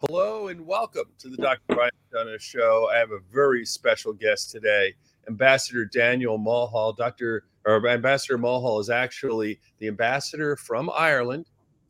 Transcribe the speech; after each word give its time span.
Hello 0.00 0.48
and 0.48 0.66
welcome 0.66 1.06
to 1.18 1.28
the 1.28 1.36
Dr. 1.36 1.60
Brian 1.68 1.90
McDonough 2.14 2.40
Show. 2.40 2.88
I 2.92 2.98
have 2.98 3.10
a 3.10 3.18
very 3.32 3.64
special 3.66 4.12
guest 4.12 4.50
today, 4.50 4.94
Ambassador 5.28 5.84
Daniel 5.84 6.38
Mulhall. 6.38 6.92
Dr. 6.92 7.44
or 7.66 7.86
Ambassador 7.88 8.38
Mulhall 8.38 8.80
is 8.80 8.90
actually 8.90 9.60
the 9.80 9.88
ambassador 9.88 10.56
from 10.56 10.88
Ireland 10.96 11.46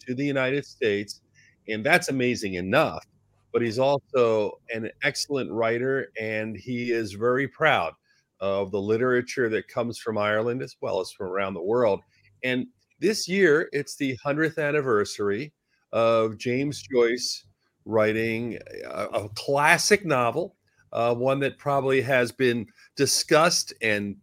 to 0.06 0.14
the 0.14 0.25
United 0.25 0.64
States, 0.64 1.20
and 1.68 1.84
that's 1.84 2.09
amazing 2.09 2.54
enough. 2.54 3.06
But 3.59 3.64
he's 3.64 3.80
also 3.80 4.61
an 4.72 4.88
excellent 5.02 5.50
writer, 5.50 6.12
and 6.16 6.57
he 6.57 6.93
is 6.93 7.14
very 7.14 7.49
proud 7.49 7.93
of 8.39 8.71
the 8.71 8.80
literature 8.80 9.49
that 9.49 9.66
comes 9.66 9.99
from 9.99 10.16
Ireland 10.16 10.62
as 10.62 10.76
well 10.80 11.00
as 11.00 11.11
from 11.11 11.26
around 11.26 11.54
the 11.54 11.63
world. 11.64 12.00
And 12.44 12.68
this 13.00 13.26
year, 13.26 13.68
it's 13.72 13.96
the 13.96 14.16
100th 14.25 14.64
anniversary 14.64 15.52
of 15.93 16.39
James 16.39 16.80
Joyce 16.82 17.46
writing 17.85 18.61
a, 18.86 19.07
a 19.07 19.29
classic 19.30 20.07
novel, 20.07 20.54
uh, 20.93 21.16
one 21.16 21.40
that 21.40 21.58
probably 21.58 22.00
has 22.00 22.30
been 22.30 22.64
discussed 22.94 23.75
and 23.82 24.14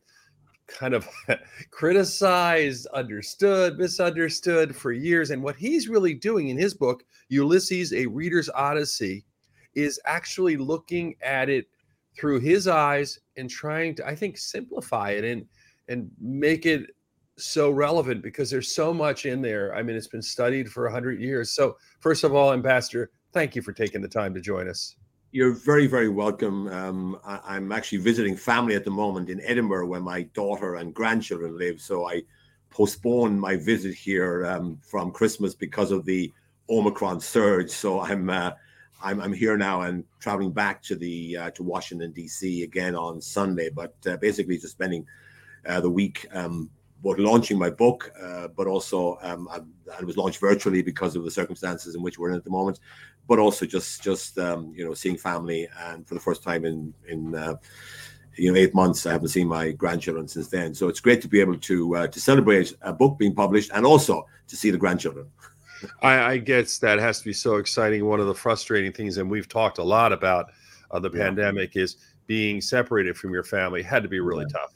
kind 0.67 0.93
of 0.93 1.09
criticized, 1.71 2.87
understood, 2.93 3.77
misunderstood 3.77 4.73
for 4.73 4.93
years. 4.93 5.31
And 5.31 5.43
what 5.43 5.57
he's 5.57 5.89
really 5.89 6.13
doing 6.13 6.47
in 6.47 6.57
his 6.57 6.73
book, 6.73 7.03
Ulysses, 7.29 7.93
A 7.93 8.05
Reader's 8.05 8.49
Odyssey, 8.49 9.25
is 9.73 9.99
actually 10.05 10.57
looking 10.57 11.15
at 11.21 11.49
it 11.49 11.67
through 12.17 12.39
his 12.39 12.67
eyes 12.67 13.19
and 13.37 13.49
trying 13.49 13.95
to, 13.95 14.07
I 14.07 14.15
think, 14.15 14.37
simplify 14.37 15.11
it 15.11 15.23
and 15.23 15.45
and 15.87 16.09
make 16.19 16.65
it 16.65 16.95
so 17.37 17.69
relevant 17.69 18.23
because 18.23 18.49
there's 18.49 18.73
so 18.73 18.93
much 18.93 19.25
in 19.25 19.41
there. 19.41 19.75
I 19.75 19.83
mean, 19.83 19.95
it's 19.95 20.07
been 20.07 20.21
studied 20.21 20.71
for 20.71 20.85
100 20.85 21.19
years. 21.19 21.51
So, 21.51 21.77
first 21.99 22.23
of 22.23 22.33
all, 22.33 22.53
Ambassador, 22.53 23.11
thank 23.33 23.55
you 23.55 23.61
for 23.61 23.73
taking 23.73 24.01
the 24.01 24.07
time 24.07 24.33
to 24.33 24.41
join 24.41 24.69
us. 24.69 24.95
You're 25.31 25.53
very, 25.53 25.85
very 25.85 26.07
welcome. 26.07 26.67
Um, 26.69 27.19
I, 27.25 27.57
am 27.57 27.71
actually 27.73 27.97
visiting 27.97 28.37
family 28.37 28.73
at 28.75 28.85
the 28.85 28.91
moment 28.91 29.29
in 29.29 29.41
Edinburgh 29.41 29.87
where 29.87 29.99
my 29.99 30.23
daughter 30.33 30.75
and 30.75 30.93
grandchildren 30.93 31.57
live. 31.57 31.81
So 31.81 32.07
I 32.07 32.23
postponed 32.69 33.39
my 33.39 33.57
visit 33.57 33.93
here 33.93 34.45
um, 34.45 34.79
from 34.81 35.11
Christmas 35.11 35.53
because 35.53 35.91
of 35.91 36.05
the 36.05 36.31
Omicron 36.69 37.19
surge. 37.19 37.69
So 37.69 38.01
I'm, 38.01 38.29
uh, 38.29 38.51
I'm, 39.03 39.21
I'm 39.21 39.33
here 39.33 39.57
now 39.57 39.81
and 39.81 40.03
traveling 40.19 40.51
back 40.51 40.81
to 40.83 40.95
the 40.95 41.37
uh, 41.37 41.51
to 41.51 41.63
Washington 41.63 42.11
D.C. 42.11 42.63
again 42.63 42.95
on 42.95 43.21
Sunday. 43.21 43.69
But 43.69 43.95
uh, 44.07 44.17
basically, 44.17 44.57
just 44.57 44.73
spending 44.73 45.05
uh, 45.65 45.81
the 45.81 45.89
week 45.89 46.27
um, 46.33 46.69
both 47.01 47.19
launching 47.19 47.59
my 47.59 47.69
book, 47.69 48.11
uh, 48.19 48.47
but 48.49 48.67
also 48.67 49.17
um, 49.21 49.47
I, 49.51 49.59
I, 49.99 50.03
was 50.03 50.17
launched 50.17 50.39
virtually 50.39 50.81
because 50.81 51.15
of 51.15 51.23
the 51.23 51.31
circumstances 51.31 51.93
in 51.93 52.01
which 52.01 52.17
we're 52.17 52.29
in 52.29 52.35
at 52.35 52.43
the 52.43 52.49
moment, 52.49 52.79
but 53.27 53.37
also 53.37 53.65
just 53.65 54.01
just 54.01 54.39
um, 54.39 54.73
you 54.75 54.83
know 54.83 54.93
seeing 54.93 55.17
family 55.17 55.67
and 55.81 56.07
for 56.07 56.15
the 56.15 56.19
first 56.19 56.41
time 56.41 56.65
in 56.65 56.93
in 57.07 57.35
uh, 57.35 57.55
you 58.35 58.51
know 58.51 58.57
eight 58.57 58.73
months 58.73 59.05
I 59.05 59.11
haven't 59.11 59.29
seen 59.29 59.47
my 59.47 59.71
grandchildren 59.71 60.27
since 60.27 60.47
then. 60.47 60.73
So 60.73 60.87
it's 60.87 60.99
great 60.99 61.21
to 61.21 61.27
be 61.27 61.41
able 61.41 61.57
to 61.59 61.95
uh, 61.95 62.07
to 62.07 62.19
celebrate 62.19 62.73
a 62.81 62.93
book 62.93 63.19
being 63.19 63.35
published 63.35 63.71
and 63.73 63.85
also 63.85 64.25
to 64.47 64.55
see 64.55 64.71
the 64.71 64.77
grandchildren. 64.77 65.27
I, 66.01 66.33
I 66.33 66.37
guess 66.37 66.77
that 66.79 66.99
has 66.99 67.19
to 67.19 67.25
be 67.25 67.33
so 67.33 67.55
exciting. 67.55 68.05
One 68.05 68.19
of 68.19 68.27
the 68.27 68.35
frustrating 68.35 68.91
things, 68.91 69.17
and 69.17 69.29
we've 69.29 69.47
talked 69.47 69.77
a 69.77 69.83
lot 69.83 70.13
about 70.13 70.51
uh, 70.91 70.99
the 70.99 71.11
yeah. 71.11 71.23
pandemic, 71.23 71.75
is 71.75 71.97
being 72.27 72.61
separated 72.61 73.17
from 73.17 73.33
your 73.33 73.43
family 73.43 73.83
had 73.83 74.03
to 74.03 74.09
be 74.09 74.19
really 74.19 74.45
yeah. 74.49 74.59
tough. 74.59 74.73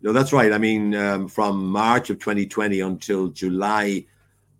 No, 0.00 0.12
that's 0.12 0.32
right. 0.32 0.52
I 0.52 0.58
mean, 0.58 0.94
um, 0.94 1.28
from 1.28 1.66
March 1.66 2.10
of 2.10 2.18
2020 2.20 2.80
until 2.80 3.28
July 3.28 4.06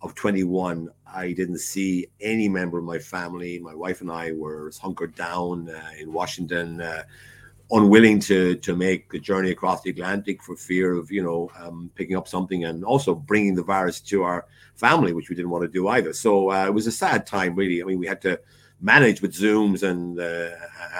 of 0.03 0.15
21, 0.15 0.91
I 1.07 1.33
didn't 1.33 1.59
see 1.59 2.09
any 2.21 2.49
member 2.49 2.79
of 2.79 2.85
my 2.85 2.99
family. 2.99 3.59
My 3.59 3.75
wife 3.75 4.01
and 4.01 4.11
I 4.11 4.33
were 4.33 4.71
hunkered 4.81 5.15
down 5.15 5.71
uh, 5.71 5.91
in 5.99 6.13
Washington, 6.13 6.81
uh, 6.81 7.05
unwilling 7.71 8.19
to 8.19 8.55
to 8.57 8.75
make 8.75 9.11
the 9.11 9.19
journey 9.19 9.51
across 9.51 9.83
the 9.83 9.91
Atlantic 9.91 10.43
for 10.43 10.57
fear 10.57 10.95
of 10.95 11.11
you 11.11 11.23
know 11.23 11.51
um, 11.59 11.91
picking 11.95 12.17
up 12.17 12.27
something 12.27 12.65
and 12.65 12.85
also 12.85 13.15
bringing 13.15 13.55
the 13.55 13.63
virus 13.63 14.01
to 14.01 14.23
our 14.23 14.47
family, 14.75 15.13
which 15.13 15.29
we 15.29 15.37
didn't 15.37 15.51
want 15.51 15.63
to 15.63 15.69
do 15.69 15.89
either. 15.89 16.13
So 16.13 16.51
uh, 16.51 16.67
it 16.67 16.75
was 16.75 16.87
a 16.87 16.93
sad 16.93 17.27
time, 17.27 17.55
really. 17.55 17.83
I 17.83 17.85
mean, 17.85 17.99
we 17.99 18.07
had 18.07 18.21
to 18.23 18.41
manage 18.81 19.21
with 19.21 19.35
Zooms 19.35 19.83
and 19.83 20.19
uh, 20.19 20.51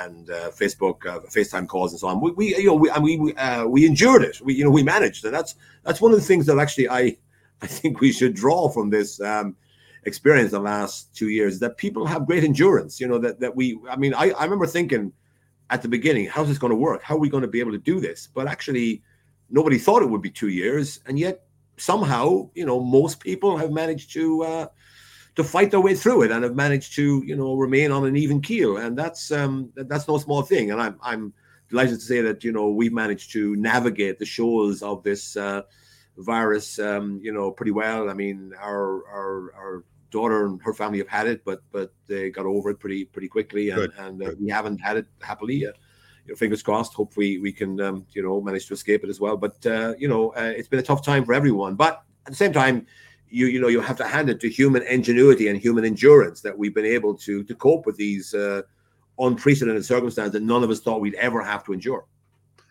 and 0.05 0.31
uh, 0.31 0.51
Facebook, 0.51 1.07
uh, 1.07 1.21
FaceTime 1.21 1.69
calls, 1.69 1.93
and 1.93 2.01
so 2.01 2.09
on. 2.09 2.21
We, 2.21 2.33
we 2.33 2.57
you 2.57 2.67
know 2.67 2.75
we 2.75 2.91
I 2.91 2.99
mean 3.01 3.23
we 3.23 3.35
uh, 3.35 3.67
we 3.67 3.87
endured 3.87 4.23
it. 4.23 4.41
We 4.41 4.55
you 4.55 4.65
know 4.65 4.71
we 4.71 4.83
managed, 4.83 5.25
and 5.25 5.35
that's 5.35 5.55
that's 5.85 6.01
one 6.01 6.13
of 6.13 6.19
the 6.19 6.25
things 6.25 6.47
that 6.47 6.59
actually 6.59 6.89
I 6.89 7.17
I 7.63 7.67
think 7.67 8.01
we 8.01 8.13
should 8.13 8.35
draw 8.35 8.69
from 8.69 8.91
this 8.91 9.21
um, 9.21 9.57
experience 10.05 10.53
the 10.53 10.61
last 10.61 11.15
two 11.15 11.29
years 11.29 11.59
that 11.59 11.77
people 11.77 12.07
have 12.07 12.27
great 12.27 12.45
endurance. 12.45 13.01
You 13.01 13.09
know 13.09 13.19
that 13.19 13.41
that 13.41 13.55
we 13.55 13.79
I 13.89 13.97
mean 13.97 14.15
I 14.15 14.31
I 14.31 14.45
remember 14.45 14.67
thinking 14.67 15.13
at 15.71 15.83
the 15.83 15.89
beginning, 15.89 16.27
how's 16.27 16.49
this 16.49 16.59
going 16.59 16.71
to 16.71 16.77
work? 16.77 17.03
How 17.03 17.17
are 17.17 17.21
we 17.21 17.29
going 17.29 17.43
to 17.43 17.49
be 17.49 17.61
able 17.61 17.73
to 17.73 17.79
do 17.79 18.01
this? 18.01 18.27
But 18.27 18.47
actually, 18.47 19.03
nobody 19.51 19.79
thought 19.79 20.03
it 20.03 20.11
would 20.11 20.23
be 20.23 20.31
two 20.31 20.49
years, 20.49 21.01
and 21.07 21.19
yet 21.19 21.45
somehow 21.77 22.51
you 22.55 22.67
know 22.67 22.81
most 22.81 23.21
people 23.21 23.57
have 23.57 23.71
managed 23.71 24.13
to 24.13 24.43
uh, 24.43 24.67
to 25.37 25.45
fight 25.45 25.71
their 25.71 25.81
way 25.81 25.95
through 25.95 26.23
it 26.23 26.31
and 26.31 26.43
have 26.43 26.57
managed 26.57 26.95
to 26.97 27.23
you 27.25 27.37
know 27.37 27.55
remain 27.55 27.93
on 27.93 28.05
an 28.05 28.17
even 28.17 28.41
keel 28.41 28.77
and 28.77 28.99
that's 28.99 29.31
um 29.31 29.71
that's 29.77 30.09
no 30.09 30.19
small 30.19 30.43
thing 30.43 30.73
and 30.73 30.81
i'm 30.83 30.99
i'm 31.01 31.33
delighted 31.71 31.95
to 31.95 32.05
say 32.05 32.21
that 32.21 32.43
you 32.43 32.51
know 32.51 32.71
we've 32.71 32.93
managed 32.93 33.31
to 33.33 33.55
navigate 33.57 34.19
the 34.19 34.27
shoals 34.27 34.83
of 34.83 35.03
this 35.05 35.37
uh, 35.37 35.63
virus 36.17 36.81
um 36.81 37.21
you 37.23 37.33
know 37.33 37.53
pretty 37.53 37.71
well 37.71 38.11
i 38.11 38.13
mean 38.15 38.53
our 38.61 39.07
our 39.09 39.53
our 39.55 39.85
daughter 40.11 40.47
and 40.47 40.61
her 40.63 40.73
family 40.73 40.99
have 40.99 41.09
had 41.09 41.27
it 41.27 41.45
but 41.45 41.63
but 41.71 41.93
they 42.07 42.31
got 42.31 42.47
over 42.47 42.71
it 42.71 42.79
pretty 42.79 43.05
pretty 43.05 43.29
quickly 43.29 43.71
and, 43.71 43.93
and 43.99 44.23
uh, 44.23 44.31
we 44.41 44.49
haven't 44.49 44.79
had 44.79 44.97
it 44.97 45.07
happily 45.21 45.57
yet 45.57 45.75
you 46.29 46.35
know, 46.35 46.37
fingers 46.37 46.63
crossed. 46.63 46.93
Hopefully, 46.93 47.39
we 47.39 47.51
can, 47.51 47.81
um, 47.81 48.07
you 48.13 48.23
know, 48.23 48.39
manage 48.41 48.67
to 48.67 48.75
escape 48.75 49.03
it 49.03 49.09
as 49.09 49.19
well. 49.19 49.37
But 49.37 49.65
uh, 49.65 49.95
you 49.99 50.09
know, 50.09 50.29
uh, 50.35 50.53
it's 50.55 50.69
been 50.69 50.79
a 50.79 50.83
tough 50.83 51.03
time 51.03 51.25
for 51.25 51.33
everyone. 51.33 51.75
But 51.75 52.03
at 52.27 52.33
the 52.33 52.37
same 52.37 52.53
time, 52.53 52.87
you 53.31 53.47
you 53.47 53.61
know 53.61 53.69
you 53.69 53.81
have 53.81 53.97
to 53.97 54.07
hand 54.07 54.29
it 54.29 54.39
to 54.41 54.51
human 54.51 54.83
ingenuity 54.83 55.49
and 55.49 55.59
human 55.59 55.85
endurance 55.85 56.43
that 56.43 56.57
we've 56.57 56.75
been 56.75 56.85
able 56.85 57.15
to 57.15 57.43
to 57.45 57.55
cope 57.55 57.87
with 57.87 57.97
these 57.97 58.35
uh, 58.35 58.63
unprecedented 59.19 59.85
circumstances 59.85 60.33
that 60.33 60.43
none 60.43 60.63
of 60.63 60.71
us 60.71 60.81
thought 60.81 61.01
we'd 61.01 61.15
ever 61.15 61.43
have 61.43 61.65
to 61.65 61.73
endure. 61.73 62.05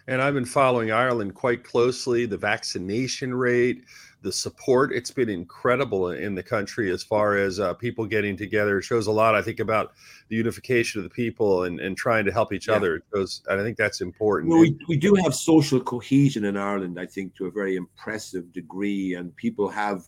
And 0.08 0.22
I've 0.22 0.36
been 0.36 0.46
following 0.46 0.92
Ireland 0.92 1.34
quite 1.34 1.64
closely. 1.64 2.26
The 2.26 2.38
vaccination 2.38 3.34
rate, 3.34 3.84
the 4.22 4.32
support, 4.32 4.92
it's 4.92 5.12
been 5.12 5.30
incredible 5.30 6.10
in 6.12 6.34
the 6.34 6.44
country 6.44 6.92
as 6.92 7.04
far 7.04 7.38
as 7.38 7.60
uh, 7.60 7.74
people 7.76 8.06
getting 8.06 8.36
together. 8.36 8.80
It 8.80 8.84
shows 8.84 9.08
a 9.08 9.12
lot, 9.12 9.36
I 9.36 9.42
think, 9.42 9.60
about 9.60 9.94
the 10.30 10.36
unification 10.36 11.00
of 11.00 11.04
the 11.04 11.10
people 11.10 11.64
and, 11.64 11.80
and 11.80 11.96
trying 11.96 12.26
to 12.26 12.32
help 12.32 12.52
each 12.52 12.68
yeah. 12.68 12.76
other. 12.76 13.04
And 13.14 13.30
I 13.48 13.64
think 13.64 13.78
that's 13.78 14.02
important. 14.02 14.52
Well, 14.52 14.62
we, 14.62 14.78
we 14.88 14.98
do 14.98 15.14
have 15.16 15.36
social 15.36 15.80
cohesion 15.80 16.46
in 16.46 16.58
Ireland, 16.58 17.00
I 17.00 17.06
think, 17.06 17.36
to 17.36 17.46
a 17.46 17.52
very 17.52 17.76
impressive 17.76 18.52
degree. 18.52 19.14
And 19.14 19.36
people 19.36 19.70
have 19.70 20.08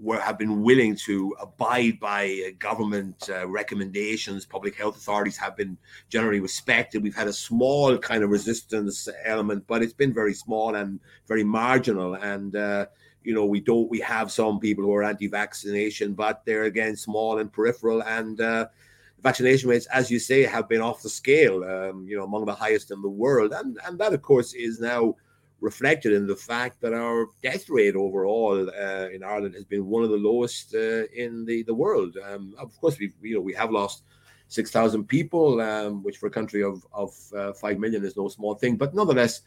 were, 0.00 0.20
have 0.20 0.38
been 0.38 0.62
willing 0.62 0.96
to 0.96 1.34
abide 1.40 1.98
by 2.00 2.42
uh, 2.46 2.50
government 2.58 3.28
uh, 3.30 3.46
recommendations. 3.48 4.46
Public 4.46 4.76
health 4.76 4.96
authorities 4.96 5.36
have 5.36 5.56
been 5.56 5.76
generally 6.08 6.40
respected. 6.40 7.02
We've 7.02 7.14
had 7.14 7.28
a 7.28 7.32
small 7.32 7.96
kind 7.98 8.22
of 8.22 8.30
resistance 8.30 9.08
element, 9.24 9.64
but 9.66 9.82
it's 9.82 9.92
been 9.92 10.14
very 10.14 10.34
small 10.34 10.74
and 10.74 11.00
very 11.26 11.44
marginal. 11.44 12.14
And 12.14 12.54
uh, 12.56 12.86
you 13.24 13.34
know, 13.34 13.44
we 13.44 13.60
don't. 13.60 13.90
We 13.90 14.00
have 14.00 14.30
some 14.30 14.58
people 14.58 14.84
who 14.84 14.94
are 14.94 15.04
anti-vaccination, 15.04 16.14
but 16.14 16.44
they're 16.44 16.64
again 16.64 16.96
small 16.96 17.38
and 17.38 17.52
peripheral. 17.52 18.02
And 18.02 18.40
uh, 18.40 18.68
vaccination 19.22 19.68
rates, 19.68 19.86
as 19.86 20.10
you 20.10 20.18
say, 20.18 20.42
have 20.42 20.68
been 20.68 20.80
off 20.80 21.02
the 21.02 21.08
scale. 21.08 21.64
Um, 21.64 22.06
you 22.06 22.16
know, 22.16 22.24
among 22.24 22.46
the 22.46 22.54
highest 22.54 22.90
in 22.90 23.02
the 23.02 23.08
world, 23.08 23.52
and 23.52 23.78
and 23.84 23.98
that, 23.98 24.14
of 24.14 24.22
course, 24.22 24.54
is 24.54 24.80
now 24.80 25.14
reflected 25.60 26.12
in 26.12 26.26
the 26.26 26.36
fact 26.36 26.80
that 26.80 26.94
our 26.94 27.26
death 27.42 27.68
rate 27.68 27.96
overall 27.96 28.70
uh, 28.70 29.08
in 29.08 29.24
Ireland 29.24 29.54
has 29.54 29.64
been 29.64 29.86
one 29.86 30.04
of 30.04 30.10
the 30.10 30.16
lowest 30.16 30.74
uh, 30.74 31.04
in 31.14 31.44
the 31.44 31.62
the 31.64 31.74
world. 31.74 32.16
Um, 32.24 32.54
of 32.58 32.78
course, 32.80 32.98
we 32.98 33.12
you 33.22 33.34
know 33.34 33.40
we 33.40 33.54
have 33.54 33.70
lost 33.70 34.04
six 34.48 34.70
thousand 34.70 35.04
people, 35.04 35.60
um, 35.60 36.02
which 36.02 36.18
for 36.18 36.26
a 36.26 36.30
country 36.30 36.62
of 36.62 36.86
of 36.92 37.14
uh, 37.36 37.52
five 37.52 37.78
million 37.78 38.04
is 38.04 38.16
no 38.16 38.28
small 38.28 38.54
thing. 38.54 38.76
But 38.76 38.94
nonetheless, 38.94 39.42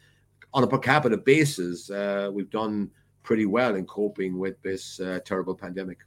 on 0.54 0.64
a 0.64 0.68
per 0.68 0.78
capita 0.78 1.18
basis, 1.18 1.90
uh, 1.90 2.30
we've 2.34 2.50
done 2.50 2.92
pretty 3.24 3.46
well 3.46 3.76
in 3.76 3.86
coping 3.86 4.38
with 4.38 4.62
this 4.62 5.00
uh, 5.00 5.20
terrible 5.26 5.56
pandemic. 5.56 6.00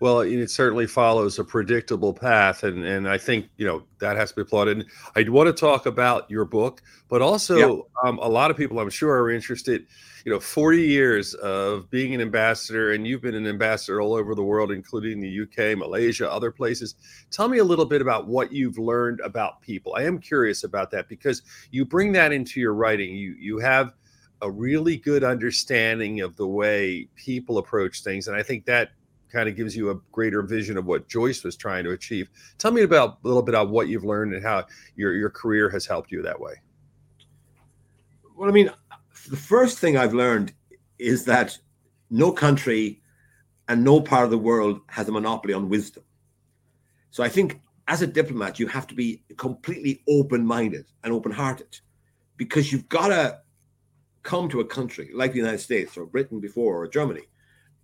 Well, 0.00 0.20
it 0.20 0.50
certainly 0.50 0.86
follows 0.86 1.38
a 1.38 1.44
predictable 1.44 2.12
path, 2.12 2.64
and 2.64 2.84
and 2.84 3.08
I 3.08 3.18
think 3.18 3.48
you 3.56 3.66
know 3.66 3.84
that 3.98 4.16
has 4.16 4.30
to 4.30 4.36
be 4.36 4.42
applauded. 4.42 4.78
And 4.78 4.86
I 5.14 5.28
want 5.30 5.46
to 5.46 5.52
talk 5.52 5.86
about 5.86 6.30
your 6.30 6.44
book, 6.44 6.82
but 7.08 7.22
also 7.22 7.56
yeah. 7.56 8.08
um, 8.08 8.18
a 8.18 8.28
lot 8.28 8.50
of 8.50 8.56
people, 8.56 8.80
I'm 8.80 8.90
sure, 8.90 9.22
are 9.22 9.30
interested. 9.30 9.86
You 10.24 10.30
know, 10.30 10.38
40 10.38 10.82
years 10.82 11.34
of 11.34 11.90
being 11.90 12.14
an 12.14 12.20
ambassador, 12.20 12.92
and 12.92 13.06
you've 13.06 13.22
been 13.22 13.34
an 13.34 13.46
ambassador 13.46 14.00
all 14.00 14.14
over 14.14 14.34
the 14.34 14.42
world, 14.42 14.70
including 14.70 15.20
the 15.20 15.42
UK, 15.42 15.76
Malaysia, 15.76 16.30
other 16.30 16.52
places. 16.52 16.94
Tell 17.30 17.48
me 17.48 17.58
a 17.58 17.64
little 17.64 17.84
bit 17.84 18.00
about 18.00 18.28
what 18.28 18.52
you've 18.52 18.78
learned 18.78 19.20
about 19.20 19.60
people. 19.60 19.94
I 19.96 20.02
am 20.02 20.18
curious 20.18 20.62
about 20.62 20.92
that 20.92 21.08
because 21.08 21.42
you 21.70 21.84
bring 21.84 22.12
that 22.12 22.32
into 22.32 22.60
your 22.60 22.74
writing. 22.74 23.14
You 23.14 23.34
you 23.38 23.58
have 23.58 23.94
a 24.42 24.50
really 24.50 24.96
good 24.96 25.24
understanding 25.24 26.20
of 26.20 26.36
the 26.36 26.46
way 26.46 27.08
people 27.16 27.58
approach 27.58 28.02
things, 28.02 28.28
and 28.28 28.36
I 28.36 28.42
think 28.42 28.66
that 28.66 28.90
kind 29.32 29.48
of 29.48 29.56
gives 29.56 29.74
you 29.74 29.90
a 29.90 29.94
greater 30.12 30.42
vision 30.42 30.76
of 30.76 30.84
what 30.84 31.08
Joyce 31.08 31.42
was 31.42 31.56
trying 31.56 31.84
to 31.84 31.92
achieve. 31.92 32.28
Tell 32.58 32.70
me 32.70 32.82
about 32.82 33.18
a 33.24 33.26
little 33.26 33.42
bit 33.42 33.54
about 33.54 33.70
what 33.70 33.88
you've 33.88 34.04
learned 34.04 34.34
and 34.34 34.44
how 34.44 34.66
your 34.94 35.14
your 35.14 35.30
career 35.30 35.70
has 35.70 35.86
helped 35.86 36.12
you 36.12 36.20
that 36.22 36.38
way. 36.38 36.54
Well, 38.36 38.50
I 38.50 38.52
mean, 38.52 38.70
the 39.30 39.36
first 39.36 39.78
thing 39.78 39.96
I've 39.96 40.12
learned 40.12 40.52
is 40.98 41.24
that 41.24 41.58
no 42.10 42.32
country 42.32 43.00
and 43.68 43.84
no 43.84 44.00
part 44.00 44.24
of 44.24 44.30
the 44.30 44.38
world 44.38 44.80
has 44.88 45.08
a 45.08 45.12
monopoly 45.12 45.54
on 45.54 45.68
wisdom. 45.68 46.02
So 47.10 47.22
I 47.22 47.28
think 47.28 47.60
as 47.88 48.02
a 48.02 48.06
diplomat, 48.06 48.58
you 48.58 48.66
have 48.66 48.86
to 48.88 48.94
be 48.94 49.22
completely 49.36 50.02
open-minded 50.08 50.86
and 51.04 51.12
open-hearted 51.12 51.78
because 52.36 52.72
you've 52.72 52.88
got 52.88 53.08
to 53.08 53.38
come 54.22 54.48
to 54.48 54.60
a 54.60 54.64
country 54.64 55.10
like 55.14 55.32
the 55.32 55.38
United 55.38 55.58
States 55.58 55.96
or 55.96 56.06
Britain 56.06 56.40
before 56.40 56.82
or 56.82 56.88
Germany 56.88 57.22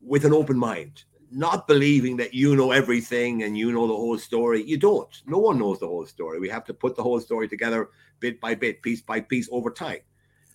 with 0.01 0.25
an 0.25 0.33
open 0.33 0.57
mind 0.57 1.05
not 1.31 1.67
believing 1.67 2.17
that 2.17 2.35
you 2.35 2.57
know 2.57 2.73
everything 2.73 3.43
and 3.43 3.57
you 3.57 3.73
know 3.73 3.87
the 3.87 3.95
whole 3.95 4.19
story. 4.19 4.63
You 4.63 4.79
don't. 4.79 5.23
No 5.27 5.39
one 5.39 5.59
knows 5.59 5.79
the 5.79 5.87
whole 5.87 6.07
story. 6.07 6.41
We 6.41 6.49
have 6.49 6.65
to 6.65 6.75
put 6.75 6.97
the 6.97 7.03
whole 7.03 7.21
story 7.21 7.49
together 7.49 7.91
bit 8.21 8.41
by 8.41 8.55
bit, 8.55 8.83
piece 8.83 9.03
by 9.03 9.21
piece 9.21 9.49
over 9.53 9.71
time. 9.71 9.99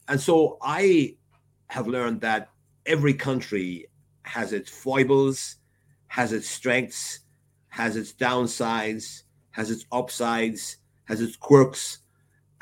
And 0.07 0.19
so 0.19 0.57
I 0.61 1.15
have 1.67 1.87
learned 1.87 2.21
that 2.21 2.49
every 2.85 3.13
country 3.13 3.87
has 4.23 4.53
its 4.53 4.69
foibles, 4.69 5.57
has 6.07 6.33
its 6.33 6.49
strengths, 6.49 7.19
has 7.69 7.95
its 7.95 8.13
downsides, 8.13 9.23
has 9.51 9.69
its 9.69 9.85
upsides, 9.91 10.77
has 11.05 11.21
its 11.21 11.35
quirks, 11.35 11.99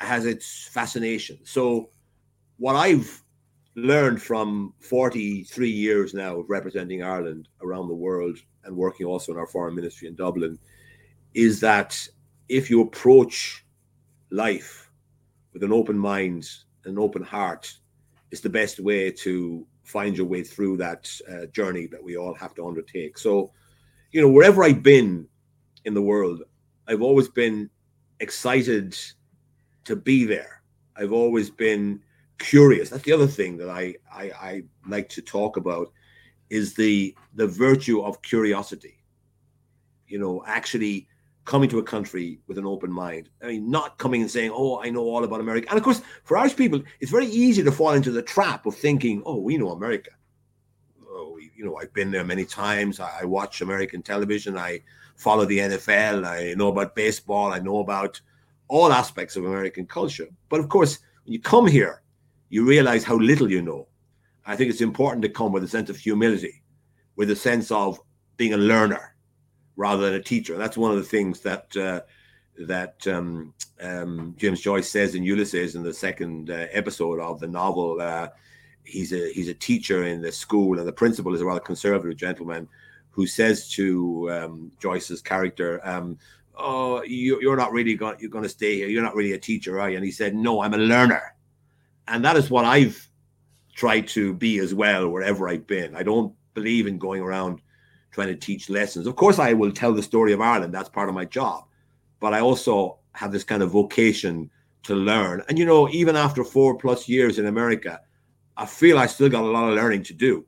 has 0.00 0.26
its 0.26 0.68
fascination. 0.68 1.38
So 1.44 1.90
what 2.62 2.76
I've 2.76 3.24
learned 3.74 4.22
from 4.22 4.72
43 4.78 5.68
years 5.68 6.14
now 6.14 6.38
of 6.38 6.48
representing 6.48 7.02
Ireland 7.02 7.48
around 7.60 7.88
the 7.88 7.94
world 7.94 8.38
and 8.62 8.76
working 8.76 9.04
also 9.04 9.32
in 9.32 9.38
our 9.38 9.48
foreign 9.48 9.74
ministry 9.74 10.06
in 10.06 10.14
Dublin 10.14 10.56
is 11.34 11.58
that 11.58 12.08
if 12.48 12.70
you 12.70 12.80
approach 12.80 13.66
life 14.30 14.92
with 15.52 15.64
an 15.64 15.72
open 15.72 15.98
mind, 15.98 16.48
and 16.84 16.96
an 16.96 17.02
open 17.02 17.24
heart, 17.24 17.76
it's 18.30 18.40
the 18.40 18.48
best 18.48 18.78
way 18.78 19.10
to 19.10 19.66
find 19.82 20.16
your 20.16 20.26
way 20.26 20.44
through 20.44 20.76
that 20.76 21.10
uh, 21.32 21.46
journey 21.46 21.88
that 21.88 22.02
we 22.02 22.16
all 22.16 22.34
have 22.34 22.54
to 22.54 22.64
undertake. 22.64 23.18
So, 23.18 23.50
you 24.12 24.20
know, 24.20 24.30
wherever 24.30 24.62
I've 24.62 24.84
been 24.84 25.26
in 25.84 25.94
the 25.94 26.02
world, 26.02 26.44
I've 26.86 27.02
always 27.02 27.28
been 27.28 27.68
excited 28.20 28.96
to 29.82 29.96
be 29.96 30.24
there. 30.24 30.62
I've 30.96 31.12
always 31.12 31.50
been 31.50 32.00
curious. 32.42 32.90
That's 32.90 33.04
the 33.04 33.12
other 33.12 33.26
thing 33.26 33.56
that 33.58 33.70
I, 33.70 33.94
I, 34.12 34.24
I 34.30 34.62
like 34.86 35.08
to 35.10 35.22
talk 35.22 35.56
about 35.56 35.92
is 36.50 36.74
the 36.74 37.16
the 37.34 37.46
virtue 37.46 38.02
of 38.02 38.20
curiosity. 38.22 39.02
You 40.06 40.18
know, 40.18 40.42
actually 40.46 41.08
coming 41.44 41.68
to 41.70 41.78
a 41.78 41.82
country 41.82 42.38
with 42.46 42.58
an 42.58 42.66
open 42.66 42.92
mind. 42.92 43.28
I 43.42 43.46
mean, 43.48 43.70
not 43.70 43.98
coming 43.98 44.20
and 44.22 44.30
saying, 44.30 44.50
"Oh, 44.54 44.80
I 44.80 44.90
know 44.90 45.04
all 45.04 45.24
about 45.24 45.40
America." 45.40 45.68
And 45.70 45.78
of 45.78 45.84
course, 45.84 46.02
for 46.24 46.36
Irish 46.36 46.56
people, 46.56 46.82
it's 47.00 47.10
very 47.10 47.26
easy 47.26 47.62
to 47.62 47.72
fall 47.72 47.92
into 47.92 48.10
the 48.10 48.22
trap 48.22 48.66
of 48.66 48.74
thinking, 48.74 49.22
"Oh, 49.24 49.38
we 49.38 49.56
know 49.56 49.70
America." 49.70 50.10
Oh, 51.08 51.38
you 51.56 51.64
know, 51.64 51.76
I've 51.76 51.94
been 51.94 52.10
there 52.10 52.24
many 52.24 52.44
times. 52.44 53.00
I, 53.00 53.20
I 53.22 53.24
watch 53.24 53.62
American 53.62 54.02
television. 54.02 54.58
I 54.58 54.82
follow 55.16 55.44
the 55.44 55.58
NFL. 55.58 56.26
I 56.26 56.54
know 56.54 56.68
about 56.68 56.94
baseball. 56.94 57.52
I 57.52 57.60
know 57.60 57.78
about 57.78 58.20
all 58.68 58.92
aspects 58.92 59.36
of 59.36 59.44
American 59.44 59.86
culture. 59.86 60.28
But 60.48 60.60
of 60.60 60.68
course, 60.68 60.98
when 61.24 61.32
you 61.32 61.40
come 61.40 61.66
here 61.66 62.01
you 62.52 62.66
realize 62.66 63.02
how 63.02 63.16
little 63.16 63.50
you 63.50 63.62
know. 63.62 63.88
I 64.44 64.56
think 64.56 64.68
it's 64.68 64.82
important 64.82 65.22
to 65.22 65.30
come 65.30 65.52
with 65.52 65.64
a 65.64 65.68
sense 65.68 65.88
of 65.88 65.96
humility, 65.96 66.62
with 67.16 67.30
a 67.30 67.36
sense 67.36 67.70
of 67.70 67.98
being 68.36 68.52
a 68.52 68.58
learner 68.58 69.16
rather 69.76 70.02
than 70.02 70.20
a 70.20 70.22
teacher. 70.22 70.58
That's 70.58 70.76
one 70.76 70.90
of 70.90 70.98
the 70.98 71.02
things 71.02 71.40
that 71.40 71.74
uh, 71.74 72.02
that 72.66 73.06
um, 73.06 73.54
um, 73.80 74.34
James 74.36 74.60
Joyce 74.60 74.90
says 74.90 75.14
in 75.14 75.22
Ulysses 75.22 75.76
in 75.76 75.82
the 75.82 75.94
second 75.94 76.50
uh, 76.50 76.66
episode 76.72 77.20
of 77.20 77.40
the 77.40 77.48
novel. 77.48 78.02
Uh, 78.02 78.28
he's 78.84 79.14
a 79.14 79.32
he's 79.32 79.48
a 79.48 79.54
teacher 79.54 80.04
in 80.04 80.20
the 80.20 80.30
school, 80.30 80.78
and 80.78 80.86
the 80.86 80.92
principal 80.92 81.34
is 81.34 81.40
a 81.40 81.46
rather 81.46 81.58
conservative 81.58 82.18
gentleman 82.18 82.68
who 83.12 83.26
says 83.26 83.70
to 83.70 84.30
um, 84.30 84.72
Joyce's 84.78 85.22
character, 85.22 85.80
um, 85.88 86.18
"Oh, 86.54 87.02
you, 87.02 87.50
are 87.50 87.56
not 87.56 87.72
really 87.72 87.94
going 87.94 88.18
you're 88.20 88.28
going 88.28 88.44
to 88.44 88.50
stay 88.50 88.74
here. 88.74 88.88
You're 88.88 89.02
not 89.02 89.14
really 89.14 89.32
a 89.32 89.38
teacher, 89.38 89.80
are 89.80 89.88
you?" 89.88 89.96
And 89.96 90.04
he 90.04 90.12
said, 90.12 90.34
"No, 90.34 90.60
I'm 90.60 90.74
a 90.74 90.78
learner." 90.78 91.34
And 92.08 92.24
that 92.24 92.36
is 92.36 92.50
what 92.50 92.64
I've 92.64 93.08
tried 93.74 94.08
to 94.08 94.34
be 94.34 94.58
as 94.58 94.74
well 94.74 95.08
wherever 95.08 95.48
I've 95.48 95.66
been. 95.66 95.96
I 95.96 96.02
don't 96.02 96.34
believe 96.54 96.86
in 96.86 96.98
going 96.98 97.22
around 97.22 97.60
trying 98.10 98.28
to 98.28 98.36
teach 98.36 98.68
lessons. 98.68 99.06
Of 99.06 99.16
course, 99.16 99.38
I 99.38 99.54
will 99.54 99.72
tell 99.72 99.92
the 99.92 100.02
story 100.02 100.32
of 100.32 100.40
Ireland. 100.40 100.74
That's 100.74 100.88
part 100.88 101.08
of 101.08 101.14
my 101.14 101.24
job. 101.24 101.64
But 102.20 102.34
I 102.34 102.40
also 102.40 102.98
have 103.12 103.32
this 103.32 103.44
kind 103.44 103.62
of 103.62 103.70
vocation 103.70 104.50
to 104.84 104.94
learn. 104.94 105.42
And 105.48 105.58
you 105.58 105.64
know, 105.64 105.88
even 105.90 106.16
after 106.16 106.44
four 106.44 106.76
plus 106.76 107.08
years 107.08 107.38
in 107.38 107.46
America, 107.46 108.00
I 108.56 108.66
feel 108.66 108.98
I 108.98 109.06
still 109.06 109.28
got 109.28 109.44
a 109.44 109.46
lot 109.46 109.68
of 109.68 109.74
learning 109.74 110.02
to 110.04 110.14
do. 110.14 110.46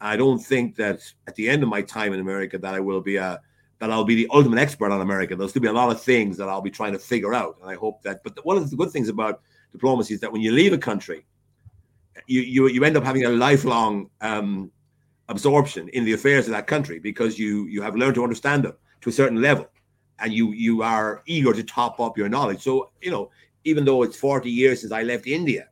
I 0.00 0.16
don't 0.16 0.38
think 0.38 0.76
that 0.76 1.00
at 1.26 1.34
the 1.34 1.48
end 1.48 1.62
of 1.62 1.68
my 1.68 1.82
time 1.82 2.12
in 2.12 2.20
America 2.20 2.58
that 2.58 2.74
I 2.74 2.80
will 2.80 3.00
be 3.00 3.16
a 3.16 3.40
that 3.80 3.90
I'll 3.92 4.04
be 4.04 4.16
the 4.16 4.28
ultimate 4.32 4.58
expert 4.58 4.90
on 4.90 5.00
America. 5.00 5.36
There'll 5.36 5.48
still 5.48 5.62
be 5.62 5.68
a 5.68 5.72
lot 5.72 5.90
of 5.90 6.02
things 6.02 6.36
that 6.36 6.48
I'll 6.48 6.60
be 6.60 6.70
trying 6.70 6.92
to 6.92 6.98
figure 6.98 7.32
out. 7.32 7.58
And 7.62 7.70
I 7.70 7.74
hope 7.74 8.02
that. 8.02 8.22
But 8.24 8.44
one 8.44 8.56
of 8.56 8.68
the 8.68 8.76
good 8.76 8.90
things 8.90 9.08
about 9.08 9.40
diplomacy 9.72 10.14
is 10.14 10.20
that 10.20 10.32
when 10.32 10.42
you 10.42 10.52
leave 10.52 10.72
a 10.72 10.78
country, 10.78 11.26
you 12.26 12.40
you, 12.40 12.68
you 12.68 12.84
end 12.84 12.96
up 12.96 13.04
having 13.04 13.24
a 13.24 13.28
lifelong 13.28 14.10
um, 14.20 14.70
absorption 15.28 15.88
in 15.90 16.04
the 16.04 16.12
affairs 16.12 16.46
of 16.46 16.52
that 16.52 16.66
country 16.66 16.98
because 16.98 17.38
you 17.38 17.66
you 17.66 17.82
have 17.82 17.96
learned 17.96 18.14
to 18.14 18.22
understand 18.22 18.64
them 18.64 18.74
to 19.00 19.10
a 19.10 19.12
certain 19.12 19.40
level, 19.40 19.68
and 20.18 20.32
you 20.32 20.52
you 20.52 20.82
are 20.82 21.22
eager 21.26 21.52
to 21.52 21.62
top 21.62 22.00
up 22.00 22.18
your 22.18 22.28
knowledge. 22.28 22.62
So 22.62 22.90
you 23.00 23.10
know, 23.10 23.30
even 23.64 23.84
though 23.84 24.02
it's 24.02 24.16
forty 24.16 24.50
years 24.50 24.80
since 24.80 24.92
I 24.92 25.02
left 25.02 25.26
India 25.26 25.68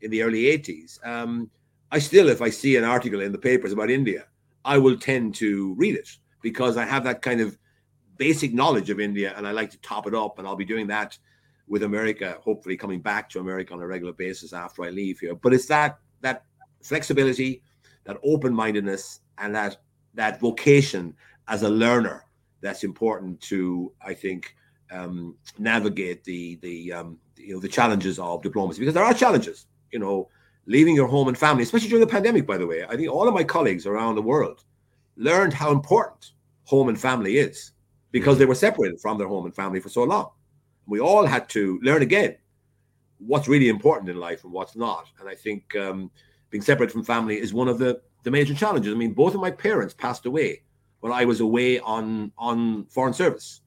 in 0.00 0.10
the 0.10 0.22
early 0.22 0.46
eighties, 0.46 0.98
um, 1.04 1.50
I 1.90 1.98
still, 1.98 2.28
if 2.28 2.42
I 2.42 2.50
see 2.50 2.76
an 2.76 2.84
article 2.84 3.20
in 3.20 3.32
the 3.32 3.38
papers 3.38 3.72
about 3.72 3.90
India, 3.90 4.26
I 4.64 4.78
will 4.78 4.96
tend 4.96 5.34
to 5.36 5.74
read 5.74 5.94
it 5.94 6.08
because 6.42 6.76
I 6.76 6.84
have 6.84 7.04
that 7.04 7.22
kind 7.22 7.40
of 7.40 7.58
basic 8.16 8.54
knowledge 8.54 8.90
of 8.90 9.00
India, 9.00 9.34
and 9.36 9.46
I 9.46 9.52
like 9.52 9.70
to 9.70 9.78
top 9.78 10.06
it 10.06 10.14
up, 10.14 10.38
and 10.38 10.46
I'll 10.46 10.56
be 10.56 10.64
doing 10.64 10.86
that 10.88 11.18
with 11.66 11.82
America, 11.82 12.38
hopefully 12.40 12.76
coming 12.76 13.00
back 13.00 13.28
to 13.30 13.40
America 13.40 13.72
on 13.72 13.80
a 13.80 13.86
regular 13.86 14.12
basis 14.12 14.52
after 14.52 14.84
I 14.84 14.90
leave 14.90 15.18
here. 15.20 15.34
But 15.34 15.54
it's 15.54 15.66
that 15.66 15.98
that 16.20 16.44
flexibility, 16.82 17.62
that 18.04 18.18
open-mindedness, 18.22 19.20
and 19.38 19.54
that 19.54 19.78
that 20.14 20.40
vocation 20.40 21.14
as 21.48 21.62
a 21.62 21.68
learner 21.68 22.24
that's 22.60 22.84
important 22.84 23.40
to, 23.42 23.92
I 24.00 24.14
think, 24.14 24.54
um, 24.90 25.36
navigate 25.58 26.24
the 26.24 26.56
the 26.56 26.92
um, 26.92 27.18
you 27.36 27.54
know 27.54 27.60
the 27.60 27.68
challenges 27.68 28.18
of 28.18 28.42
diplomacy 28.42 28.80
because 28.80 28.94
there 28.94 29.04
are 29.04 29.14
challenges. 29.14 29.66
You 29.90 30.00
know, 30.00 30.28
leaving 30.66 30.96
your 30.96 31.06
home 31.06 31.28
and 31.28 31.38
family, 31.38 31.62
especially 31.62 31.88
during 31.88 32.04
the 32.04 32.10
pandemic. 32.10 32.46
By 32.46 32.58
the 32.58 32.66
way, 32.66 32.84
I 32.84 32.96
think 32.96 33.10
all 33.10 33.28
of 33.28 33.34
my 33.34 33.44
colleagues 33.44 33.86
around 33.86 34.16
the 34.16 34.22
world 34.22 34.64
learned 35.16 35.52
how 35.52 35.70
important 35.70 36.32
home 36.64 36.88
and 36.88 37.00
family 37.00 37.38
is 37.38 37.72
because 38.10 38.38
they 38.38 38.46
were 38.46 38.54
separated 38.54 39.00
from 39.00 39.18
their 39.18 39.28
home 39.28 39.44
and 39.44 39.54
family 39.54 39.80
for 39.80 39.88
so 39.88 40.02
long 40.02 40.30
we 40.86 41.00
all 41.00 41.26
had 41.26 41.48
to 41.50 41.78
learn 41.82 42.02
again 42.02 42.36
what's 43.18 43.48
really 43.48 43.68
important 43.68 44.10
in 44.10 44.16
life 44.16 44.44
and 44.44 44.52
what's 44.52 44.76
not. 44.76 45.06
And 45.20 45.28
I 45.28 45.34
think 45.34 45.74
um, 45.76 46.10
being 46.50 46.62
separate 46.62 46.90
from 46.90 47.04
family 47.04 47.40
is 47.40 47.54
one 47.54 47.68
of 47.68 47.78
the, 47.78 48.00
the 48.22 48.30
major 48.30 48.54
challenges. 48.54 48.92
I 48.92 48.96
mean, 48.96 49.12
both 49.12 49.34
of 49.34 49.40
my 49.40 49.50
parents 49.50 49.94
passed 49.94 50.26
away 50.26 50.62
when 51.00 51.12
I 51.12 51.24
was 51.24 51.40
away 51.40 51.80
on 51.80 52.32
on 52.38 52.86
foreign 52.86 53.14
service. 53.14 53.60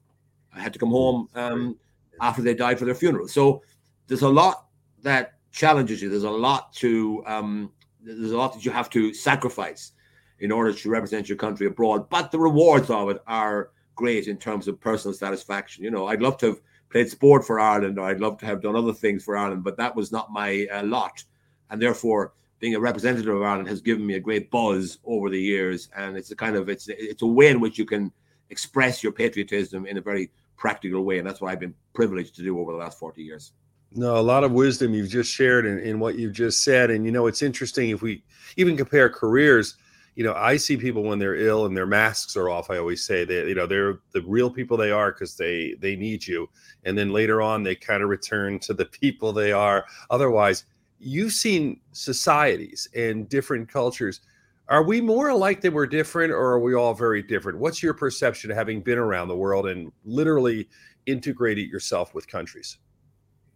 I 0.54 0.60
had 0.60 0.72
to 0.72 0.78
come 0.78 0.90
home 0.90 1.28
um, 1.34 1.76
after 2.20 2.42
they 2.42 2.54
died 2.54 2.78
for 2.78 2.84
their 2.84 2.94
funeral. 2.94 3.28
So 3.28 3.62
there's 4.06 4.22
a 4.22 4.28
lot 4.28 4.66
that 5.02 5.34
challenges 5.52 6.02
you. 6.02 6.08
There's 6.08 6.24
a 6.24 6.30
lot 6.30 6.72
to 6.74 7.22
um, 7.26 7.72
there's 8.00 8.32
a 8.32 8.36
lot 8.36 8.54
that 8.54 8.64
you 8.64 8.70
have 8.70 8.90
to 8.90 9.14
sacrifice 9.14 9.92
in 10.40 10.52
order 10.52 10.72
to 10.72 10.90
represent 10.90 11.28
your 11.28 11.38
country 11.38 11.66
abroad. 11.66 12.08
But 12.08 12.30
the 12.30 12.38
rewards 12.38 12.90
of 12.90 13.10
it 13.10 13.18
are 13.26 13.70
great 13.94 14.28
in 14.28 14.36
terms 14.36 14.68
of 14.68 14.80
personal 14.80 15.14
satisfaction. 15.14 15.84
You 15.84 15.90
know, 15.90 16.06
I'd 16.06 16.22
love 16.22 16.38
to 16.38 16.46
have 16.46 16.60
played 16.90 17.10
sport 17.10 17.46
for 17.46 17.60
Ireland, 17.60 17.98
or 17.98 18.06
I'd 18.06 18.20
love 18.20 18.38
to 18.38 18.46
have 18.46 18.62
done 18.62 18.76
other 18.76 18.92
things 18.92 19.24
for 19.24 19.36
Ireland, 19.36 19.64
but 19.64 19.76
that 19.76 19.94
was 19.94 20.10
not 20.12 20.32
my 20.32 20.66
uh, 20.72 20.84
lot. 20.84 21.22
And 21.70 21.80
therefore, 21.80 22.32
being 22.60 22.74
a 22.74 22.80
representative 22.80 23.34
of 23.34 23.42
Ireland 23.42 23.68
has 23.68 23.80
given 23.80 24.06
me 24.06 24.14
a 24.14 24.20
great 24.20 24.50
buzz 24.50 24.98
over 25.04 25.30
the 25.30 25.40
years, 25.40 25.88
and 25.96 26.16
it's 26.16 26.30
a 26.30 26.36
kind 26.36 26.56
of 26.56 26.68
it's 26.68 26.88
it's 26.88 27.22
a 27.22 27.26
way 27.26 27.48
in 27.48 27.60
which 27.60 27.78
you 27.78 27.84
can 27.84 28.12
express 28.50 29.02
your 29.02 29.12
patriotism 29.12 29.86
in 29.86 29.98
a 29.98 30.00
very 30.00 30.30
practical 30.56 31.04
way, 31.04 31.18
and 31.18 31.26
that's 31.26 31.40
what 31.40 31.50
I've 31.50 31.60
been 31.60 31.74
privileged 31.94 32.34
to 32.36 32.42
do 32.42 32.58
over 32.58 32.72
the 32.72 32.78
last 32.78 32.98
forty 32.98 33.22
years. 33.22 33.52
No, 33.92 34.16
a 34.16 34.20
lot 34.20 34.44
of 34.44 34.52
wisdom 34.52 34.92
you've 34.92 35.08
just 35.08 35.32
shared 35.32 35.64
in, 35.64 35.78
in 35.78 35.98
what 35.98 36.18
you've 36.18 36.34
just 36.34 36.62
said, 36.62 36.90
and 36.90 37.04
you 37.04 37.12
know 37.12 37.26
it's 37.26 37.42
interesting 37.42 37.90
if 37.90 38.02
we 38.02 38.22
even 38.56 38.76
compare 38.76 39.08
careers. 39.08 39.76
You 40.18 40.24
know, 40.24 40.34
I 40.34 40.56
see 40.56 40.76
people 40.76 41.04
when 41.04 41.20
they're 41.20 41.36
ill 41.36 41.64
and 41.64 41.76
their 41.76 41.86
masks 41.86 42.36
are 42.36 42.48
off. 42.48 42.70
I 42.70 42.78
always 42.78 43.04
say 43.04 43.24
that 43.24 43.46
you 43.46 43.54
know 43.54 43.68
they're 43.68 44.00
the 44.10 44.22
real 44.22 44.50
people 44.50 44.76
they 44.76 44.90
are 44.90 45.12
because 45.12 45.36
they 45.36 45.76
they 45.78 45.94
need 45.94 46.26
you, 46.26 46.50
and 46.82 46.98
then 46.98 47.12
later 47.12 47.40
on 47.40 47.62
they 47.62 47.76
kind 47.76 48.02
of 48.02 48.08
return 48.08 48.58
to 48.58 48.74
the 48.74 48.84
people 49.00 49.32
they 49.32 49.52
are. 49.52 49.86
Otherwise, 50.10 50.64
you've 50.98 51.30
seen 51.30 51.78
societies 51.92 52.88
and 52.96 53.28
different 53.28 53.68
cultures. 53.68 54.20
Are 54.68 54.82
we 54.82 55.00
more 55.00 55.28
alike 55.28 55.60
than 55.60 55.72
we're 55.72 55.86
different, 55.86 56.32
or 56.32 56.50
are 56.50 56.58
we 56.58 56.74
all 56.74 56.94
very 56.94 57.22
different? 57.22 57.60
What's 57.60 57.80
your 57.80 57.94
perception 57.94 58.50
having 58.50 58.80
been 58.80 58.98
around 58.98 59.28
the 59.28 59.36
world 59.36 59.68
and 59.68 59.92
literally 60.04 60.68
integrated 61.06 61.70
yourself 61.70 62.12
with 62.12 62.26
countries? 62.26 62.78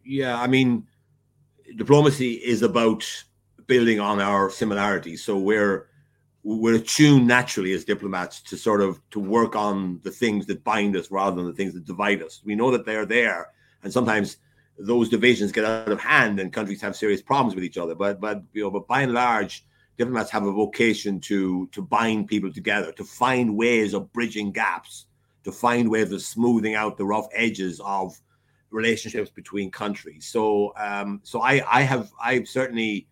Yeah, 0.04 0.40
I 0.40 0.46
mean, 0.46 0.86
diplomacy 1.74 2.34
is 2.34 2.62
about 2.62 3.04
building 3.66 3.98
on 3.98 4.20
our 4.20 4.48
similarities. 4.48 5.24
So 5.24 5.36
we're 5.36 5.88
we're 6.44 6.74
attuned 6.74 7.26
naturally 7.26 7.72
as 7.72 7.84
diplomats 7.84 8.40
to 8.40 8.56
sort 8.56 8.80
of 8.80 9.00
to 9.10 9.20
work 9.20 9.54
on 9.54 10.00
the 10.02 10.10
things 10.10 10.46
that 10.46 10.64
bind 10.64 10.96
us 10.96 11.10
rather 11.10 11.36
than 11.36 11.46
the 11.46 11.52
things 11.52 11.74
that 11.74 11.84
divide 11.84 12.22
us. 12.22 12.40
We 12.44 12.56
know 12.56 12.70
that 12.72 12.84
they're 12.84 13.06
there, 13.06 13.50
and 13.82 13.92
sometimes 13.92 14.38
those 14.78 15.08
divisions 15.08 15.52
get 15.52 15.64
out 15.64 15.88
of 15.88 16.00
hand 16.00 16.40
and 16.40 16.52
countries 16.52 16.80
have 16.80 16.96
serious 16.96 17.22
problems 17.22 17.54
with 17.54 17.64
each 17.64 17.78
other. 17.78 17.94
But 17.94 18.20
but 18.20 18.42
you 18.52 18.62
know, 18.62 18.70
but 18.70 18.88
by 18.88 19.02
and 19.02 19.12
large, 19.12 19.64
diplomats 19.96 20.30
have 20.30 20.44
a 20.44 20.52
vocation 20.52 21.20
to 21.20 21.68
to 21.68 21.82
bind 21.82 22.26
people 22.26 22.52
together, 22.52 22.92
to 22.92 23.04
find 23.04 23.56
ways 23.56 23.94
of 23.94 24.12
bridging 24.12 24.50
gaps, 24.50 25.06
to 25.44 25.52
find 25.52 25.88
ways 25.88 26.10
of 26.12 26.22
smoothing 26.22 26.74
out 26.74 26.96
the 26.96 27.04
rough 27.04 27.28
edges 27.32 27.80
of 27.84 28.20
relationships 28.70 29.30
between 29.30 29.70
countries. 29.70 30.26
So 30.26 30.72
um, 30.76 31.20
so 31.22 31.40
I 31.40 31.62
I 31.70 31.82
have 31.82 32.10
I've 32.20 32.48
certainly 32.48 33.06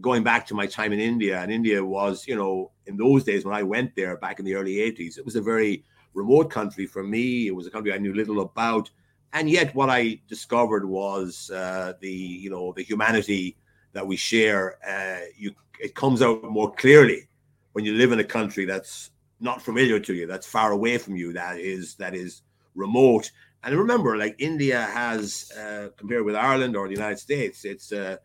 going 0.00 0.22
back 0.22 0.46
to 0.46 0.54
my 0.54 0.66
time 0.66 0.92
in 0.92 1.00
India, 1.00 1.40
and 1.40 1.50
India 1.50 1.84
was, 1.84 2.26
you 2.26 2.36
know, 2.36 2.70
in 2.86 2.96
those 2.96 3.24
days 3.24 3.44
when 3.44 3.54
I 3.54 3.62
went 3.62 3.96
there 3.96 4.16
back 4.16 4.38
in 4.38 4.44
the 4.44 4.54
early 4.54 4.74
80s, 4.74 5.18
it 5.18 5.24
was 5.24 5.36
a 5.36 5.42
very 5.42 5.84
remote 6.14 6.50
country 6.50 6.86
for 6.86 7.02
me. 7.02 7.46
It 7.46 7.54
was 7.54 7.66
a 7.66 7.70
country 7.70 7.92
I 7.92 7.98
knew 7.98 8.14
little 8.14 8.40
about 8.40 8.90
and 9.32 9.48
yet 9.48 9.74
what 9.74 9.90
I 9.90 10.20
discovered 10.28 10.84
was 10.84 11.50
uh, 11.50 11.94
the 12.00 12.10
you 12.10 12.50
know 12.50 12.72
the 12.76 12.82
humanity 12.82 13.56
that 13.92 14.06
we 14.06 14.16
share. 14.16 14.78
Uh, 14.86 15.26
you 15.36 15.52
it 15.78 15.94
comes 15.94 16.22
out 16.22 16.42
more 16.44 16.72
clearly 16.74 17.28
when 17.72 17.84
you 17.84 17.94
live 17.94 18.12
in 18.12 18.20
a 18.20 18.24
country 18.24 18.64
that's 18.64 19.10
not 19.38 19.62
familiar 19.62 19.98
to 20.00 20.12
you, 20.12 20.26
that's 20.26 20.46
far 20.46 20.72
away 20.72 20.98
from 20.98 21.16
you, 21.16 21.32
that 21.32 21.58
is 21.58 21.94
that 21.96 22.14
is 22.14 22.42
remote. 22.74 23.30
And 23.62 23.76
remember, 23.76 24.16
like 24.16 24.36
India 24.38 24.82
has 24.82 25.52
uh, 25.52 25.88
compared 25.96 26.24
with 26.24 26.34
Ireland 26.34 26.76
or 26.76 26.88
the 26.88 26.94
United 26.94 27.18
States, 27.18 27.64
it's 27.64 27.92
uh, 27.92 28.16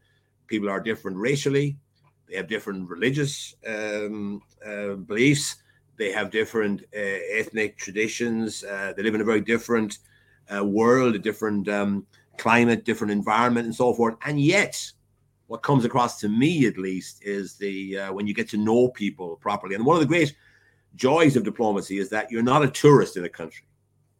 people 0.48 0.70
are 0.70 0.80
different 0.80 1.18
racially, 1.18 1.78
they 2.28 2.36
have 2.36 2.48
different 2.48 2.90
religious 2.90 3.56
um, 3.68 4.42
uh, 4.66 4.94
beliefs, 4.94 5.58
they 5.98 6.12
have 6.12 6.32
different 6.32 6.82
uh, 6.94 7.20
ethnic 7.32 7.78
traditions, 7.78 8.62
they 8.62 9.04
live 9.04 9.16
in 9.16 9.22
a 9.22 9.26
very 9.26 9.42
different 9.42 10.00
uh, 10.56 10.64
world, 10.64 11.16
a 11.16 11.20
different 11.20 11.68
um, 11.70 12.06
climate, 12.38 12.86
different 12.86 13.12
environment, 13.12 13.66
and 13.66 13.76
so 13.76 13.94
forth. 13.94 14.16
And 14.26 14.40
yet, 14.40 14.92
what 15.48 15.64
comes 15.64 15.86
across 15.86 16.20
to 16.22 16.30
me, 16.30 16.66
at 16.66 16.78
least, 16.78 17.24
is 17.24 17.56
the 17.56 18.00
uh, 18.00 18.14
when 18.14 18.28
you 18.28 18.34
get 18.34 18.50
to 18.50 18.58
know 18.58 18.90
people 18.90 19.38
properly. 19.38 19.76
And 19.76 19.86
one 19.86 19.96
of 19.96 20.02
the 20.02 20.08
great 20.08 20.36
joys 20.96 21.36
of 21.36 21.44
diplomacy 21.44 21.98
is 21.98 22.10
that 22.10 22.32
you're 22.32 22.44
not 22.44 22.64
a 22.64 22.70
tourist 22.70 23.18
in 23.18 23.26
a 23.26 23.30
country. 23.30 23.66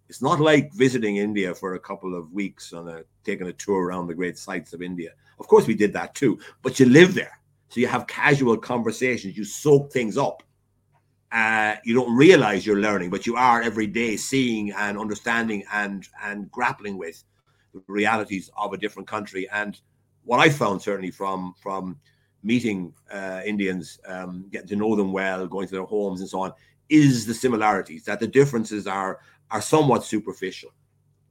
It's 0.08 0.22
not 0.22 0.40
like 0.40 0.72
visiting 0.74 1.18
India 1.18 1.56
for 1.56 1.74
a 1.74 1.80
couple 1.80 2.16
of 2.16 2.32
weeks 2.32 2.74
on 2.74 2.88
a 2.88 3.04
taking 3.24 3.48
a 3.48 3.54
tour 3.54 3.86
around 3.86 4.08
the 4.08 4.14
great 4.14 4.38
sites 4.38 4.74
of 4.74 4.82
India. 4.82 5.12
Of 5.40 5.48
course, 5.48 5.68
we 5.68 5.76
did 5.76 5.94
that 5.94 6.16
too, 6.16 6.40
but 6.62 6.80
you 6.80 6.86
live 6.86 7.14
there, 7.14 7.40
so 7.70 7.80
you 7.80 7.88
have 7.88 8.08
casual 8.08 8.58
conversations. 8.58 9.38
You 9.38 9.44
soak 9.44 9.92
things 9.92 10.18
up 10.18 10.44
uh, 11.36 11.76
you 11.84 11.94
don't 11.94 12.16
realize 12.16 12.66
you're 12.66 12.80
learning, 12.80 13.10
but 13.10 13.28
you 13.28 13.36
are 13.36 13.62
every 13.62 13.88
day 13.88 14.16
seeing 14.16 14.72
and 14.72 14.98
understanding 14.98 15.64
and 15.74 16.08
and 16.24 16.50
grappling 16.50 16.98
with 16.98 17.26
the 17.74 17.84
realities 17.88 18.50
of 18.58 18.72
a 18.72 18.78
different 18.78 19.06
country. 19.06 19.46
And 19.52 19.78
what 20.24 20.40
I 20.40 20.50
found 20.50 20.82
certainly 20.82 21.12
from 21.12 21.54
from 21.60 22.00
meeting 22.42 22.94
uh, 23.12 23.42
Indians, 23.46 24.00
um, 24.08 24.48
getting 24.50 24.70
to 24.70 24.76
know 24.78 24.96
them 24.96 25.12
well, 25.12 25.46
going 25.46 25.68
to 25.68 25.74
their 25.74 25.84
homes 25.84 26.22
and 26.22 26.30
so 26.30 26.40
on, 26.40 26.54
is 26.88 27.26
the 27.26 27.34
similarities. 27.34 28.06
That 28.06 28.22
the 28.22 28.28
differences 28.28 28.88
are 28.88 29.20
are 29.52 29.62
somewhat 29.62 30.06
superficial. 30.06 30.72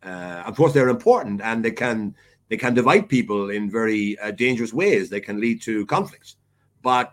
Uh, 0.03 0.43
of 0.45 0.55
course, 0.55 0.75
they're 0.75 0.91
important, 0.91 1.41
and 1.41 1.65
they 1.65 1.71
can 1.71 2.15
they 2.55 2.59
can 2.59 2.73
divide 2.73 3.09
people 3.09 3.51
in 3.51 3.69
very 3.69 4.17
uh, 4.21 4.31
dangerous 4.31 4.73
ways. 4.73 5.11
They 5.11 5.19
can 5.19 5.41
lead 5.41 5.61
to 5.63 5.85
conflicts, 5.87 6.37
but 6.83 7.13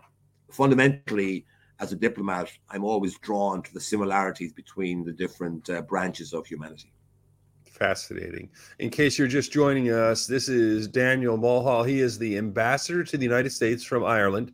fundamentally 0.52 1.46
as 1.80 1.90
a 1.90 1.96
diplomat, 1.96 2.52
I'm 2.70 2.84
always 2.84 3.18
drawn 3.18 3.60
to 3.64 3.74
the 3.74 3.80
similarities 3.80 4.52
between 4.52 5.04
the 5.04 5.10
different 5.10 5.68
uh, 5.68 5.82
branches 5.82 6.32
of 6.32 6.46
humanity. 6.46 6.92
Fascinating. 7.66 8.50
In 8.78 8.88
case 8.88 9.18
you're 9.18 9.26
just 9.26 9.50
joining 9.50 9.90
us, 9.90 10.28
this 10.28 10.48
is 10.48 10.86
Daniel 10.86 11.36
Mulhall. 11.36 11.82
He 11.82 11.98
is 11.98 12.16
the 12.16 12.38
ambassador 12.38 13.02
to 13.02 13.16
the 13.18 13.24
United 13.24 13.50
States 13.50 13.82
from 13.82 14.04
Ireland. 14.04 14.52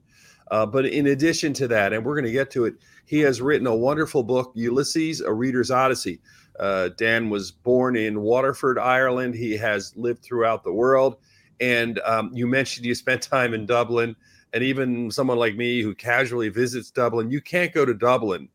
Uh, 0.51 0.65
but 0.65 0.87
in 0.87 1.09
addition 1.09 1.53
to 1.53 1.69
that, 1.69 1.93
and 1.93 2.03
we're 2.03 2.15
going 2.15 2.25
to 2.25 2.33
get 2.33 2.51
to 2.53 2.65
it, 2.65 2.77
he 3.05 3.19
has 3.19 3.43
written 3.43 3.67
a 3.67 3.77
wonderful 3.77 4.23
book, 4.23 4.53
Ulysses, 4.55 5.21
A 5.21 5.31
Reader's 5.31 5.71
Odyssey. 5.71 6.23
Uh, 6.59 6.91
Dan 6.97 7.31
was 7.31 7.51
born 7.51 7.97
in 7.97 8.21
Waterford, 8.21 8.79
Ireland. 8.79 9.35
He 9.35 9.57
has 9.57 9.97
lived 9.97 10.23
throughout 10.23 10.65
the 10.65 10.73
world. 10.73 11.17
And 11.61 11.99
um, 12.01 12.31
you 12.33 12.47
mentioned 12.47 12.87
you 12.87 12.95
spent 12.95 13.23
time 13.23 13.55
in 13.55 13.67
Dublin 13.67 14.15
and 14.53 14.63
even 14.63 15.11
someone 15.11 15.39
like 15.39 15.57
me 15.57 15.83
who 15.83 15.95
casually 15.95 16.49
visits 16.49 16.91
Dublin, 16.91 17.31
you 17.31 17.41
can't 17.41 17.73
go 17.73 17.85
to 17.85 17.95
Dublin 17.95 18.49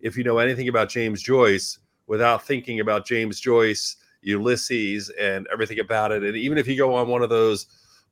if 0.00 0.16
you 0.16 0.24
know 0.24 0.38
anything 0.38 0.68
about 0.68 0.88
James 0.88 1.22
Joyce 1.22 1.78
without 2.06 2.46
thinking 2.46 2.80
about 2.80 3.06
James 3.06 3.40
Joyce, 3.40 3.96
Ulysses, 4.22 5.10
and 5.18 5.46
everything 5.52 5.80
about 5.80 6.12
it. 6.12 6.22
And 6.22 6.36
even 6.36 6.58
if 6.58 6.66
you 6.66 6.76
go 6.76 6.94
on 6.94 7.08
one 7.08 7.22
of 7.22 7.30
those 7.30 7.66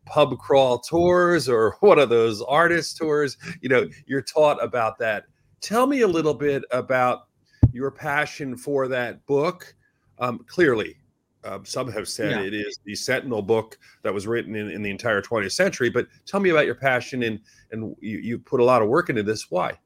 pub 0.05 0.37
crawl 0.39 0.79
tours 0.79 1.49
or 1.49 1.77
one 1.81 1.99
of 1.99 2.09
those 2.09 2.43
artist 2.43 2.97
tours, 2.97 3.37
you 3.61 3.69
know, 3.69 3.87
you're 4.07 4.23
taught 4.23 4.63
about 4.63 4.99
that. 4.99 5.25
Tell 5.61 5.87
me 5.87 6.01
a 6.01 6.09
little 6.09 6.35
bit 6.35 6.65
about 6.71 7.29
your 7.73 7.91
passion 7.91 8.57
for 8.57 8.89
that 8.89 9.25
book. 9.27 9.75
Um, 10.19 10.45
clearly, 10.47 10.97
um, 11.45 11.65
some 11.65 11.91
have 11.91 12.09
said 12.09 12.31
yeah. 12.31 12.41
it 12.43 12.55
is 12.55 12.79
the 12.85 12.95
sentinel 12.95 13.43
book 13.43 13.79
that 14.03 14.15
was 14.15 14.27
written 14.27 14.55
in, 14.55 14.71
in 14.71 14.83
the 14.83 14.91
entire 14.91 15.21
20th 15.21 15.53
century. 15.53 15.91
But 15.91 16.07
tell 16.27 16.41
me 16.41 16.51
about 16.51 16.67
your 16.67 16.75
passion 16.75 17.25
and 17.25 17.41
and 17.73 17.97
you, 18.01 18.19
you 18.19 18.39
put 18.39 18.61
a 18.61 18.65
lot 18.65 18.83
of 18.83 18.89
work 18.89 19.11
into 19.11 19.23
this. 19.23 19.51
Why? 19.51 19.79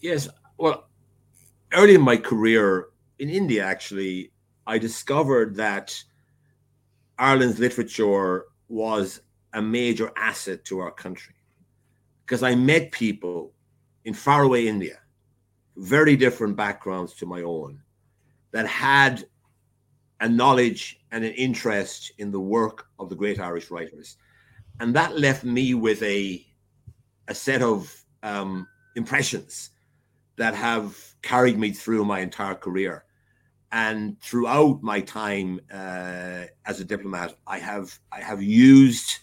Yes. 0.00 0.28
Well, 0.58 0.88
early 1.72 1.94
in 1.94 2.02
my 2.02 2.16
career 2.16 2.88
in 3.18 3.30
India, 3.30 3.64
actually, 3.64 4.32
I 4.66 4.78
discovered 4.78 5.56
that 5.56 6.02
Ireland's 7.18 7.58
literature 7.58 8.44
was 8.68 9.20
a 9.52 9.62
major 9.62 10.10
asset 10.16 10.64
to 10.66 10.80
our 10.80 10.90
country 10.90 11.34
because 12.24 12.42
I 12.42 12.54
met 12.54 12.90
people 12.92 13.52
in 14.04 14.14
faraway 14.14 14.66
India, 14.66 14.98
very 15.76 16.16
different 16.16 16.56
backgrounds 16.56 17.14
to 17.14 17.26
my 17.26 17.42
own, 17.42 17.80
that 18.52 18.66
had 18.66 19.24
a 20.20 20.28
knowledge 20.28 21.00
and 21.10 21.24
an 21.24 21.32
interest 21.32 22.12
in 22.18 22.30
the 22.30 22.40
work 22.40 22.86
of 22.98 23.08
the 23.08 23.16
great 23.16 23.40
Irish 23.40 23.70
writers. 23.70 24.16
And 24.80 24.94
that 24.94 25.18
left 25.18 25.44
me 25.44 25.74
with 25.74 26.02
a, 26.02 26.44
a 27.28 27.34
set 27.34 27.62
of 27.62 27.94
um, 28.22 28.66
impressions 28.96 29.70
that 30.36 30.54
have 30.54 30.96
carried 31.22 31.58
me 31.58 31.70
through 31.70 32.04
my 32.04 32.20
entire 32.20 32.54
career. 32.54 33.04
And 33.72 34.20
throughout 34.20 34.82
my 34.82 35.00
time 35.00 35.60
uh, 35.72 36.44
as 36.64 36.80
a 36.80 36.84
diplomat, 36.84 37.34
I 37.46 37.58
have 37.58 37.98
I 38.12 38.20
have 38.20 38.40
used. 38.40 39.18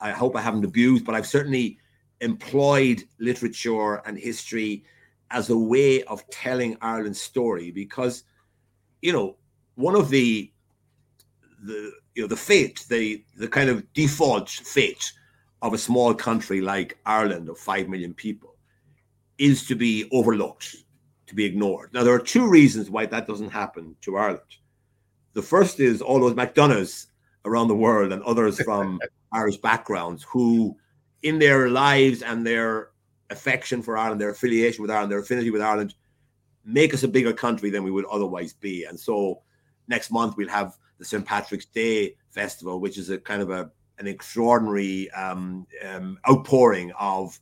I 0.00 0.10
hope 0.10 0.36
I 0.36 0.40
haven't 0.40 0.64
abused, 0.64 1.04
but 1.04 1.14
I've 1.14 1.26
certainly 1.26 1.78
employed 2.20 3.02
literature 3.18 3.96
and 4.06 4.18
history 4.18 4.84
as 5.32 5.50
a 5.50 5.56
way 5.56 6.02
of 6.04 6.28
telling 6.30 6.76
Ireland's 6.80 7.20
story 7.20 7.70
because, 7.70 8.24
you 9.00 9.12
know, 9.12 9.36
one 9.74 9.96
of 9.96 10.10
the 10.10 10.52
the 11.64 11.92
you 12.14 12.22
know 12.22 12.28
the 12.28 12.36
fate 12.36 12.84
the 12.88 13.24
the 13.36 13.48
kind 13.48 13.70
of 13.70 13.90
default 13.94 14.50
fate 14.50 15.12
of 15.62 15.72
a 15.72 15.78
small 15.78 16.12
country 16.12 16.60
like 16.60 16.98
Ireland 17.06 17.48
of 17.48 17.56
5 17.58 17.88
million 17.88 18.12
people 18.12 18.56
is 19.38 19.66
to 19.68 19.76
be 19.76 20.08
overlooked 20.12 20.76
to 21.26 21.34
be 21.34 21.44
ignored. 21.44 21.94
Now 21.94 22.04
there 22.04 22.14
are 22.14 22.18
two 22.18 22.48
reasons 22.48 22.90
why 22.90 23.06
that 23.06 23.26
doesn't 23.26 23.50
happen 23.50 23.96
to 24.02 24.16
Ireland. 24.16 24.40
The 25.32 25.42
first 25.42 25.80
is 25.80 26.02
all 26.02 26.20
those 26.20 26.34
McDonoughs 26.34 27.06
around 27.44 27.68
the 27.68 27.74
world 27.74 28.12
and 28.12 28.22
others 28.22 28.60
from 28.62 29.00
Irish 29.32 29.56
backgrounds 29.56 30.24
who 30.24 30.76
in 31.22 31.38
their 31.38 31.70
lives 31.70 32.22
and 32.22 32.46
their 32.46 32.91
affection 33.32 33.82
for 33.82 33.96
Ireland, 33.96 34.20
their 34.20 34.30
affiliation 34.30 34.82
with 34.82 34.90
Ireland, 34.90 35.10
their 35.10 35.18
affinity 35.18 35.50
with 35.50 35.62
Ireland, 35.62 35.94
make 36.64 36.94
us 36.94 37.02
a 37.02 37.08
bigger 37.08 37.32
country 37.32 37.70
than 37.70 37.82
we 37.82 37.90
would 37.90 38.06
otherwise 38.06 38.52
be. 38.52 38.84
And 38.84 38.98
so 38.98 39.42
next 39.88 40.10
month 40.10 40.36
we'll 40.36 40.48
have 40.48 40.78
the 40.98 41.04
St. 41.04 41.24
Patrick's 41.24 41.66
Day 41.66 42.16
Festival, 42.30 42.80
which 42.80 42.98
is 42.98 43.10
a 43.10 43.18
kind 43.18 43.42
of 43.42 43.50
a 43.50 43.70
an 43.98 44.06
extraordinary 44.08 45.10
um, 45.10 45.66
um, 45.88 46.18
outpouring 46.28 46.92
of 46.98 47.38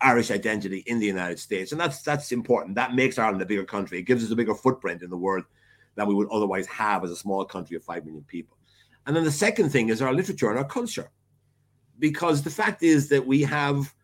Irish 0.00 0.30
identity 0.30 0.82
in 0.86 0.98
the 0.98 1.06
United 1.06 1.38
States, 1.38 1.72
and 1.72 1.80
that's 1.80 2.02
that's 2.02 2.32
important. 2.32 2.74
That 2.74 2.94
makes 2.94 3.18
Ireland 3.18 3.42
a 3.42 3.46
bigger 3.46 3.64
country. 3.64 3.98
It 3.98 4.02
gives 4.02 4.24
us 4.24 4.30
a 4.30 4.36
bigger 4.36 4.54
footprint 4.54 5.02
in 5.02 5.10
the 5.10 5.16
world 5.16 5.44
than 5.94 6.08
we 6.08 6.14
would 6.14 6.28
otherwise 6.30 6.66
have 6.66 7.04
as 7.04 7.10
a 7.10 7.16
small 7.16 7.44
country 7.44 7.76
of 7.76 7.84
five 7.84 8.04
million 8.04 8.24
people. 8.24 8.56
And 9.06 9.14
then 9.14 9.24
the 9.24 9.30
second 9.30 9.70
thing 9.70 9.88
is 9.88 10.00
our 10.00 10.14
literature 10.14 10.48
and 10.48 10.58
our 10.58 10.64
culture, 10.64 11.10
because 11.98 12.42
the 12.42 12.50
fact 12.50 12.82
is 12.82 13.08
that 13.10 13.26
we 13.26 13.42
have 13.42 13.94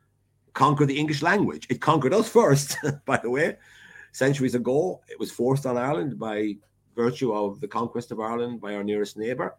conquered 0.57 0.89
the 0.89 0.99
English 0.99 1.23
language. 1.23 1.67
It 1.69 1.81
conquered 1.81 2.15
us 2.15 2.29
first, 2.29 2.79
by 3.05 3.19
the 3.19 3.31
way, 3.31 3.59
centuries 4.13 4.57
ago. 4.57 5.03
It 5.07 5.21
was 5.21 5.31
forced 5.31 5.67
on 5.67 5.77
Ireland 5.77 6.19
by 6.19 6.57
virtue 6.97 7.33
of 7.33 7.61
the 7.61 7.69
conquest 7.69 8.11
of 8.11 8.19
Ireland 8.19 8.61
by 8.61 8.75
our 8.75 8.83
nearest 8.83 9.19
neighbor. 9.19 9.55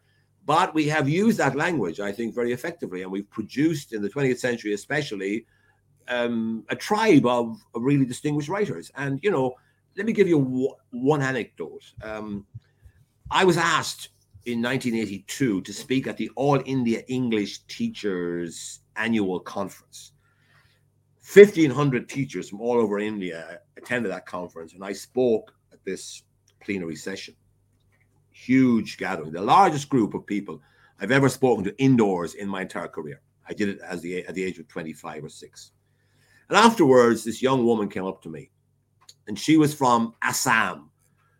But 0.45 0.73
we 0.73 0.87
have 0.87 1.07
used 1.07 1.37
that 1.37 1.55
language, 1.55 1.99
I 1.99 2.11
think, 2.11 2.33
very 2.33 2.51
effectively, 2.51 3.03
and 3.03 3.11
we've 3.11 3.29
produced 3.29 3.93
in 3.93 4.01
the 4.01 4.09
20th 4.09 4.39
century, 4.39 4.73
especially 4.73 5.45
um, 6.07 6.65
a 6.69 6.75
tribe 6.75 7.25
of, 7.25 7.59
of, 7.75 7.83
really 7.83 8.05
distinguished 8.05 8.49
writers. 8.49 8.89
And, 8.95 9.19
you 9.21 9.29
know, 9.29 9.55
let 9.97 10.05
me 10.05 10.13
give 10.13 10.27
you 10.27 10.39
w- 10.39 10.75
one 10.91 11.21
anecdote. 11.21 11.83
Um, 12.01 12.45
I 13.29 13.43
was 13.43 13.57
asked 13.57 14.09
in 14.45 14.61
1982 14.61 15.61
to 15.61 15.73
speak 15.73 16.07
at 16.07 16.17
the 16.17 16.31
All 16.35 16.61
India 16.65 17.03
English 17.07 17.59
Teachers 17.67 18.79
Annual 18.95 19.41
Conference. 19.41 20.13
1,500 21.31 22.07
teachers 22.07 22.49
from 22.49 22.61
all 22.61 22.77
over 22.77 22.99
India 22.99 23.59
attended 23.75 24.09
that 24.09 24.25
conference, 24.25 24.73
and 24.73 24.83
I 24.83 24.93
spoke 24.93 25.53
at 25.73 25.83
this 25.83 26.23
plenary 26.61 26.95
session. 26.95 27.35
Huge 28.31 28.97
gathering, 28.97 29.33
the 29.33 29.41
largest 29.41 29.89
group 29.89 30.13
of 30.13 30.25
people 30.25 30.61
I've 31.01 31.11
ever 31.11 31.27
spoken 31.27 31.65
to 31.65 31.77
indoors 31.81 32.35
in 32.35 32.47
my 32.47 32.61
entire 32.61 32.87
career. 32.87 33.21
I 33.47 33.53
did 33.53 33.67
it 33.67 33.79
as 33.81 34.01
the, 34.01 34.25
at 34.25 34.35
the 34.35 34.43
age 34.43 34.57
of 34.57 34.69
25 34.69 35.25
or 35.25 35.29
6. 35.29 35.71
And 36.47 36.57
afterwards, 36.57 37.25
this 37.25 37.41
young 37.41 37.65
woman 37.65 37.89
came 37.89 38.05
up 38.05 38.21
to 38.21 38.29
me, 38.29 38.49
and 39.27 39.37
she 39.37 39.57
was 39.57 39.73
from 39.73 40.15
Assam, 40.21 40.89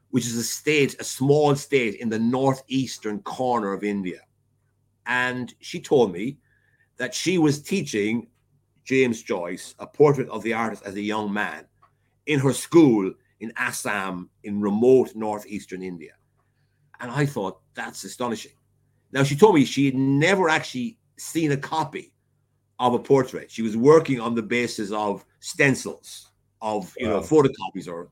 which 0.09 0.25
is 0.25 0.35
a 0.35 0.43
state, 0.43 0.99
a 0.99 1.03
small 1.05 1.55
state 1.55 1.95
in 1.95 2.09
the 2.09 2.19
northeastern 2.19 3.21
corner 3.21 3.71
of 3.71 3.85
India. 3.85 4.19
And 5.05 5.53
she 5.61 5.79
told 5.79 6.11
me 6.11 6.39
that 6.97 7.13
she 7.13 7.37
was 7.37 7.61
teaching 7.61 8.27
James 8.87 9.21
Joyce 9.21 9.75
a 9.79 9.85
portrait 9.85 10.29
of 10.29 10.41
the 10.43 10.53
artist 10.53 10.83
as 10.85 10.95
a 10.95 11.01
young 11.01 11.31
man 11.31 11.65
in 12.25 12.39
her 12.39 12.53
school 12.53 13.13
in 13.41 13.51
Assam 13.57 14.29
in 14.43 14.61
remote 14.61 15.13
northeastern 15.13 15.83
India. 15.83 16.13
And 17.01 17.11
I 17.11 17.25
thought, 17.25 17.59
that's 17.75 18.05
astonishing. 18.05 18.53
Now, 19.11 19.23
she 19.23 19.35
told 19.35 19.55
me 19.55 19.65
she 19.65 19.85
had 19.85 19.95
never 19.95 20.49
actually 20.49 20.97
seen 21.17 21.51
a 21.51 21.57
copy 21.57 22.13
of 22.79 22.93
a 22.93 22.99
portrait. 22.99 23.51
She 23.51 23.61
was 23.61 23.75
working 23.75 24.21
on 24.21 24.35
the 24.35 24.41
basis 24.41 24.91
of 24.91 25.25
stencils 25.41 26.31
of 26.61 26.91
you 26.97 27.07
wow. 27.07 27.17
know 27.17 27.21
photocopies 27.21 27.87
or 27.87 28.09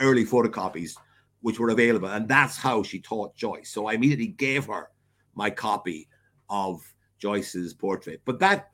early 0.00 0.24
photocopies 0.24 0.94
which 1.42 1.60
were 1.60 1.68
available, 1.68 2.08
and 2.08 2.26
that's 2.26 2.56
how 2.56 2.82
she 2.82 2.98
taught 2.98 3.36
Joyce. 3.36 3.68
So 3.68 3.86
I 3.86 3.92
immediately 3.92 4.28
gave 4.28 4.64
her 4.66 4.88
my 5.34 5.50
copy 5.50 6.08
of 6.48 6.80
Joyce's 7.18 7.74
portrait. 7.74 8.22
But 8.24 8.38
that 8.38 8.70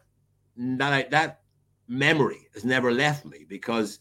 that 0.61 1.11
that 1.11 1.41
memory 1.89 2.49
has 2.55 2.65
never 2.65 2.93
left 2.93 3.25
me 3.25 3.45
because 3.49 3.99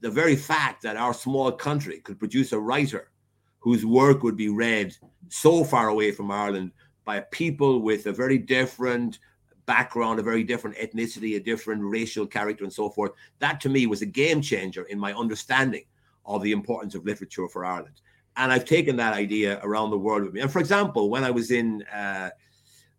the 0.00 0.10
very 0.10 0.36
fact 0.36 0.82
that 0.82 0.96
our 0.96 1.12
small 1.12 1.50
country 1.50 2.00
could 2.00 2.18
produce 2.18 2.52
a 2.52 2.58
writer 2.58 3.10
whose 3.58 3.84
work 3.84 4.22
would 4.22 4.36
be 4.36 4.48
read 4.48 4.94
so 5.28 5.64
far 5.64 5.88
away 5.88 6.12
from 6.12 6.30
Ireland 6.30 6.70
by 7.04 7.20
people 7.32 7.80
with 7.80 8.06
a 8.06 8.12
very 8.12 8.38
different 8.38 9.18
background, 9.66 10.20
a 10.20 10.22
very 10.22 10.44
different 10.44 10.76
ethnicity, 10.76 11.36
a 11.36 11.40
different 11.40 11.82
racial 11.82 12.26
character, 12.26 12.62
and 12.62 12.72
so 12.72 12.88
forth. 12.88 13.12
That 13.40 13.60
to 13.62 13.68
me 13.68 13.86
was 13.86 14.02
a 14.02 14.06
game 14.06 14.40
changer 14.40 14.84
in 14.84 14.98
my 14.98 15.12
understanding 15.12 15.84
of 16.24 16.42
the 16.42 16.52
importance 16.52 16.94
of 16.94 17.04
literature 17.04 17.48
for 17.48 17.64
Ireland. 17.64 18.00
And 18.36 18.52
I've 18.52 18.64
taken 18.64 18.96
that 18.96 19.14
idea 19.14 19.60
around 19.62 19.90
the 19.90 19.98
world 19.98 20.22
with 20.24 20.34
me. 20.34 20.40
And 20.40 20.52
for 20.52 20.60
example, 20.60 21.10
when 21.10 21.24
I 21.24 21.30
was 21.30 21.50
in 21.50 21.82
uh, 21.92 22.30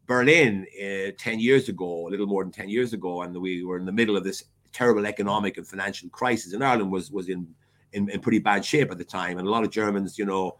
Berlin 0.07 0.65
uh, 0.81 1.11
10 1.17 1.39
years 1.39 1.69
ago, 1.69 2.07
a 2.07 2.09
little 2.09 2.25
more 2.25 2.43
than 2.43 2.51
10 2.51 2.69
years 2.69 2.93
ago, 2.93 3.21
and 3.21 3.35
we 3.37 3.63
were 3.63 3.77
in 3.77 3.85
the 3.85 3.91
middle 3.91 4.17
of 4.17 4.23
this 4.23 4.43
terrible 4.71 5.05
economic 5.05 5.57
and 5.57 5.67
financial 5.67 6.09
crisis, 6.09 6.53
and 6.53 6.63
Ireland 6.63 6.91
was, 6.91 7.11
was 7.11 7.29
in, 7.29 7.47
in, 7.93 8.09
in 8.09 8.21
pretty 8.21 8.39
bad 8.39 8.63
shape 8.63 8.91
at 8.91 8.97
the 8.97 9.03
time. 9.03 9.37
And 9.37 9.47
a 9.47 9.51
lot 9.51 9.63
of 9.63 9.69
Germans, 9.69 10.17
you 10.17 10.25
know, 10.25 10.59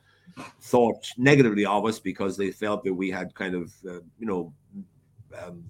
thought 0.61 1.07
negatively 1.17 1.65
of 1.65 1.85
us 1.85 1.99
because 1.99 2.35
they 2.35 2.51
felt 2.51 2.83
that 2.83 2.93
we 2.93 3.09
had 3.09 3.33
kind 3.33 3.55
of, 3.55 3.73
uh, 3.89 3.99
you 4.19 4.27
know, 4.27 4.53
um, 5.41 5.63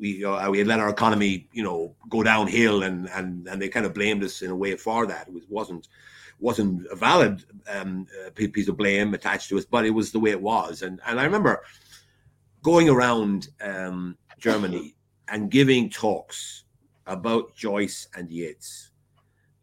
we 0.00 0.24
uh, 0.24 0.50
we 0.50 0.58
had 0.58 0.66
let 0.66 0.80
our 0.80 0.88
economy, 0.88 1.48
you 1.52 1.62
know, 1.62 1.94
go 2.08 2.22
downhill, 2.22 2.82
and 2.82 3.08
and 3.10 3.46
and 3.46 3.60
they 3.60 3.68
kind 3.68 3.86
of 3.86 3.94
blamed 3.94 4.24
us 4.24 4.42
in 4.42 4.50
a 4.50 4.56
way 4.56 4.76
for 4.76 5.06
that. 5.06 5.28
It 5.28 5.34
was, 5.34 5.44
wasn't 5.48 5.88
wasn't 6.40 6.86
a 6.90 6.96
valid 6.96 7.44
um, 7.72 8.06
uh, 8.26 8.30
piece 8.30 8.68
of 8.68 8.76
blame 8.76 9.14
attached 9.14 9.48
to 9.50 9.58
us, 9.58 9.64
but 9.64 9.84
it 9.84 9.90
was 9.90 10.10
the 10.10 10.18
way 10.18 10.30
it 10.30 10.40
was. 10.40 10.82
And 10.82 11.00
and 11.06 11.20
I 11.20 11.24
remember 11.24 11.62
going 12.64 12.88
around 12.88 13.48
um, 13.60 14.16
Germany 14.38 14.96
and 15.28 15.50
giving 15.50 15.90
talks 15.90 16.64
about 17.06 17.54
Joyce 17.54 18.08
and 18.16 18.30
Yeats, 18.30 18.90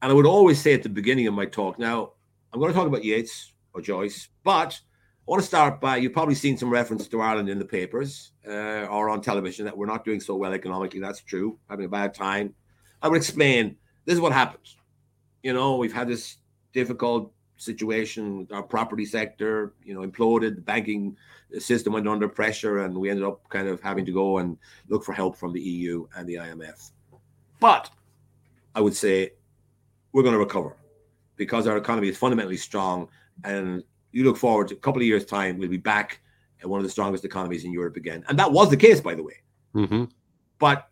and 0.01 0.11
I 0.11 0.13
would 0.13 0.27
always 0.27 0.61
say 0.61 0.73
at 0.73 0.83
the 0.83 0.89
beginning 0.89 1.27
of 1.27 1.33
my 1.33 1.45
talk, 1.45 1.79
now 1.79 2.13
I'm 2.53 2.59
going 2.59 2.71
to 2.71 2.77
talk 2.77 2.87
about 2.87 3.03
Yeats 3.03 3.53
or 3.73 3.81
Joyce, 3.81 4.29
but 4.43 4.79
I 4.79 5.23
want 5.25 5.41
to 5.41 5.47
start 5.47 5.81
by 5.81 5.97
you've 5.97 6.13
probably 6.13 6.35
seen 6.35 6.57
some 6.57 6.69
reference 6.69 7.07
to 7.07 7.21
Ireland 7.21 7.49
in 7.49 7.57
the 7.57 7.65
papers 7.65 8.33
uh, 8.47 8.85
or 8.85 9.09
on 9.09 9.21
television 9.21 9.65
that 9.65 9.75
we're 9.75 9.87
not 9.87 10.05
doing 10.05 10.19
so 10.19 10.35
well 10.35 10.53
economically. 10.53 10.99
That's 10.99 11.21
true, 11.21 11.57
having 11.69 11.85
a 11.85 11.89
bad 11.89 12.13
time. 12.13 12.53
I 13.01 13.07
would 13.07 13.17
explain 13.17 13.77
this 14.05 14.15
is 14.15 14.21
what 14.21 14.31
happens. 14.31 14.77
You 15.41 15.53
know, 15.53 15.77
we've 15.77 15.93
had 15.93 16.07
this 16.07 16.37
difficult 16.71 17.33
situation 17.61 18.47
our 18.51 18.63
property 18.63 19.05
sector, 19.05 19.73
you 19.83 19.93
know, 19.93 20.01
imploded, 20.01 20.55
the 20.55 20.61
banking 20.61 21.15
system 21.59 21.93
went 21.93 22.07
under 22.07 22.27
pressure, 22.27 22.79
and 22.79 22.97
we 22.97 23.09
ended 23.09 23.23
up 23.23 23.47
kind 23.49 23.67
of 23.67 23.81
having 23.81 24.05
to 24.05 24.11
go 24.11 24.39
and 24.39 24.57
look 24.89 25.03
for 25.03 25.13
help 25.13 25.37
from 25.37 25.53
the 25.53 25.61
EU 25.61 26.07
and 26.15 26.27
the 26.27 26.35
IMF. 26.35 26.91
But 27.59 27.89
I 28.73 28.81
would 28.81 28.95
say 28.95 29.33
we're 30.11 30.23
going 30.23 30.33
to 30.33 30.39
recover 30.39 30.75
because 31.35 31.67
our 31.67 31.77
economy 31.77 32.09
is 32.09 32.17
fundamentally 32.17 32.57
strong 32.57 33.07
and 33.43 33.83
you 34.11 34.23
look 34.23 34.37
forward 34.37 34.67
to 34.69 34.75
a 34.75 34.79
couple 34.79 35.01
of 35.01 35.07
years' 35.07 35.25
time, 35.25 35.57
we'll 35.57 35.69
be 35.69 35.77
back 35.77 36.19
at 36.61 36.69
one 36.69 36.79
of 36.79 36.83
the 36.83 36.89
strongest 36.89 37.25
economies 37.25 37.63
in 37.63 37.71
Europe 37.71 37.95
again. 37.95 38.23
And 38.27 38.37
that 38.39 38.51
was 38.51 38.69
the 38.69 38.77
case, 38.77 38.99
by 38.99 39.15
the 39.15 39.23
way. 39.23 39.37
Mm-hmm. 39.75 40.05
But 40.59 40.89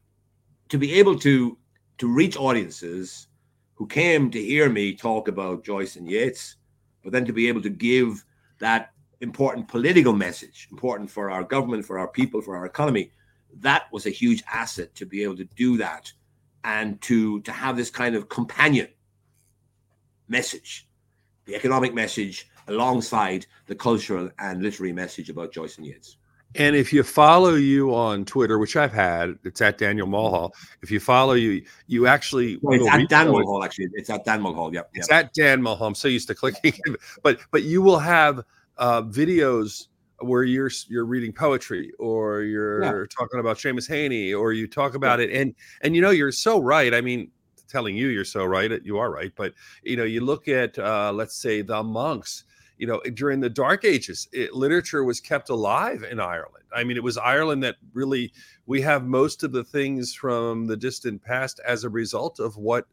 to 0.70 0.78
be 0.78 0.94
able 0.96 1.18
to 1.20 1.58
to 1.98 2.08
reach 2.08 2.38
audiences 2.38 3.28
who 3.76 3.86
came 3.86 4.32
to 4.32 4.42
hear 4.42 4.70
me 4.70 4.94
talk 4.94 5.28
about 5.28 5.64
Joyce 5.64 5.98
and 5.98 6.10
Yeats, 6.10 6.56
but 7.04 7.12
then 7.12 7.26
to 7.26 7.34
be 7.34 7.48
able 7.48 7.62
to 7.62 7.70
give 7.70 8.26
that 8.60 8.92
important 9.22 9.68
political 9.68 10.14
message, 10.14 10.68
important 10.72 11.10
for 11.10 11.30
our 11.30 11.44
government, 11.44 11.86
for 11.86 12.00
our 12.00 12.08
people, 12.08 12.42
for 12.42 12.56
our 12.56 12.66
economy, 12.66 13.12
that 13.60 13.92
was 13.92 14.06
a 14.06 14.12
huge 14.12 14.44
asset 14.52 14.94
to 14.96 15.06
be 15.06 15.24
able 15.24 15.36
to 15.36 15.46
do 15.56 15.78
that 15.78 16.12
and 16.64 17.02
to 17.02 17.42
to 17.42 17.52
have 17.52 17.76
this 17.76 17.90
kind 17.90 18.16
of 18.16 18.30
companion 18.30 18.88
message, 20.28 20.88
the 21.46 21.56
economic 21.56 21.94
message 21.94 22.50
alongside 22.68 23.46
the 23.66 23.76
cultural 23.76 24.30
and 24.40 24.62
literary 24.62 24.94
message 24.94 25.30
about 25.30 25.52
Joyce 25.52 25.78
and 25.78 25.88
Yeats. 25.88 26.18
And 26.56 26.76
if 26.76 26.92
you 26.92 27.04
follow 27.04 27.54
you 27.54 27.94
on 27.94 28.26
Twitter, 28.26 28.58
which 28.58 28.76
I've 28.76 28.92
had, 28.92 29.38
it's 29.44 29.62
at 29.62 29.78
Daniel 29.78 30.08
Mulhall. 30.08 30.54
If 30.82 30.90
you 30.90 31.00
follow 31.00 31.34
you, 31.34 31.64
you 31.86 32.08
actually 32.08 32.58
well, 32.62 32.80
it's 32.80 32.88
at 32.88 33.08
Dan 33.08 33.28
Mulhall. 33.28 33.64
Actually, 33.64 33.90
it's 33.94 34.10
at 34.10 34.26
Dan 34.26 34.42
Mulhall. 34.42 34.74
Yep, 34.74 34.90
it's 34.96 35.12
at 35.12 35.34
Dan 35.34 35.62
Mulhall. 35.62 35.88
I'm 35.88 35.96
so 35.96 36.08
used 36.08 36.28
to 36.30 36.36
clicking, 36.36 36.74
but 37.24 37.40
but 37.52 37.64
you 37.64 37.84
will 37.84 38.00
have 38.00 38.44
uh, 38.78 39.04
videos 39.04 39.88
where 40.22 40.44
you're 40.44 40.72
you're 40.88 41.06
reading 41.06 41.32
poetry 41.32 41.92
or 42.00 42.42
you're 42.42 42.84
yeah. 42.84 43.06
talking 43.16 43.40
about 43.40 43.58
Seamus 43.58 43.88
Heaney 43.88 44.38
or 44.38 44.52
you 44.52 44.68
talk 44.68 44.96
about 44.96 45.20
yeah. 45.20 45.26
it, 45.26 45.32
and 45.32 45.56
and 45.82 45.96
you 45.96 46.02
know 46.02 46.10
you're 46.10 46.32
so 46.32 46.60
right. 46.60 46.96
I 46.96 47.02
mean, 47.02 47.30
telling 47.68 47.96
you 47.96 48.08
you're 48.08 48.26
so 48.26 48.44
right, 48.44 48.72
you 48.84 48.98
are 48.98 49.12
right. 49.12 49.32
But 49.36 49.54
you 49.84 49.96
know, 49.96 50.04
you 50.04 50.22
look 50.22 50.48
at 50.48 50.78
uh, 50.80 51.12
let's 51.14 51.36
say 51.36 51.62
the 51.62 51.84
monks 51.84 52.44
you 52.80 52.88
know, 52.88 53.02
during 53.14 53.42
the 53.42 53.50
Dark 53.50 53.84
Ages, 53.84 54.30
it, 54.32 54.56
literature 54.56 55.04
was 55.04 55.20
kept 55.20 55.50
alive 55.50 56.04
in 56.10 56.20
Ireland. 56.20 56.64
I 56.74 56.86
mean, 56.86 56.96
it 56.96 57.04
was 57.04 57.18
Ireland 57.18 57.62
that 57.64 57.76
really 57.94 58.32
we 58.66 58.82
have 58.82 59.04
most 59.04 59.44
of 59.44 59.52
the 59.52 59.66
things 59.66 60.14
from 60.14 60.66
the 60.66 60.78
distant 60.78 61.22
past 61.22 61.60
as 61.68 61.84
a 61.84 61.90
result 61.90 62.40
of 62.40 62.56
what 62.56 62.86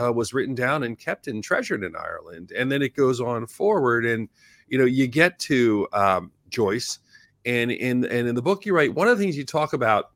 uh, 0.00 0.12
was 0.12 0.34
written 0.34 0.54
down 0.54 0.82
and 0.82 0.98
kept 0.98 1.26
and 1.26 1.42
treasured 1.42 1.82
in 1.82 1.96
Ireland. 1.96 2.52
And 2.56 2.70
then 2.70 2.82
it 2.82 2.94
goes 2.94 3.18
on 3.18 3.46
forward, 3.46 4.04
and 4.04 4.28
you 4.68 4.78
know, 4.78 4.84
you 4.84 5.06
get 5.06 5.38
to 5.40 5.88
um, 5.94 6.32
Joyce, 6.50 6.98
and 7.46 7.72
in 7.72 8.04
and 8.04 8.28
in 8.28 8.34
the 8.34 8.42
book 8.42 8.66
you 8.66 8.74
write, 8.74 8.94
one 8.94 9.08
of 9.08 9.16
the 9.16 9.24
things 9.24 9.38
you 9.38 9.46
talk 9.46 9.72
about 9.72 10.10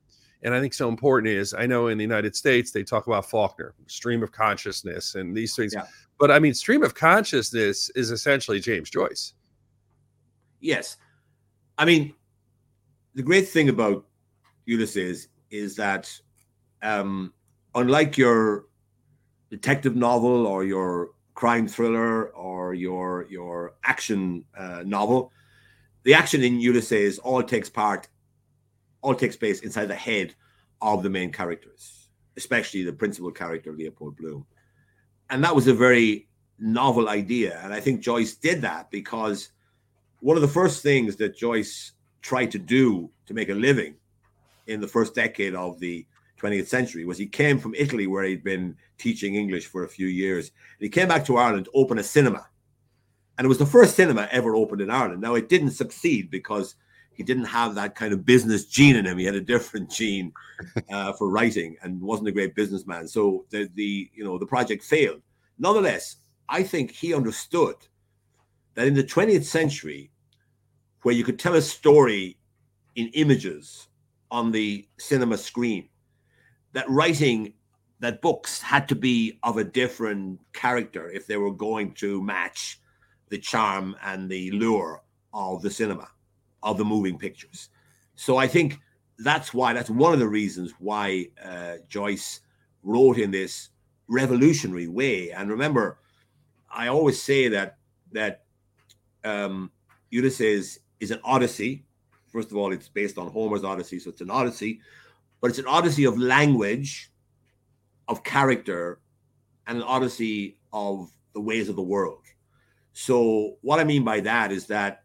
and 0.45 0.55
I 0.55 0.61
think 0.61 0.75
so 0.75 0.89
important 0.91 1.33
is 1.33 1.55
I 1.55 1.65
know 1.65 1.87
in 1.87 1.97
the 1.97 2.05
United 2.05 2.37
States 2.37 2.71
they 2.71 2.85
talk 2.85 3.07
about 3.07 3.25
Faulkner, 3.25 3.75
stream 3.87 4.23
of 4.23 4.31
consciousness, 4.31 5.15
and 5.15 5.35
these 5.35 5.57
things. 5.57 5.73
Yeah. 5.75 5.87
But 6.19 6.31
I 6.31 6.39
mean, 6.39 6.55
stream 6.55 6.83
of 6.83 6.95
consciousness 6.95 7.91
is 7.91 8.11
essentially 8.11 8.61
James 8.61 8.91
Joyce. 8.91 9.35
Yes, 10.61 10.97
I 11.77 11.85
mean, 11.85 12.15
the 13.15 13.23
great 13.23 13.49
thing 13.49 13.69
about 13.69 14.07
Ulysses 14.67 15.29
is 15.51 15.77
that, 15.77 16.11
um, 16.83 17.33
unlike 17.75 18.17
your 18.17 18.67
detective 19.51 19.95
novel 19.95 20.47
or 20.47 20.65
your 20.65 21.11
crime 21.35 21.67
thriller 21.67 22.29
or 22.31 22.75
your 22.75 23.27
your 23.29 23.75
action 23.85 24.45
uh, 24.57 24.83
novel, 24.85 25.33
the 26.05 26.15
action 26.15 26.43
in 26.43 26.61
Ulysses 26.61 27.19
all 27.19 27.43
takes 27.43 27.69
part, 27.69 28.09
all 29.03 29.15
takes 29.15 29.37
place 29.37 29.61
inside 29.61 29.87
the 29.87 29.95
head 29.95 30.35
of 30.81 31.03
the 31.03 31.11
main 31.11 31.33
characters, 31.33 32.09
especially 32.37 32.83
the 32.85 32.93
principal 32.93 33.33
character 33.33 33.73
Leopold 33.73 34.17
Bloom, 34.17 34.47
and 35.31 35.43
that 35.45 35.55
was 35.55 35.67
a 35.67 35.75
very 35.75 36.29
novel 36.59 37.09
idea, 37.09 37.61
and 37.63 37.73
I 37.73 37.81
think 37.81 38.01
Joyce 38.01 38.35
did 38.35 38.63
that 38.63 38.91
because 38.91 39.51
one 40.21 40.37
of 40.37 40.43
the 40.43 40.49
first 40.49 40.83
things 40.83 41.17
that 41.17 41.37
Joyce 41.37 41.93
tried 42.23 42.51
to 42.53 42.59
do 42.59 43.11
to 43.27 43.35
make 43.35 43.51
a 43.51 43.55
living 43.55 43.97
in 44.67 44.81
the 44.81 44.89
first 44.89 45.15
decade 45.15 45.55
of 45.55 45.79
the 45.79 46.07
20th 46.41 46.67
century 46.67 47.05
was 47.05 47.19
he 47.19 47.27
came 47.27 47.59
from 47.59 47.75
Italy 47.75 48.07
where 48.07 48.25
he'd 48.25 48.45
been 48.45 48.77
teaching 48.99 49.35
English 49.35 49.67
for 49.67 49.85
a 49.85 49.89
few 49.89 50.07
years. 50.07 50.49
And 50.79 50.85
he 50.85 50.89
came 50.89 51.09
back 51.09 51.25
to 51.27 51.37
Ireland 51.37 51.67
to 51.67 51.71
open 51.75 51.99
a 51.99 52.03
cinema. 52.03 52.47
And 53.37 53.45
it 53.45 53.49
was 53.49 53.59
the 53.59 53.67
first 53.67 53.97
cinema 53.97 54.29
ever 54.31 54.55
opened 54.55 54.81
in 54.81 54.91
Ireland. 54.91 55.21
Now 55.21 55.35
it 55.35 55.49
didn't 55.49 55.73
succeed 55.73 56.31
because 56.31 56.77
he 57.15 57.23
didn't 57.23 57.45
have 57.45 57.75
that 57.75 57.95
kind 57.95 58.13
of 58.13 58.25
business 58.25 58.67
gene 58.67 58.97
in 58.97 59.07
him. 59.07 59.19
He 59.19 59.25
had 59.25 59.35
a 59.35 59.41
different 59.41 59.91
gene 59.99 60.33
uh, 60.91 61.13
for 61.15 61.31
writing 61.31 61.77
and 61.83 62.01
wasn't 62.01 62.29
a 62.29 62.33
great 62.33 62.55
businessman. 62.55 63.09
So 63.09 63.47
the, 63.51 63.69
the 63.75 64.11
you 64.13 64.25
know 64.25 64.39
the 64.39 64.47
project 64.47 64.85
failed. 64.85 65.23
Nonetheless, 65.59 66.17
I 66.49 66.63
think 66.63 66.91
he 66.91 67.15
understood 67.15 67.77
that 68.75 68.87
in 68.87 68.95
the 68.95 69.05
20th 69.05 69.45
century, 69.45 70.11
where 71.03 71.15
you 71.15 71.25
could 71.25 71.39
tell 71.39 71.55
a 71.55 71.63
story 71.63 72.37
in 72.97 73.09
images 73.15 73.89
on 74.31 74.51
the 74.51 74.87
cinema 74.99 75.39
screen, 75.39 75.89
that 76.73 76.89
writing 76.91 77.55
that 78.01 78.21
books 78.21 78.61
had 78.61 78.89
to 78.89 78.95
be 78.95 79.39
of 79.43 79.57
a 79.57 79.65
different 79.65 80.41
character 80.53 81.09
if 81.11 81.27
they 81.27 81.37
were 81.37 81.53
going 81.53 81.93
to 81.95 82.21
match 82.23 82.81
the 83.29 83.39
charm 83.39 83.97
and 84.03 84.29
the 84.29 84.51
lure 84.51 85.03
of 85.33 85.63
the 85.63 85.71
cinema, 85.71 86.09
of 86.65 86.77
the 86.79 86.85
moving 86.85 87.17
pictures. 87.17 87.69
So 88.17 88.37
I 88.37 88.49
think 88.49 88.81
that's 89.19 89.55
why, 89.55 89.73
that's 89.73 89.91
one 89.91 90.13
of 90.13 90.19
the 90.19 90.29
reasons 90.29 90.73
why 90.81 91.29
uh, 91.45 91.77
Joyce 91.89 92.41
wrote 92.83 93.19
in 93.19 93.31
this 93.31 93.69
revolutionary 94.09 94.89
way. 94.89 95.31
And 95.31 95.49
remember, 95.49 95.99
I 96.69 96.89
always 96.89 97.23
say 97.23 97.47
that 97.49 97.79
that 98.13 98.43
um, 99.25 99.71
Ulysses 100.11 100.81
is 101.01 101.13
an 101.13 101.21
odyssey. 101.25 101.85
First 102.33 102.51
of 102.51 102.57
all, 102.57 102.73
it's 102.73 102.89
based 102.89 103.19
on 103.19 103.31
Homer's 103.31 103.65
Odyssey, 103.65 104.01
so 104.01 104.11
it's 104.11 104.21
an 104.21 104.31
odyssey 104.31 104.81
but 105.45 105.51
it's 105.51 105.59
an 105.59 105.67
odyssey 105.67 106.07
of 106.07 106.17
language, 106.17 107.13
of 108.09 108.25
character, 108.25 109.01
and 109.67 109.77
an 109.77 109.85
odyssey 109.85 110.57
of 110.73 111.11
the 111.35 111.41
ways 111.43 111.69
of 111.69 111.77
the 111.77 111.83
world. 111.83 112.23
So, 112.95 113.57
what 113.61 113.79
I 113.79 113.85
mean 113.85 114.05
by 114.05 114.21
that 114.21 114.53
is 114.53 114.65
that 114.69 115.04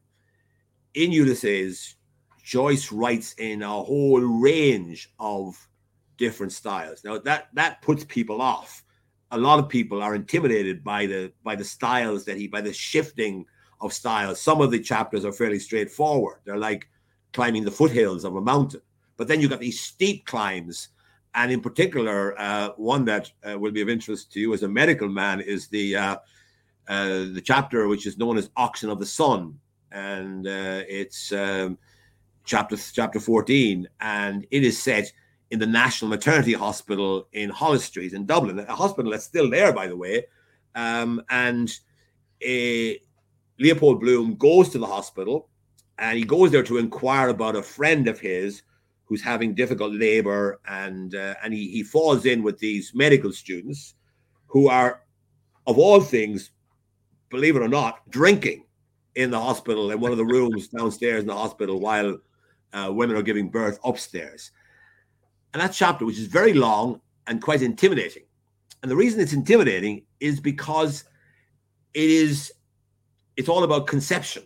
in 0.93 1.11
Ulysses, 1.11 1.95
Joyce 2.43 2.91
writes 2.91 3.33
in 3.37 3.61
a 3.61 3.69
whole 3.69 4.21
range 4.21 5.11
of 5.19 5.55
different 6.17 6.51
styles. 6.51 7.03
Now 7.03 7.17
that 7.19 7.49
that 7.53 7.81
puts 7.81 8.03
people 8.03 8.41
off. 8.41 8.83
A 9.31 9.37
lot 9.37 9.59
of 9.59 9.69
people 9.69 10.01
are 10.01 10.15
intimidated 10.15 10.83
by 10.83 11.05
the 11.05 11.31
by 11.43 11.55
the 11.55 11.63
styles 11.63 12.25
that 12.25 12.37
he 12.37 12.47
by 12.47 12.61
the 12.61 12.73
shifting 12.73 13.45
of 13.81 13.93
styles. 13.93 14.41
Some 14.41 14.61
of 14.61 14.71
the 14.71 14.79
chapters 14.79 15.25
are 15.25 15.31
fairly 15.31 15.59
straightforward. 15.59 16.39
They're 16.43 16.57
like 16.57 16.87
climbing 17.33 17.63
the 17.63 17.71
foothills 17.71 18.25
of 18.25 18.35
a 18.35 18.41
mountain. 18.41 18.81
But 19.17 19.27
then 19.27 19.39
you've 19.39 19.51
got 19.51 19.59
these 19.59 19.79
steep 19.79 20.25
climbs. 20.25 20.89
And 21.35 21.51
in 21.51 21.61
particular, 21.61 22.39
uh, 22.39 22.69
one 22.77 23.05
that 23.05 23.31
uh, 23.47 23.57
will 23.59 23.71
be 23.71 23.81
of 23.81 23.89
interest 23.89 24.31
to 24.33 24.39
you 24.39 24.53
as 24.53 24.63
a 24.63 24.67
medical 24.67 25.07
man 25.07 25.39
is 25.41 25.67
the 25.67 25.95
uh, 25.95 26.17
uh 26.87 27.25
the 27.33 27.43
chapter 27.43 27.87
which 27.87 28.07
is 28.07 28.17
known 28.17 28.37
as 28.37 28.49
Oxen 28.57 28.89
of 28.89 28.99
the 28.99 29.05
Sun, 29.05 29.59
and 29.91 30.47
uh, 30.47 30.81
it's 30.87 31.31
um, 31.31 31.77
chapter 32.45 32.77
chapter 32.77 33.19
fourteen, 33.19 33.87
and 33.99 34.45
it 34.51 34.63
is 34.63 34.81
set 34.81 35.11
in 35.51 35.59
the 35.59 35.67
National 35.67 36.09
Maternity 36.09 36.53
Hospital 36.53 37.27
in 37.33 37.49
Holles 37.49 37.83
Street 37.83 38.13
in 38.13 38.25
Dublin, 38.25 38.59
a 38.59 38.75
hospital 38.75 39.11
that's 39.11 39.25
still 39.25 39.49
there, 39.49 39.73
by 39.73 39.87
the 39.87 39.97
way. 39.97 40.25
Um, 40.75 41.21
and 41.29 41.69
uh, 42.45 42.93
Leopold 43.59 43.99
Bloom 43.99 44.35
goes 44.35 44.69
to 44.69 44.77
the 44.77 44.85
hospital, 44.85 45.49
and 45.97 46.17
he 46.17 46.23
goes 46.23 46.51
there 46.51 46.63
to 46.63 46.77
inquire 46.77 47.29
about 47.29 47.55
a 47.55 47.63
friend 47.63 48.07
of 48.07 48.19
his 48.19 48.61
who's 49.05 49.23
having 49.23 49.55
difficult 49.55 49.91
labor, 49.93 50.59
and 50.67 51.15
uh, 51.15 51.33
and 51.43 51.53
he, 51.53 51.71
he 51.71 51.83
falls 51.83 52.25
in 52.25 52.43
with 52.43 52.59
these 52.59 52.93
medical 52.93 53.31
students 53.31 53.95
who 54.45 54.69
are, 54.69 55.01
of 55.65 55.79
all 55.79 55.99
things, 55.99 56.51
believe 57.29 57.55
it 57.55 57.61
or 57.61 57.67
not, 57.67 58.07
drinking 58.11 58.63
in 59.15 59.31
the 59.31 59.39
hospital 59.39 59.91
in 59.91 59.99
one 59.99 60.11
of 60.11 60.17
the 60.17 60.25
rooms 60.25 60.67
downstairs 60.67 61.21
in 61.21 61.27
the 61.27 61.35
hospital 61.35 61.79
while 61.79 62.17
uh, 62.73 62.91
women 62.91 63.15
are 63.15 63.21
giving 63.21 63.49
birth 63.49 63.79
upstairs. 63.83 64.51
And 65.53 65.61
that 65.61 65.73
chapter, 65.73 66.05
which 66.05 66.19
is 66.19 66.27
very 66.27 66.53
long 66.53 67.01
and 67.27 67.41
quite 67.41 67.61
intimidating, 67.61 68.23
and 68.81 68.89
the 68.89 68.95
reason 68.95 69.19
it's 69.19 69.33
intimidating 69.33 70.03
is 70.19 70.39
because 70.39 71.03
it 71.93 72.09
is 72.09 72.51
it's 73.35 73.49
all 73.49 73.63
about 73.63 73.87
conception. 73.87 74.43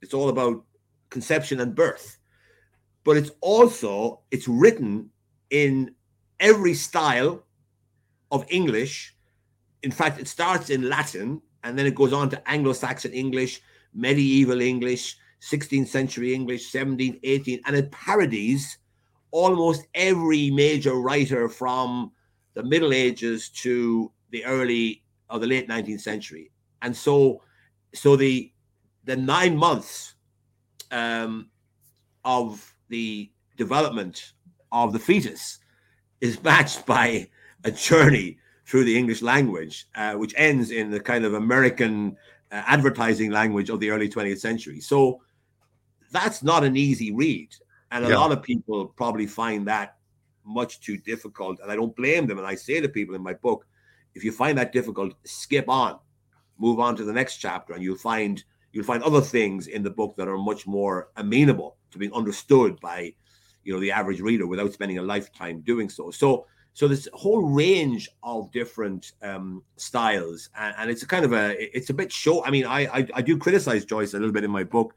It's 0.00 0.14
all 0.14 0.28
about 0.28 0.64
conception 1.10 1.60
and 1.60 1.74
birth 1.74 2.18
but 3.04 3.16
it's 3.16 3.30
also 3.40 4.20
it's 4.30 4.48
written 4.48 5.10
in 5.50 5.94
every 6.40 6.74
style 6.74 7.44
of 8.30 8.44
English. 8.48 9.14
In 9.82 9.90
fact, 9.90 10.20
it 10.20 10.28
starts 10.28 10.70
in 10.70 10.88
Latin 10.88 11.42
and 11.64 11.78
then 11.78 11.86
it 11.86 11.94
goes 11.94 12.12
on 12.12 12.30
to 12.30 12.48
Anglo-Saxon 12.48 13.12
English, 13.12 13.60
medieval 13.94 14.60
English, 14.60 15.16
16th 15.40 15.88
century 15.88 16.34
English, 16.34 16.72
17th, 16.72 17.20
18th, 17.22 17.60
and 17.66 17.76
it 17.76 17.90
parodies 17.90 18.78
almost 19.30 19.86
every 19.94 20.50
major 20.50 20.94
writer 20.94 21.48
from 21.48 22.12
the 22.54 22.62
Middle 22.62 22.92
Ages 22.92 23.48
to 23.48 24.12
the 24.30 24.44
early 24.44 25.02
or 25.30 25.38
the 25.38 25.46
late 25.46 25.68
19th 25.68 26.00
century. 26.00 26.50
And 26.82 26.96
so, 26.96 27.42
so 27.94 28.16
the 28.16 28.52
the 29.04 29.16
nine 29.16 29.56
months 29.56 30.14
um, 30.92 31.48
of 32.24 32.72
the 32.88 33.30
development 33.56 34.32
of 34.70 34.92
the 34.92 34.98
fetus 34.98 35.58
is 36.20 36.42
matched 36.44 36.86
by 36.86 37.28
a 37.64 37.70
journey 37.70 38.38
through 38.66 38.84
the 38.84 38.96
English 38.96 39.22
language, 39.22 39.86
uh, 39.96 40.14
which 40.14 40.34
ends 40.36 40.70
in 40.70 40.90
the 40.90 41.00
kind 41.00 41.24
of 41.24 41.34
American 41.34 42.16
Uh, 42.52 42.62
advertising 42.66 43.30
language 43.30 43.70
of 43.70 43.80
the 43.80 43.88
early 43.88 44.10
20th 44.10 44.38
century. 44.38 44.78
So 44.78 45.22
that's 46.10 46.42
not 46.42 46.64
an 46.64 46.76
easy 46.76 47.10
read. 47.10 47.48
And 47.90 48.04
a 48.04 48.10
yeah. 48.10 48.18
lot 48.18 48.30
of 48.30 48.42
people 48.42 48.88
probably 48.88 49.26
find 49.26 49.66
that 49.68 49.96
much 50.44 50.80
too 50.80 50.98
difficult. 50.98 51.60
And 51.60 51.72
I 51.72 51.76
don't 51.76 51.96
blame 51.96 52.26
them. 52.26 52.36
And 52.36 52.46
I 52.46 52.54
say 52.54 52.78
to 52.78 52.90
people 52.90 53.14
in 53.14 53.22
my 53.22 53.32
book, 53.32 53.66
if 54.14 54.22
you 54.22 54.32
find 54.32 54.58
that 54.58 54.70
difficult, 54.70 55.14
skip 55.24 55.66
on, 55.70 55.98
move 56.58 56.78
on 56.78 56.94
to 56.96 57.04
the 57.04 57.12
next 57.12 57.38
chapter, 57.38 57.72
and 57.72 57.82
you'll 57.82 57.96
find 57.96 58.44
you'll 58.72 58.84
find 58.84 59.02
other 59.02 59.22
things 59.22 59.68
in 59.68 59.82
the 59.82 59.90
book 59.90 60.14
that 60.16 60.28
are 60.28 60.36
much 60.36 60.66
more 60.66 61.08
amenable 61.16 61.76
to 61.90 61.98
being 61.98 62.12
understood 62.12 62.78
by 62.80 63.14
you 63.64 63.72
know 63.72 63.80
the 63.80 63.92
average 63.92 64.20
reader 64.20 64.46
without 64.46 64.74
spending 64.74 64.98
a 64.98 65.02
lifetime 65.02 65.60
doing 65.60 65.88
so 65.88 66.10
so 66.10 66.46
so 66.74 66.88
there's 66.88 67.08
a 67.12 67.16
whole 67.16 67.42
range 67.42 68.08
of 68.22 68.50
different 68.50 69.12
um, 69.22 69.62
styles 69.76 70.48
and, 70.58 70.74
and, 70.78 70.90
it's 70.90 71.02
a 71.02 71.06
kind 71.06 71.24
of 71.24 71.32
a 71.32 71.76
it's 71.76 71.90
a 71.90 71.94
bit 71.94 72.12
show 72.12 72.44
i 72.44 72.50
mean 72.50 72.64
I, 72.64 72.80
I, 72.86 73.08
I 73.14 73.22
do 73.22 73.36
criticize 73.36 73.84
joyce 73.84 74.14
a 74.14 74.18
little 74.18 74.32
bit 74.32 74.44
in 74.44 74.50
my 74.50 74.64
book. 74.64 74.94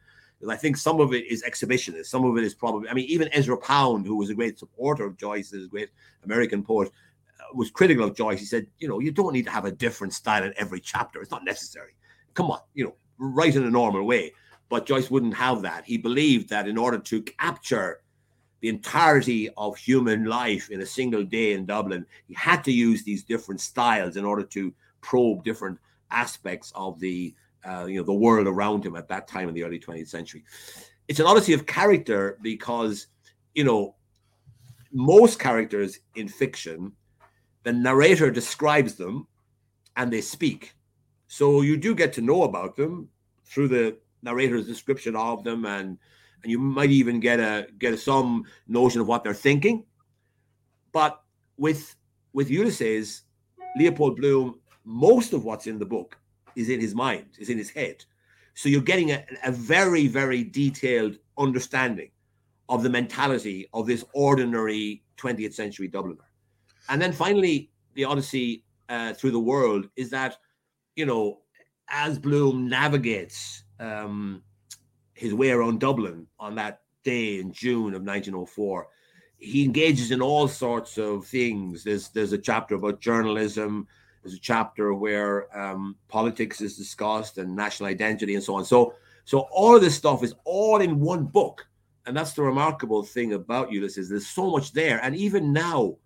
I 0.48 0.56
think 0.56 0.78
some 0.78 1.00
of 1.00 1.14
it 1.14 1.26
is 1.26 1.44
exhibitionist 1.44 2.06
some 2.06 2.24
of 2.24 2.38
it 2.38 2.44
is 2.44 2.54
probably 2.54 2.90
i 2.90 2.94
mean 2.94 3.06
even 3.10 3.30
ezra 3.34 3.58
pound 3.58 4.06
who 4.06 4.16
was 4.16 4.30
a 4.30 4.36
great 4.36 4.60
supporter 4.60 5.06
of 5.06 5.18
joyce 5.18 5.54
great 5.70 5.90
american 6.24 6.64
poet 6.64 6.92
uh, 7.40 7.44
was 7.54 7.72
critical 7.72 8.06
of 8.06 8.16
joyce. 8.16 8.40
He 8.40 8.46
said 8.46 8.68
you 8.78 8.88
know 8.88 9.00
you 9.00 9.12
don't 9.12 9.34
need 9.34 9.46
to 9.46 9.52
have 9.52 9.66
a 9.66 9.72
different 9.72 10.14
style 10.14 10.44
in 10.44 10.54
every 10.58 10.80
chapter. 10.80 11.22
It's 11.22 11.32
not 11.32 11.44
necessary. 11.44 11.96
Come 12.34 12.52
on 12.52 12.60
you 12.74 12.86
know 12.86 12.96
write 13.18 13.56
in 13.56 13.64
a 13.64 13.72
normal 13.72 14.04
way. 14.04 14.34
But 14.70 14.86
Joyce 14.86 15.12
wouldn't 15.12 15.36
have 15.36 15.62
that. 15.62 15.86
He 15.86 15.98
believed 15.98 16.50
that 16.50 16.68
in 16.68 16.78
order 16.78 16.98
to 16.98 17.22
capture 17.22 18.02
the 18.62 18.70
entirety 18.70 19.50
of 19.58 19.78
human 19.78 20.26
life 20.26 20.70
in 20.70 20.82
a 20.82 20.86
single 20.86 21.24
day 21.24 21.54
in 21.54 21.66
Dublin, 21.66 22.06
he 22.28 22.34
had 22.34 22.64
to 22.64 22.72
use 22.72 23.04
these 23.04 23.24
different 23.24 23.62
styles 23.62 24.18
in 24.18 24.26
order 24.26 24.44
to 24.44 24.74
probe 25.02 25.44
different 25.44 25.78
aspects 26.12 26.72
of 26.76 27.00
the 27.00 27.34
uh, 27.68 27.86
you 27.86 27.98
know 27.98 28.06
the 28.06 28.14
world 28.14 28.48
around 28.48 28.86
him 28.86 28.96
at 28.96 29.08
that 29.08 29.28
time 29.28 29.50
in 29.50 29.56
the 29.56 29.64
early 29.64 29.80
20th 29.80 30.08
century. 30.08 30.44
It's 31.08 31.20
an 31.20 31.26
odyssey 31.26 31.54
of 31.54 31.66
character 31.66 32.38
because 32.42 33.08
you 33.54 33.64
know 33.64 33.96
most 34.92 35.40
characters 35.40 36.00
in 36.16 36.28
fiction, 36.28 36.94
the 37.64 37.74
narrator 37.74 38.32
describes 38.32 38.96
them 38.96 39.28
and 39.98 40.12
they 40.12 40.22
speak. 40.22 40.74
So 41.28 41.62
you 41.62 41.76
do 41.78 41.96
get 41.96 42.14
to 42.14 42.22
know 42.22 42.44
about 42.44 42.76
them 42.76 43.10
through 43.44 43.68
the 43.70 43.98
narrator's 44.24 44.68
description 44.68 45.16
of 45.16 45.44
them 45.44 45.66
and 45.66 45.98
and 46.46 46.52
you 46.52 46.60
might 46.60 46.92
even 46.92 47.20
get 47.20 47.40
a 47.40 47.68
get 47.80 47.96
a, 47.96 47.98
some 47.98 48.46
notion 48.68 49.02
of 49.02 49.08
what 49.08 49.24
they're 49.24 49.34
thinking. 49.34 49.84
But 50.92 51.20
with 51.58 51.96
with 52.34 52.52
Ulysses, 52.52 53.24
Leopold 53.76 54.18
Bloom, 54.18 54.60
most 54.84 55.34
of 55.34 55.44
what's 55.44 55.66
in 55.66 55.80
the 55.80 55.88
book 55.88 56.20
is 56.56 56.70
in 56.70 56.80
his 56.80 56.94
mind, 56.94 57.26
is 57.40 57.50
in 57.50 57.58
his 57.58 57.72
head. 57.72 58.06
So 58.54 58.70
you're 58.70 58.82
getting 58.82 59.10
a, 59.10 59.26
a 59.44 59.52
very, 59.52 60.08
very 60.08 60.44
detailed 60.44 61.18
understanding 61.40 62.12
of 62.70 62.84
the 62.84 62.90
mentality 62.92 63.68
of 63.74 63.88
this 63.88 64.06
ordinary 64.14 65.04
20th 65.18 65.56
century 65.56 65.90
Dubliner. 65.90 66.30
And 66.90 67.02
then 67.02 67.12
finally, 67.12 67.72
the 67.96 68.06
Odyssey 68.06 68.64
uh, 68.88 69.14
through 69.14 69.32
the 69.32 69.40
world 69.40 69.90
is 69.96 70.12
that, 70.12 70.38
you 70.96 71.08
know, 71.08 71.40
as 71.90 72.20
Bloom 72.20 72.70
navigates 72.70 73.64
um, 73.80 74.44
his 75.16 75.34
way 75.34 75.50
around 75.50 75.80
Dublin 75.80 76.28
on 76.40 76.56
that 76.56 76.82
day 77.04 77.40
in 77.40 77.52
June 77.52 77.94
of 77.96 78.04
1904, 78.04 78.88
he 79.38 79.64
engages 79.64 80.12
in 80.12 80.22
all 80.22 80.48
sorts 80.48 80.98
of 80.98 81.26
things. 81.26 81.84
There's 81.84 82.10
there's 82.10 82.34
a 82.34 82.38
chapter 82.38 82.76
about 82.76 83.02
journalism. 83.02 83.88
There's 84.22 84.36
a 84.36 84.40
chapter 84.40 84.94
where 84.94 85.56
um, 85.58 85.96
politics 86.08 86.62
is 86.62 86.78
discussed 86.78 87.38
and 87.38 87.56
national 87.56 87.90
identity 87.90 88.36
and 88.36 88.44
so 88.44 88.56
on. 88.56 88.66
So 88.66 88.94
so 89.24 89.48
all 89.52 89.76
of 89.76 89.82
this 89.82 89.96
stuff 89.96 90.24
is 90.24 90.36
all 90.44 90.82
in 90.82 91.00
one 91.00 91.24
book, 91.24 91.66
and 92.06 92.16
that's 92.16 92.34
the 92.34 92.44
remarkable 92.44 93.04
thing 93.04 93.34
about 93.34 93.72
Ulysses. 93.72 94.10
There's 94.10 94.28
so 94.28 94.52
much 94.52 94.74
there, 94.74 95.00
and 95.02 95.16
even 95.16 95.54
now, 95.54 95.98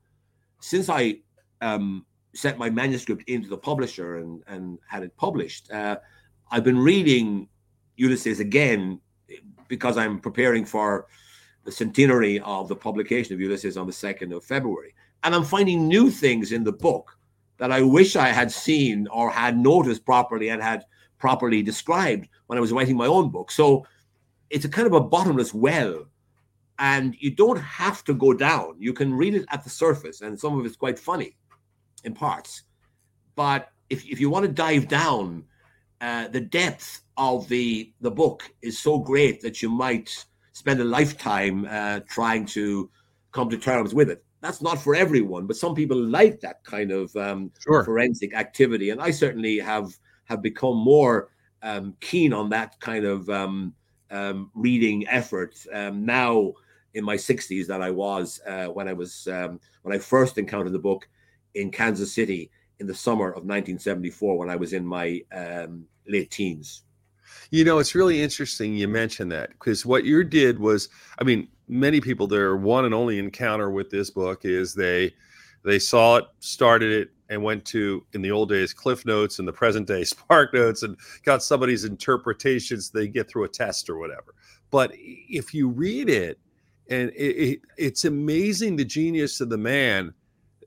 since 0.61 0.89
I 0.89 1.19
um, 1.61 2.05
sent 2.33 2.57
my 2.57 2.69
manuscript 2.69 3.23
into 3.27 3.49
the 3.49 3.57
publisher 3.57 4.17
and 4.17 4.43
and 4.47 4.77
had 4.87 5.03
it 5.03 5.15
published, 5.17 5.71
uh, 5.71 5.97
I've 6.51 6.63
been 6.63 6.79
reading 6.79 7.47
Ulysses 7.99 8.39
again 8.39 8.99
because 9.67 9.97
I'm 9.97 10.19
preparing 10.19 10.65
for 10.65 11.07
the 11.65 11.71
centenary 11.71 12.39
of 12.39 12.67
the 12.67 12.75
publication 12.75 13.33
of 13.33 13.41
Ulysses 13.41 13.77
on 13.77 13.85
the 13.85 13.93
2nd 13.93 14.35
of 14.35 14.43
February. 14.43 14.95
And 15.23 15.35
I'm 15.35 15.43
finding 15.43 15.87
new 15.87 16.09
things 16.09 16.51
in 16.51 16.63
the 16.63 16.71
book 16.71 17.17
that 17.57 17.71
I 17.71 17.81
wish 17.81 18.15
I 18.15 18.29
had 18.29 18.51
seen 18.51 19.07
or 19.11 19.29
had 19.29 19.57
noticed 19.57 20.05
properly 20.05 20.49
and 20.49 20.61
had 20.61 20.85
properly 21.17 21.61
described 21.61 22.29
when 22.47 22.57
I 22.57 22.61
was 22.61 22.71
writing 22.71 22.95
my 22.95 23.05
own 23.05 23.29
book. 23.29 23.51
So 23.51 23.85
it's 24.49 24.65
a 24.65 24.69
kind 24.69 24.87
of 24.87 24.93
a 24.93 25.01
bottomless 25.01 25.53
well. 25.53 26.05
And 26.79 27.15
you 27.19 27.31
don't 27.31 27.59
have 27.59 28.05
to 28.05 28.13
go 28.13 28.33
down. 28.33 28.75
You 28.79 28.93
can 28.93 29.13
read 29.13 29.35
it 29.35 29.45
at 29.51 29.65
the 29.65 29.69
surface, 29.69 30.21
and 30.21 30.39
some 30.39 30.57
of 30.57 30.65
it's 30.65 30.77
quite 30.77 30.97
funny 30.97 31.35
in 32.05 32.13
parts. 32.13 32.63
But 33.35 33.69
if, 33.89 34.07
if 34.07 34.21
you 34.21 34.29
want 34.29 34.45
to 34.45 34.51
dive 34.51 34.87
down, 34.87 35.43
uh, 35.99 36.29
the 36.29 36.39
depth 36.39 37.01
of 37.19 37.47
the 37.49 37.91
the 37.99 38.09
book 38.09 38.49
is 38.61 38.79
so 38.79 38.97
great 38.97 39.41
that 39.41 39.61
you 39.61 39.69
might 39.69 40.25
spend 40.53 40.79
a 40.79 40.85
lifetime 40.85 41.67
uh, 41.69 41.99
trying 42.07 42.45
to 42.45 42.89
come 43.33 43.49
to 43.49 43.57
terms 43.57 43.93
with 43.93 44.09
it. 44.09 44.23
That's 44.41 44.61
not 44.61 44.81
for 44.81 44.95
everyone, 44.95 45.45
but 45.45 45.57
some 45.57 45.75
people 45.75 45.97
like 45.97 46.39
that 46.39 46.63
kind 46.63 46.91
of 46.91 47.13
um, 47.17 47.51
sure. 47.61 47.83
forensic 47.83 48.33
activity, 48.33 48.89
and 48.91 49.01
I 49.01 49.11
certainly 49.11 49.59
have 49.59 49.91
have 50.25 50.41
become 50.41 50.77
more 50.77 51.29
um, 51.61 51.93
keen 51.99 52.31
on 52.31 52.49
that 52.51 52.79
kind 52.79 53.05
of 53.05 53.29
um, 53.29 53.73
um 54.11 54.49
reading 54.55 55.05
effort 55.07 55.55
um, 55.73 56.05
now 56.05 56.53
in 56.93 57.03
my 57.03 57.17
60s 57.17 57.67
than 57.67 57.81
I 57.81 57.91
was 57.91 58.39
uh, 58.47 58.67
when 58.67 58.87
I 58.87 58.93
was 58.93 59.27
um, 59.27 59.59
when 59.81 59.93
I 59.93 59.99
first 59.99 60.37
encountered 60.37 60.71
the 60.71 60.79
book 60.79 61.09
in 61.53 61.69
Kansas 61.69 62.13
City 62.13 62.49
in 62.79 62.87
the 62.87 62.95
summer 62.95 63.27
of 63.27 63.43
1974 63.43 64.37
when 64.37 64.49
I 64.49 64.55
was 64.55 64.71
in 64.71 64.85
my 64.85 65.21
late 66.07 66.31
teens. 66.31 66.83
You 67.51 67.63
know, 67.63 67.79
it's 67.79 67.95
really 67.95 68.21
interesting 68.21 68.75
you 68.75 68.87
mentioned 68.87 69.31
that 69.31 69.49
because 69.49 69.85
what 69.85 70.05
you 70.05 70.23
did 70.23 70.59
was, 70.59 70.89
I 71.17 71.23
mean, 71.23 71.47
many 71.67 71.99
people 72.01 72.27
their 72.27 72.55
one 72.55 72.85
and 72.85 72.93
only 72.93 73.17
encounter 73.17 73.69
with 73.69 73.89
this 73.89 74.09
book 74.09 74.45
is 74.45 74.73
they 74.73 75.13
they 75.63 75.79
saw 75.79 76.17
it, 76.17 76.25
started 76.39 76.91
it, 76.91 77.11
and 77.29 77.43
went 77.43 77.65
to 77.65 78.05
in 78.13 78.21
the 78.21 78.31
old 78.31 78.49
days 78.49 78.73
Cliff 78.73 79.05
Notes 79.05 79.39
and 79.39 79.47
the 79.47 79.53
present 79.53 79.87
day 79.87 80.03
Spark 80.05 80.53
Notes 80.53 80.83
and 80.83 80.97
got 81.23 81.43
somebody's 81.43 81.85
interpretations. 81.85 82.89
They 82.89 83.07
get 83.07 83.29
through 83.29 83.45
a 83.45 83.49
test 83.49 83.89
or 83.89 83.97
whatever. 83.97 84.35
But 84.71 84.91
if 84.95 85.53
you 85.53 85.69
read 85.69 86.09
it, 86.09 86.39
and 86.89 87.11
it, 87.11 87.35
it, 87.35 87.59
it's 87.77 88.05
amazing 88.05 88.75
the 88.75 88.85
genius 88.85 89.41
of 89.41 89.49
the 89.49 89.57
man 89.57 90.13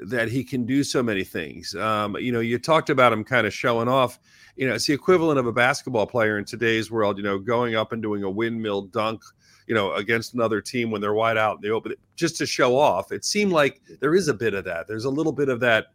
that 0.08 0.28
he 0.28 0.44
can 0.44 0.64
do 0.64 0.84
so 0.84 1.02
many 1.02 1.24
things. 1.24 1.74
Um, 1.74 2.16
you 2.16 2.32
know, 2.32 2.40
you 2.40 2.58
talked 2.58 2.90
about 2.90 3.12
him 3.12 3.24
kind 3.24 3.46
of 3.46 3.52
showing 3.52 3.88
off 3.88 4.18
you 4.56 4.68
know, 4.68 4.74
it's 4.74 4.86
the 4.86 4.92
equivalent 4.92 5.38
of 5.38 5.46
a 5.46 5.52
basketball 5.52 6.06
player 6.06 6.38
in 6.38 6.44
today's 6.44 6.90
world, 6.90 7.16
you 7.16 7.22
know, 7.22 7.38
going 7.38 7.74
up 7.74 7.92
and 7.92 8.02
doing 8.02 8.22
a 8.22 8.30
windmill 8.30 8.82
dunk, 8.82 9.22
you 9.66 9.74
know, 9.74 9.92
against 9.94 10.34
another 10.34 10.60
team 10.60 10.90
when 10.90 11.00
they're 11.00 11.14
wide 11.14 11.38
out 11.38 11.56
in 11.56 11.62
the 11.62 11.70
open 11.70 11.94
just 12.16 12.36
to 12.38 12.46
show 12.46 12.78
off. 12.78 13.12
It 13.12 13.24
seemed 13.24 13.52
like 13.52 13.80
there 14.00 14.14
is 14.14 14.28
a 14.28 14.34
bit 14.34 14.54
of 14.54 14.64
that. 14.64 14.86
There's 14.86 15.06
a 15.06 15.10
little 15.10 15.32
bit 15.32 15.48
of 15.48 15.60
that. 15.60 15.86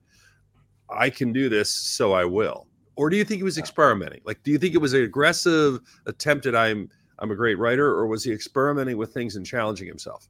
I 0.90 1.10
can 1.10 1.34
do 1.34 1.50
this, 1.50 1.70
so 1.70 2.14
I 2.14 2.26
will. 2.26 2.68
Or 2.96 3.10
do 3.10 3.18
you 3.18 3.24
think 3.24 3.40
he 3.40 3.44
was 3.44 3.60
experimenting? 3.60 4.22
Like, 4.26 4.42
do 4.42 4.52
you 4.52 4.58
think 4.58 4.74
it 4.74 4.80
was 4.80 4.94
an 4.94 5.04
aggressive 5.04 5.80
attempt 6.08 6.46
at 6.48 6.56
I'm 6.56 6.90
I'm 7.20 7.32
a 7.32 7.36
great 7.36 7.60
writer, 7.60 7.88
or 7.88 8.08
was 8.08 8.24
he 8.24 8.32
experimenting 8.32 8.98
with 8.98 9.14
things 9.14 9.36
and 9.36 9.46
challenging 9.46 9.88
himself? 9.88 10.28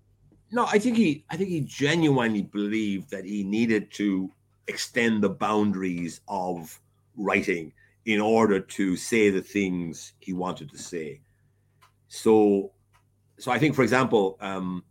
No, 0.51 0.65
I 0.65 0.79
think 0.79 0.97
he 0.97 1.25
I 1.29 1.37
think 1.37 1.49
he 1.49 1.61
genuinely 1.61 2.43
believed 2.43 3.09
that 3.11 3.25
he 3.25 3.43
needed 3.43 3.91
to 3.93 4.31
extend 4.67 5.23
the 5.23 5.29
boundaries 5.29 6.21
of 6.27 6.79
writing 7.15 7.73
in 8.05 8.21
order 8.21 8.59
to 8.59 8.95
say 8.95 9.29
the 9.29 9.41
things 9.41 10.13
he 10.19 10.31
wanted 10.33 10.69
to 10.71 10.77
say. 10.77 11.19
So, 12.07 12.71
so 13.37 13.51
I 13.51 13.59
think, 13.59 13.75
for 13.75 13.83
example, 13.83 14.37
um, 14.39 14.83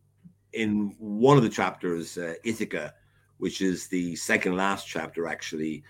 in 0.52 0.94
one 0.98 1.38
of 1.38 1.42
the 1.42 1.48
chapters, 1.48 2.18
uh, 2.18 2.34
Ithaca, 2.44 2.92
which 3.38 3.62
is 3.62 3.88
the 3.88 4.16
second 4.16 4.56
last 4.56 4.86
chapter, 4.86 5.26
actually, 5.26 5.82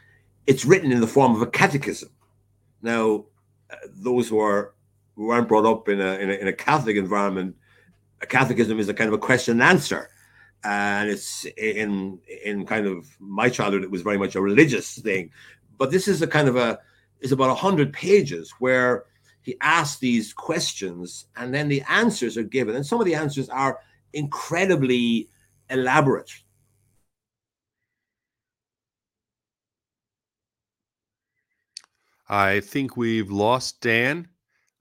it's 0.46 0.64
written 0.64 0.92
in 0.92 1.00
the 1.00 1.06
form 1.06 1.34
of 1.34 1.42
a 1.42 1.46
catechism. 1.46 2.10
Now, 2.82 3.24
uh, 3.70 3.76
those 3.88 4.28
who 4.28 4.38
are 4.38 4.74
who 5.16 5.30
aren't 5.30 5.48
brought 5.48 5.66
up 5.66 5.88
in 5.88 6.00
a, 6.00 6.14
in 6.18 6.30
a, 6.30 6.34
in 6.34 6.48
a 6.48 6.52
Catholic 6.52 6.96
environment, 6.96 7.56
catechism 8.20 8.78
is 8.78 8.88
a 8.88 8.94
kind 8.94 9.08
of 9.08 9.14
a 9.14 9.18
question 9.18 9.60
and 9.60 9.62
answer, 9.62 10.08
and 10.64 11.10
it's 11.10 11.44
in 11.56 12.18
in 12.44 12.64
kind 12.64 12.86
of 12.86 13.06
my 13.20 13.48
childhood, 13.50 13.84
it 13.84 13.90
was 13.90 14.02
very 14.02 14.18
much 14.18 14.36
a 14.36 14.40
religious 14.40 14.98
thing, 14.98 15.30
but 15.76 15.90
this 15.90 16.08
is 16.08 16.22
a 16.22 16.26
kind 16.26 16.48
of 16.48 16.56
a 16.56 16.78
is 17.20 17.32
about 17.32 17.48
100 17.48 17.92
pages 17.92 18.52
where 18.58 19.04
he 19.42 19.56
asks 19.60 19.98
these 20.00 20.32
questions 20.32 21.26
and 21.36 21.54
then 21.54 21.68
the 21.68 21.82
answers 21.88 22.36
are 22.36 22.42
given. 22.42 22.74
And 22.74 22.84
some 22.84 23.00
of 23.00 23.06
the 23.06 23.14
answers 23.14 23.48
are 23.48 23.78
incredibly 24.12 25.28
elaborate. 25.70 26.32
I 32.28 32.60
think 32.60 32.96
we've 32.96 33.30
lost 33.30 33.80
Dan 33.80 34.28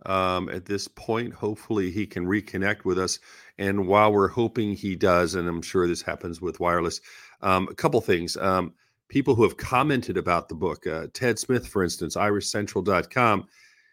um, 0.06 0.50
at 0.50 0.66
this 0.66 0.88
point. 0.88 1.34
Hopefully, 1.34 1.92
he 1.92 2.06
can 2.06 2.26
reconnect 2.26 2.86
with 2.86 3.00
us. 3.00 3.20
And 3.58 3.88
while 3.88 4.12
we're 4.12 4.28
hoping 4.28 4.74
he 4.74 4.96
does, 4.96 5.36
and 5.36 5.48
I'm 5.48 5.62
sure 5.62 5.88
this 5.88 6.02
happens 6.02 6.42
with 6.42 6.60
wireless, 6.60 7.02
um, 7.42 7.68
a 7.70 7.76
couple 7.76 8.02
things. 8.02 8.38
Um, 8.38 8.74
people 9.10 9.36
who 9.36 9.44
have 9.44 9.58
commented 9.58 10.18
about 10.18 10.50
the 10.50 10.56
book. 10.56 10.88
Uh, 10.88 11.08
Ted 11.14 11.40
Smith, 11.40 11.68
for 11.68 11.84
instance, 11.84 12.16
irishcentral.com, 12.16 13.46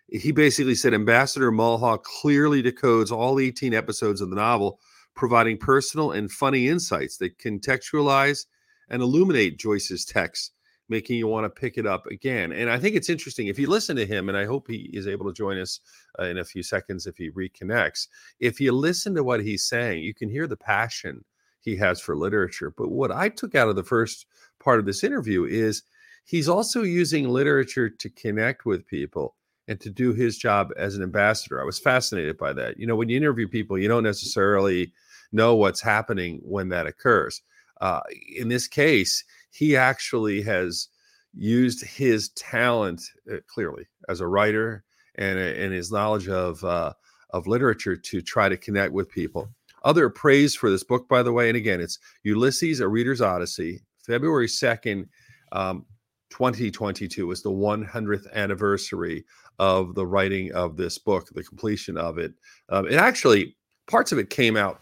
he 0.09 0.33
basically 0.33 0.75
said 0.75 0.95
Ambassador 0.95 1.51
Mulhall 1.51 1.99
clearly 1.99 2.63
decodes 2.63 3.11
all 3.11 3.39
18 3.39 3.73
episodes 3.75 4.21
of 4.21 4.31
the 4.31 4.37
novel, 4.37 4.79
providing 5.15 5.59
personal 5.59 6.13
and 6.13 6.31
funny 6.31 6.69
insights 6.69 7.17
that 7.19 7.39
contextualize 7.39 8.47
and 8.89 9.03
illuminate 9.03 9.59
Joyce's 9.59 10.05
text, 10.05 10.53
making 10.93 11.17
you 11.17 11.27
want 11.27 11.45
to 11.45 11.61
pick 11.61 11.79
it 11.79 11.87
up 11.87 12.07
again. 12.07 12.53
And 12.53 12.71
I 12.71 12.79
think 12.79 12.95
it's 12.95 13.09
interesting 13.09 13.49
if 13.49 13.59
you 13.59 13.69
listen 13.69 13.97
to 13.97 14.07
him, 14.07 14.29
and 14.29 14.39
I 14.39 14.45
hope 14.45 14.69
he 14.69 14.91
is 14.93 15.09
able 15.09 15.27
to 15.27 15.33
join 15.33 15.59
us 15.59 15.81
uh, 16.21 16.25
in 16.25 16.39
a 16.39 16.45
few 16.45 16.63
seconds 16.63 17.07
if 17.07 17.17
he 17.17 17.31
reconnects. 17.31 18.07
If 18.39 18.61
you 18.61 18.71
listen 18.71 19.15
to 19.17 19.25
what 19.25 19.43
he's 19.43 19.65
saying, 19.65 20.05
you 20.05 20.15
can 20.15 20.29
hear 20.29 20.47
the 20.47 20.57
passion 20.57 21.25
he 21.61 21.75
has 21.77 22.01
for 22.01 22.17
literature. 22.17 22.71
But 22.71 22.91
what 22.91 23.11
I 23.11 23.29
took 23.29 23.55
out 23.55 23.69
of 23.69 23.77
the 23.77 23.83
first 23.83 24.27
part 24.61 24.79
of 24.79 24.87
this 24.87 25.03
interview 25.03 25.45
is 25.45 25.83
he's 26.25 26.49
also 26.49 26.83
using 26.83 27.29
literature 27.29 27.89
to 27.89 28.11
connect 28.11 28.65
with 28.67 28.87
people 28.87 29.35
and 29.69 29.81
to 29.81 29.91
do 29.91 30.13
his 30.13 30.37
job 30.39 30.73
as 30.77 30.97
an 30.97 31.03
ambassador. 31.03 31.61
I 31.61 31.65
was 31.65 31.79
fascinated 31.79 32.37
by 32.37 32.53
that. 32.55 32.79
You 32.79 32.87
know, 32.87 32.97
when 32.97 33.09
you 33.09 33.17
interview 33.17 33.49
people, 33.49 33.79
you 33.79 33.89
don't 33.89 34.03
necessarily 34.03 34.93
know 35.33 35.55
what's 35.55 35.81
happening 35.81 36.41
when 36.45 36.69
that 36.69 36.87
occurs. 36.87 37.43
Uh, 37.81 38.01
in 38.37 38.49
this 38.49 38.69
case, 38.69 39.25
he 39.53 39.77
actually 39.77 40.43
has 40.43 40.89
used 41.35 41.85
his 41.85 42.31
talent 42.31 43.03
uh, 43.33 43.37
clearly 43.47 43.87
as 44.09 44.21
a 44.21 44.27
writer 44.27 44.85
and, 45.17 45.39
and 45.39 45.73
his 45.73 45.93
knowledge 45.93 46.29
of 46.29 46.63
uh, 46.65 46.93
of 47.31 47.47
literature 47.47 47.97
to 47.97 48.21
try 48.21 48.49
to 48.49 48.57
connect 48.57 48.93
with 48.93 49.11
people. 49.11 49.49
other 49.85 50.09
praise 50.11 50.55
for 50.55 50.71
this 50.71 50.85
book, 50.85 51.09
by 51.09 51.23
the 51.23 51.33
way, 51.33 51.49
and 51.49 51.57
again, 51.57 51.81
it's 51.81 51.99
Ulysses, 52.25 52.81
A 52.81 52.87
Reader's 52.89 53.21
Odyssey, 53.21 53.81
February 54.07 54.47
2nd, 54.47 55.09
um, 55.53 55.87
2022 56.31 57.27
was 57.27 57.43
the 57.43 57.51
100th 57.51 58.33
anniversary 58.33 59.25
of 59.59 59.95
the 59.95 60.07
writing 60.07 60.53
of 60.53 60.77
this 60.77 60.99
book, 60.99 61.29
the 61.33 61.43
completion 61.43 61.97
of 61.97 62.19
it. 62.19 62.33
Um, 62.69 62.87
it 62.87 62.95
actually, 62.95 63.57
parts 63.87 64.13
of 64.13 64.19
it 64.19 64.31
came 64.31 64.57
out 64.57 64.82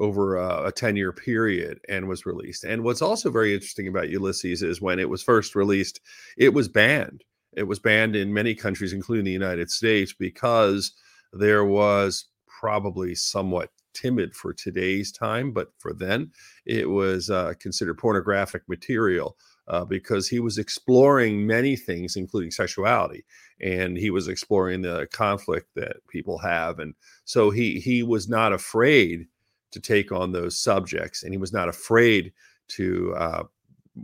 over 0.00 0.36
a, 0.36 0.68
a 0.68 0.72
10 0.72 0.96
year 0.96 1.12
period 1.12 1.78
and 1.88 2.08
was 2.08 2.26
released. 2.26 2.64
And 2.64 2.82
what's 2.82 3.02
also 3.02 3.30
very 3.30 3.54
interesting 3.54 3.86
about 3.86 4.08
Ulysses 4.08 4.62
is 4.62 4.80
when 4.80 4.98
it 4.98 5.10
was 5.10 5.22
first 5.22 5.54
released, 5.54 6.00
it 6.36 6.54
was 6.54 6.68
banned. 6.68 7.22
It 7.52 7.64
was 7.64 7.78
banned 7.78 8.16
in 8.16 8.32
many 8.32 8.54
countries, 8.54 8.92
including 8.92 9.24
the 9.26 9.30
United 9.30 9.70
States, 9.70 10.12
because 10.12 10.92
there 11.32 11.64
was 11.64 12.26
probably 12.46 13.14
somewhat 13.14 13.70
timid 13.92 14.34
for 14.34 14.52
today's 14.52 15.12
time, 15.12 15.52
but 15.52 15.68
for 15.78 15.92
then 15.92 16.30
it 16.64 16.88
was 16.88 17.28
uh, 17.28 17.52
considered 17.60 17.98
pornographic 17.98 18.62
material. 18.68 19.36
Uh, 19.68 19.84
because 19.84 20.26
he 20.26 20.40
was 20.40 20.58
exploring 20.58 21.46
many 21.46 21.76
things, 21.76 22.16
including 22.16 22.50
sexuality, 22.50 23.24
and 23.60 23.96
he 23.96 24.10
was 24.10 24.26
exploring 24.26 24.82
the 24.82 25.06
conflict 25.12 25.68
that 25.76 25.98
people 26.08 26.38
have, 26.38 26.80
and 26.80 26.92
so 27.24 27.50
he 27.50 27.78
he 27.78 28.02
was 28.02 28.28
not 28.28 28.52
afraid 28.52 29.28
to 29.72 29.80
take 29.80 30.12
on 30.12 30.32
those 30.32 30.58
subjects, 30.58 31.22
and 31.22 31.32
he 31.32 31.38
was 31.38 31.52
not 31.52 31.68
afraid 31.68 32.32
to 32.68 33.14
uh, 33.16 33.42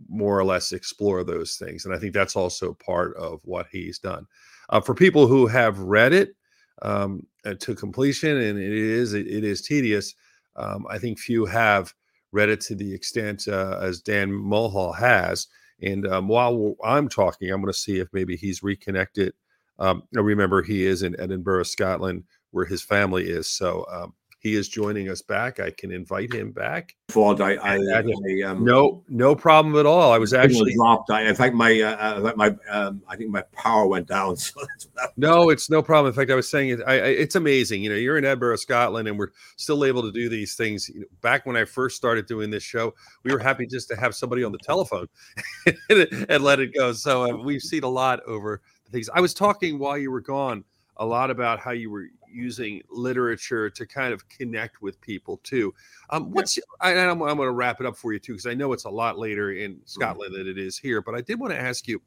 more 0.08 0.38
or 0.38 0.44
less 0.44 0.72
explore 0.72 1.24
those 1.24 1.56
things. 1.56 1.84
And 1.84 1.94
I 1.94 1.98
think 1.98 2.12
that's 2.12 2.36
also 2.36 2.74
part 2.74 3.16
of 3.16 3.40
what 3.44 3.66
he's 3.70 3.98
done. 3.98 4.26
Uh, 4.70 4.80
for 4.80 4.94
people 4.94 5.26
who 5.26 5.46
have 5.46 5.78
read 5.78 6.12
it 6.12 6.34
um, 6.82 7.26
uh, 7.44 7.54
to 7.60 7.74
completion, 7.74 8.36
and 8.36 8.58
it 8.58 8.72
is 8.72 9.14
it, 9.14 9.26
it 9.26 9.44
is 9.44 9.62
tedious. 9.62 10.14
Um, 10.56 10.86
I 10.90 10.98
think 10.98 11.18
few 11.18 11.46
have 11.46 11.94
read 12.32 12.48
it 12.48 12.60
to 12.62 12.74
the 12.74 12.92
extent 12.92 13.48
uh, 13.48 13.78
as 13.80 14.00
Dan 14.00 14.32
Mulhall 14.32 14.92
has. 14.92 15.46
And 15.82 16.06
um, 16.06 16.28
while 16.28 16.74
I'm 16.84 17.08
talking, 17.08 17.50
I'm 17.50 17.60
going 17.60 17.72
to 17.72 17.78
see 17.78 17.98
if 17.98 18.08
maybe 18.12 18.36
he's 18.36 18.62
reconnected. 18.62 19.34
Um, 19.78 20.02
remember, 20.12 20.62
he 20.62 20.86
is 20.86 21.02
in 21.02 21.18
Edinburgh, 21.20 21.64
Scotland, 21.64 22.24
where 22.50 22.64
his 22.64 22.82
family 22.82 23.24
is. 23.24 23.48
So 23.48 23.86
um, 23.90 24.14
he 24.46 24.54
is 24.54 24.68
joining 24.68 25.08
us 25.08 25.22
back. 25.22 25.58
I 25.58 25.70
can 25.70 25.90
invite 25.90 26.32
him 26.32 26.52
back. 26.52 26.94
Fault. 27.08 27.40
I, 27.40 27.56
I, 27.56 27.74
I 27.74 28.42
um, 28.42 28.64
no, 28.64 29.02
no 29.08 29.34
problem 29.34 29.76
at 29.76 29.86
all. 29.86 30.12
I 30.12 30.18
was 30.18 30.32
actually 30.32 30.74
dropped. 30.74 31.10
I, 31.10 31.22
in 31.22 31.34
fact, 31.34 31.52
my, 31.52 31.80
uh, 31.80 31.96
uh 31.96 32.32
my, 32.36 32.54
um, 32.70 33.02
I 33.08 33.16
think 33.16 33.30
my 33.30 33.42
power 33.52 33.86
went 33.86 34.06
down. 34.06 34.36
So 34.46 34.60
no, 35.16 35.50
it's 35.50 35.68
no 35.68 35.82
problem. 35.82 36.10
In 36.10 36.14
fact, 36.14 36.30
I 36.30 36.34
was 36.34 36.48
saying 36.48 36.70
it. 36.70 36.80
I, 36.86 36.94
it's 36.96 37.34
amazing. 37.34 37.82
You 37.82 37.90
know, 37.90 37.96
you're 37.96 38.18
in 38.18 38.24
Edinburgh, 38.24 38.56
Scotland, 38.56 39.08
and 39.08 39.18
we're 39.18 39.32
still 39.56 39.84
able 39.84 40.02
to 40.02 40.12
do 40.12 40.28
these 40.28 40.54
things. 40.54 40.90
Back 41.20 41.46
when 41.46 41.56
I 41.56 41.64
first 41.64 41.96
started 41.96 42.26
doing 42.26 42.50
this 42.50 42.62
show, 42.62 42.94
we 43.24 43.32
were 43.32 43.38
happy 43.38 43.66
just 43.66 43.88
to 43.88 43.96
have 43.96 44.14
somebody 44.14 44.44
on 44.44 44.52
the 44.52 44.58
telephone 44.58 45.08
and 45.66 46.42
let 46.42 46.60
it 46.60 46.74
go. 46.74 46.92
So 46.92 47.24
uh, 47.24 47.36
we've 47.36 47.62
seen 47.62 47.82
a 47.82 47.88
lot 47.88 48.20
over 48.26 48.62
things. 48.90 49.08
I 49.12 49.20
was 49.20 49.34
talking 49.34 49.78
while 49.78 49.98
you 49.98 50.10
were 50.10 50.20
gone 50.20 50.64
a 50.98 51.06
lot 51.06 51.30
about 51.30 51.58
how 51.58 51.72
you 51.72 51.90
were 51.90 52.06
using 52.30 52.82
literature 52.90 53.70
to 53.70 53.86
kind 53.86 54.12
of 54.12 54.28
connect 54.28 54.82
with 54.82 55.00
people 55.00 55.38
too. 55.38 55.74
Um, 56.10 56.30
what's 56.30 56.58
I, 56.80 56.92
am 56.92 57.22
I'm 57.22 57.36
going 57.36 57.48
to 57.48 57.52
wrap 57.52 57.80
it 57.80 57.86
up 57.86 57.96
for 57.96 58.12
you 58.12 58.18
too 58.18 58.32
because 58.32 58.46
I 58.46 58.54
know 58.54 58.72
it's 58.72 58.84
a 58.84 58.90
lot 58.90 59.18
later 59.18 59.52
in 59.52 59.72
mm-hmm. 59.72 59.82
Scotland 59.86 60.34
mm-hmm. 60.34 60.46
than 60.46 60.50
it 60.50 60.58
is 60.58 60.78
here. 60.78 61.00
But 61.02 61.14
I 61.14 61.20
did 61.20 61.38
want 61.38 61.52
to 61.52 61.60
ask 61.60 61.86
you, 61.88 62.00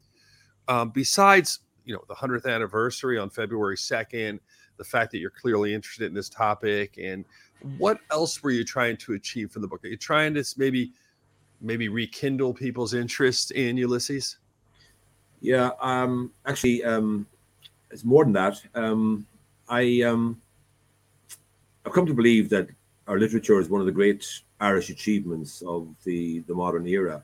um, 0.67 0.89
besides 0.89 1.60
you 1.86 1.93
know 1.93 2.04
the 2.08 2.15
hundredth 2.15 2.45
anniversary 2.45 3.17
on 3.17 3.30
February 3.30 3.78
second, 3.78 4.39
the 4.78 4.84
fact 4.84 5.12
that 5.12 5.19
you're 5.19 5.30
clearly 5.30 5.73
interested 5.73 6.06
in 6.06 6.13
this 6.13 6.30
topic, 6.30 6.97
and 7.02 7.25
what 7.78 7.99
else 8.12 8.41
were 8.41 8.52
you 8.52 8.63
trying 8.63 8.97
to 8.97 9.13
achieve 9.13 9.52
from 9.52 9.62
the 9.62 9.67
book? 9.67 9.84
Are 9.84 9.88
you 9.88 9.97
trying 9.97 10.34
to 10.36 10.43
maybe 10.58 10.91
maybe 11.62 11.89
rekindle 11.89 12.54
people's 12.54 12.93
interest 12.93 13.52
in 13.52 13.78
Ulysses? 13.78 14.38
Yeah, 15.41 15.71
um, 15.82 16.32
actually, 16.45 16.84
um, 16.84 17.25
it's 17.91 18.04
more 18.04 18.23
than 18.23 18.34
that. 18.34 18.62
Um, 18.75 19.25
I 19.67 20.02
um, 20.02 20.41
I've 21.86 21.93
come 21.93 22.06
to 22.06 22.13
believe 22.13 22.49
that 22.49 22.69
our 23.08 23.17
literature 23.17 23.60
is 23.60 23.69
one 23.69 23.82
of 23.82 23.88
the 23.88 23.91
great 23.91 24.25
Irish 24.60 24.89
achievements 24.89 25.62
of 25.62 25.88
the 26.04 26.39
the 26.41 26.54
modern 26.54 26.88
era, 26.88 27.23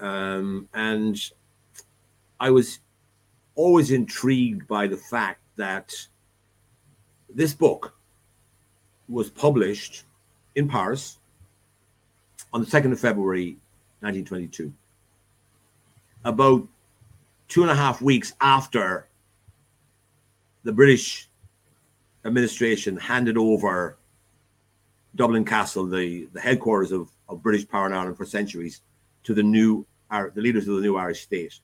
um, 0.00 0.68
and 0.74 1.16
I 2.40 2.50
was 2.50 2.80
always 3.54 3.90
intrigued 3.90 4.66
by 4.66 4.86
the 4.86 4.96
fact 4.96 5.40
that 5.56 5.94
this 7.34 7.54
book 7.54 7.94
was 9.08 9.30
published 9.30 10.04
in 10.54 10.68
Paris 10.68 11.18
on 12.52 12.60
the 12.60 12.66
2nd 12.66 12.92
of 12.92 13.00
February 13.00 13.56
1922, 14.00 14.72
about 16.24 16.66
two 17.48 17.62
and 17.62 17.70
a 17.70 17.74
half 17.74 18.00
weeks 18.02 18.32
after 18.40 19.06
the 20.64 20.72
British 20.72 21.28
administration 22.24 22.96
handed 22.96 23.36
over 23.36 23.98
Dublin 25.14 25.44
Castle, 25.44 25.86
the, 25.86 26.28
the 26.32 26.40
headquarters 26.40 26.92
of, 26.92 27.10
of 27.28 27.42
British 27.42 27.68
power 27.68 27.86
in 27.86 27.92
Ireland 27.92 28.16
for 28.16 28.24
centuries, 28.24 28.80
to 29.24 29.34
the 29.34 29.42
new 29.42 29.86
the 30.34 30.42
leaders 30.42 30.68
of 30.68 30.76
the 30.76 30.82
new 30.82 30.96
Irish 30.96 31.22
state. 31.22 31.58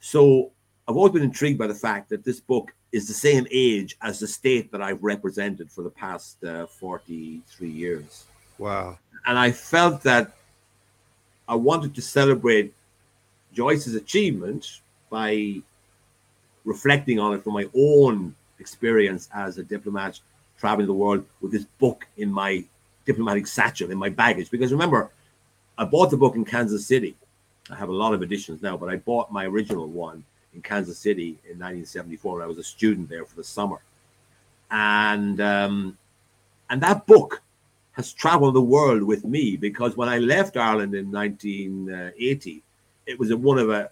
So 0.00 0.50
I've 0.88 0.96
always 0.96 1.12
been 1.12 1.22
intrigued 1.22 1.56
by 1.56 1.68
the 1.68 1.74
fact 1.74 2.08
that 2.08 2.24
this 2.24 2.40
book 2.40 2.72
is 2.90 3.06
the 3.06 3.14
same 3.14 3.46
age 3.52 3.96
as 4.02 4.18
the 4.18 4.26
state 4.26 4.72
that 4.72 4.82
I've 4.82 5.02
represented 5.04 5.70
for 5.70 5.82
the 5.82 5.90
past 5.90 6.42
uh, 6.42 6.66
43 6.66 7.68
years. 7.68 8.24
Wow. 8.58 8.98
And 9.26 9.38
I 9.38 9.52
felt 9.52 10.02
that 10.02 10.32
I 11.48 11.54
wanted 11.54 11.94
to 11.94 12.02
celebrate 12.02 12.74
Joyce's 13.52 13.94
achievement 13.94 14.80
by 15.08 15.62
reflecting 16.64 17.18
on 17.18 17.34
it 17.34 17.42
from 17.42 17.54
my 17.54 17.68
own 17.74 18.34
experience 18.58 19.28
as 19.34 19.58
a 19.58 19.62
diplomat 19.62 20.20
traveling 20.58 20.86
the 20.86 20.92
world 20.92 21.24
with 21.40 21.52
this 21.52 21.64
book 21.78 22.06
in 22.18 22.30
my 22.30 22.62
diplomatic 23.06 23.46
satchel 23.46 23.90
in 23.90 23.98
my 23.98 24.10
baggage. 24.10 24.50
Because 24.50 24.72
remember, 24.72 25.10
I 25.78 25.84
bought 25.84 26.10
the 26.10 26.16
book 26.16 26.36
in 26.36 26.44
Kansas 26.44 26.86
City. 26.86 27.16
I 27.70 27.76
have 27.76 27.88
a 27.88 27.92
lot 27.92 28.12
of 28.12 28.22
editions 28.22 28.62
now, 28.62 28.76
but 28.76 28.90
I 28.90 28.96
bought 28.96 29.32
my 29.32 29.46
original 29.46 29.86
one 29.86 30.24
in 30.54 30.60
Kansas 30.60 30.98
City 30.98 31.38
in 31.44 31.58
1974 31.58 32.34
when 32.34 32.42
I 32.42 32.46
was 32.46 32.58
a 32.58 32.62
student 32.62 33.08
there 33.08 33.24
for 33.24 33.36
the 33.36 33.44
summer. 33.44 33.80
And 34.70 35.40
um, 35.40 35.96
and 36.68 36.80
that 36.82 37.06
book 37.06 37.42
has 37.92 38.12
traveled 38.12 38.54
the 38.54 38.60
world 38.60 39.02
with 39.02 39.24
me 39.24 39.56
because 39.56 39.96
when 39.96 40.08
I 40.08 40.18
left 40.18 40.56
Ireland 40.56 40.94
in 40.94 41.10
1980, 41.10 42.62
it 43.06 43.18
was 43.18 43.34
one 43.34 43.58
of 43.58 43.70
a, 43.70 43.82
a 43.82 43.90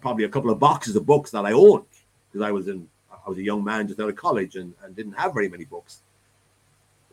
probably 0.00 0.24
a 0.24 0.28
couple 0.28 0.50
of 0.50 0.58
boxes 0.58 0.96
of 0.96 1.06
books 1.06 1.30
that 1.30 1.44
I 1.44 1.52
owned 1.52 1.84
because 2.30 2.46
I 2.46 2.50
was 2.50 2.68
in 2.68 2.88
I 3.24 3.28
was 3.28 3.38
a 3.38 3.42
young 3.42 3.62
man 3.62 3.86
just 3.86 4.00
out 4.00 4.08
of 4.08 4.16
college 4.16 4.56
and, 4.56 4.74
and 4.82 4.96
didn't 4.96 5.12
have 5.12 5.32
very 5.32 5.48
many 5.48 5.64
books. 5.64 6.00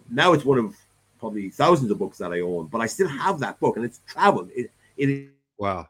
Now 0.10 0.34
it's 0.34 0.46
one 0.46 0.58
of 0.58 0.76
probably 1.20 1.50
thousands 1.50 1.92
of 1.92 2.00
books 2.00 2.18
that 2.18 2.32
I 2.32 2.40
own, 2.40 2.68
but 2.68 2.82
I 2.82 2.88
still 2.88 3.08
have 3.08 3.40
that 3.40 3.60
book 3.60 3.76
and 3.76 3.86
it's 3.86 4.02
traveled. 4.08 4.50
It, 4.56 4.72
it 4.98 5.30
wow. 5.58 5.88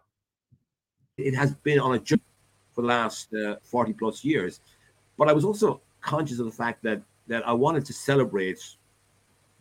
It 1.18 1.36
has 1.36 1.54
been 1.54 1.80
on 1.80 1.96
a 1.96 2.00
journey 2.00 2.22
for 2.74 2.82
the 2.82 2.88
last 2.88 3.34
uh, 3.34 3.58
40 3.64 3.94
plus 3.94 4.24
years. 4.24 4.60
But 5.18 5.30
I 5.30 5.34
was 5.34 5.46
also 5.46 5.82
conscious 6.02 6.40
of 6.40 6.46
the 6.46 6.52
fact 6.52 6.84
that 6.84 7.02
that 7.28 7.48
I 7.48 7.54
wanted 7.54 7.86
to 7.86 7.94
celebrate 7.94 8.60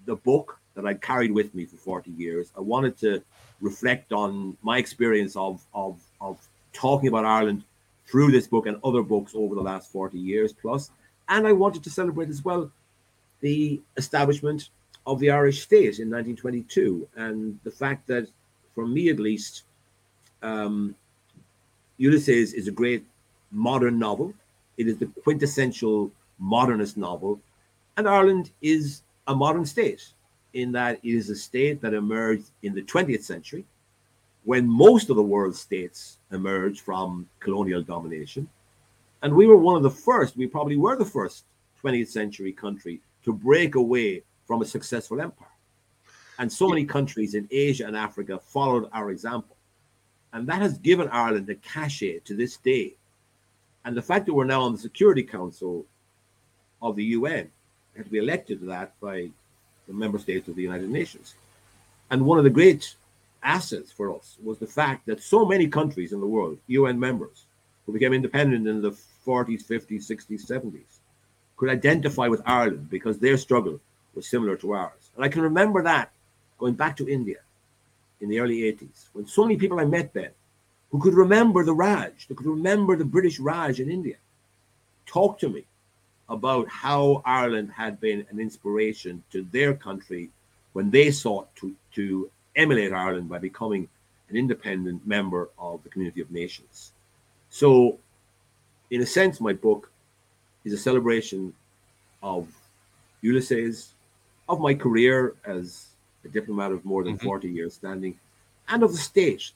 the 0.06 0.16
book 0.16 0.58
that 0.74 0.86
I 0.86 0.94
carried 0.94 1.32
with 1.32 1.54
me 1.54 1.66
for 1.66 1.76
40 1.76 2.10
years. 2.12 2.50
I 2.56 2.60
wanted 2.60 2.96
to 2.98 3.22
reflect 3.60 4.12
on 4.12 4.56
my 4.62 4.78
experience 4.78 5.36
of 5.36 5.64
of 5.74 6.00
of 6.20 6.47
talking 6.72 7.08
about 7.08 7.24
Ireland 7.24 7.64
through 8.06 8.30
this 8.30 8.46
book 8.46 8.66
and 8.66 8.78
other 8.82 9.02
books 9.02 9.32
over 9.34 9.54
the 9.54 9.60
last 9.60 9.92
40 9.92 10.18
years 10.18 10.52
plus. 10.52 10.90
And 11.28 11.46
I 11.46 11.52
wanted 11.52 11.84
to 11.84 11.90
celebrate 11.90 12.30
as 12.30 12.44
well 12.44 12.70
the 13.40 13.80
establishment 13.96 14.70
of 15.06 15.20
the 15.20 15.30
Irish 15.30 15.62
state 15.62 15.98
in 15.98 16.10
1922 16.10 17.08
and 17.16 17.58
the 17.64 17.70
fact 17.70 18.06
that, 18.08 18.28
for 18.74 18.86
me 18.86 19.10
at 19.10 19.18
least, 19.18 19.62
um, 20.42 20.94
Ulysses 21.98 22.54
is 22.54 22.68
a 22.68 22.72
great 22.72 23.04
modern 23.50 23.98
novel. 23.98 24.32
It 24.76 24.86
is 24.88 24.98
the 24.98 25.06
quintessential 25.22 26.10
modernist 26.38 26.96
novel. 26.96 27.40
And 27.96 28.08
Ireland 28.08 28.50
is 28.62 29.02
a 29.26 29.34
modern 29.34 29.66
state 29.66 30.06
in 30.54 30.72
that 30.72 30.98
it 31.02 31.08
is 31.10 31.30
a 31.30 31.36
state 31.36 31.80
that 31.82 31.94
emerged 31.94 32.50
in 32.62 32.74
the 32.74 32.82
20th 32.82 33.22
century 33.22 33.64
when 34.48 34.66
most 34.66 35.10
of 35.10 35.16
the 35.16 35.22
world's 35.22 35.60
states 35.60 36.16
emerged 36.32 36.80
from 36.80 37.28
colonial 37.38 37.82
domination. 37.82 38.48
And 39.20 39.34
we 39.34 39.46
were 39.46 39.58
one 39.58 39.76
of 39.76 39.82
the 39.82 39.90
first, 39.90 40.38
we 40.38 40.46
probably 40.46 40.78
were 40.78 40.96
the 40.96 41.04
first 41.04 41.44
20th 41.84 42.08
century 42.08 42.50
country 42.54 43.02
to 43.26 43.32
break 43.34 43.74
away 43.74 44.22
from 44.46 44.62
a 44.62 44.64
successful 44.64 45.20
empire. 45.20 45.54
And 46.38 46.50
so 46.50 46.66
many 46.66 46.86
countries 46.86 47.34
in 47.34 47.46
Asia 47.50 47.86
and 47.86 47.94
Africa 47.94 48.38
followed 48.38 48.88
our 48.94 49.10
example. 49.10 49.54
And 50.32 50.46
that 50.48 50.62
has 50.62 50.78
given 50.78 51.08
Ireland 51.08 51.50
a 51.50 51.54
cachet 51.56 52.20
to 52.20 52.34
this 52.34 52.56
day. 52.56 52.94
And 53.84 53.94
the 53.94 54.00
fact 54.00 54.24
that 54.24 54.32
we're 54.32 54.44
now 54.44 54.62
on 54.62 54.72
the 54.72 54.78
Security 54.78 55.24
Council 55.24 55.84
of 56.80 56.96
the 56.96 57.04
UN, 57.04 57.50
had 57.94 58.06
to 58.06 58.10
be 58.10 58.16
elected 58.16 58.60
to 58.60 58.66
that 58.68 58.98
by 58.98 59.28
the 59.86 59.92
member 59.92 60.18
states 60.18 60.48
of 60.48 60.56
the 60.56 60.62
United 60.62 60.88
Nations. 60.88 61.34
And 62.10 62.24
one 62.24 62.38
of 62.38 62.44
the 62.44 62.58
great 62.58 62.94
assets 63.42 63.90
for 63.92 64.14
us 64.14 64.36
was 64.42 64.58
the 64.58 64.66
fact 64.66 65.06
that 65.06 65.22
so 65.22 65.44
many 65.44 65.66
countries 65.66 66.12
in 66.12 66.20
the 66.20 66.26
world, 66.26 66.58
UN 66.66 66.98
members, 66.98 67.44
who 67.86 67.92
became 67.92 68.12
independent 68.12 68.66
in 68.66 68.82
the 68.82 68.90
40s, 69.26 69.64
50s, 69.66 70.10
60s, 70.10 70.46
70s, 70.46 70.98
could 71.56 71.70
identify 71.70 72.28
with 72.28 72.42
Ireland 72.46 72.88
because 72.90 73.18
their 73.18 73.36
struggle 73.36 73.80
was 74.14 74.26
similar 74.28 74.56
to 74.56 74.72
ours. 74.72 75.10
And 75.16 75.24
I 75.24 75.28
can 75.28 75.42
remember 75.42 75.82
that 75.82 76.12
going 76.58 76.74
back 76.74 76.96
to 76.98 77.08
India 77.08 77.38
in 78.20 78.28
the 78.28 78.40
early 78.40 78.60
80s, 78.60 79.08
when 79.12 79.26
so 79.26 79.42
many 79.42 79.56
people 79.56 79.80
I 79.80 79.84
met 79.84 80.12
then 80.12 80.30
who 80.90 81.00
could 81.00 81.14
remember 81.14 81.64
the 81.64 81.74
Raj, 81.74 82.26
who 82.28 82.34
could 82.34 82.46
remember 82.46 82.96
the 82.96 83.04
British 83.04 83.38
Raj 83.38 83.80
in 83.80 83.90
India, 83.90 84.16
talked 85.06 85.40
to 85.40 85.48
me 85.48 85.64
about 86.28 86.68
how 86.68 87.22
Ireland 87.24 87.70
had 87.70 88.00
been 88.00 88.26
an 88.30 88.38
inspiration 88.38 89.22
to 89.30 89.46
their 89.50 89.74
country 89.74 90.30
when 90.72 90.90
they 90.90 91.10
sought 91.10 91.54
to, 91.56 91.74
to 91.94 92.30
emulate 92.58 92.92
Ireland 92.92 93.28
by 93.28 93.38
becoming 93.38 93.88
an 94.28 94.36
independent 94.36 95.06
member 95.06 95.48
of 95.58 95.82
the 95.84 95.88
community 95.88 96.20
of 96.20 96.30
nations. 96.30 96.92
So, 97.48 97.98
in 98.90 99.00
a 99.00 99.06
sense, 99.06 99.40
my 99.40 99.54
book 99.54 99.90
is 100.64 100.72
a 100.74 100.76
celebration 100.76 101.54
of 102.22 102.48
Ulysses, 103.22 103.92
of 104.48 104.60
my 104.60 104.74
career 104.74 105.34
as 105.46 105.86
a 106.24 106.28
diplomat 106.28 106.72
of 106.72 106.84
more 106.84 107.04
than 107.04 107.16
mm-hmm. 107.16 107.26
40 107.26 107.48
years 107.48 107.74
standing, 107.74 108.18
and 108.68 108.82
of 108.82 108.92
the 108.92 108.98
state 108.98 109.52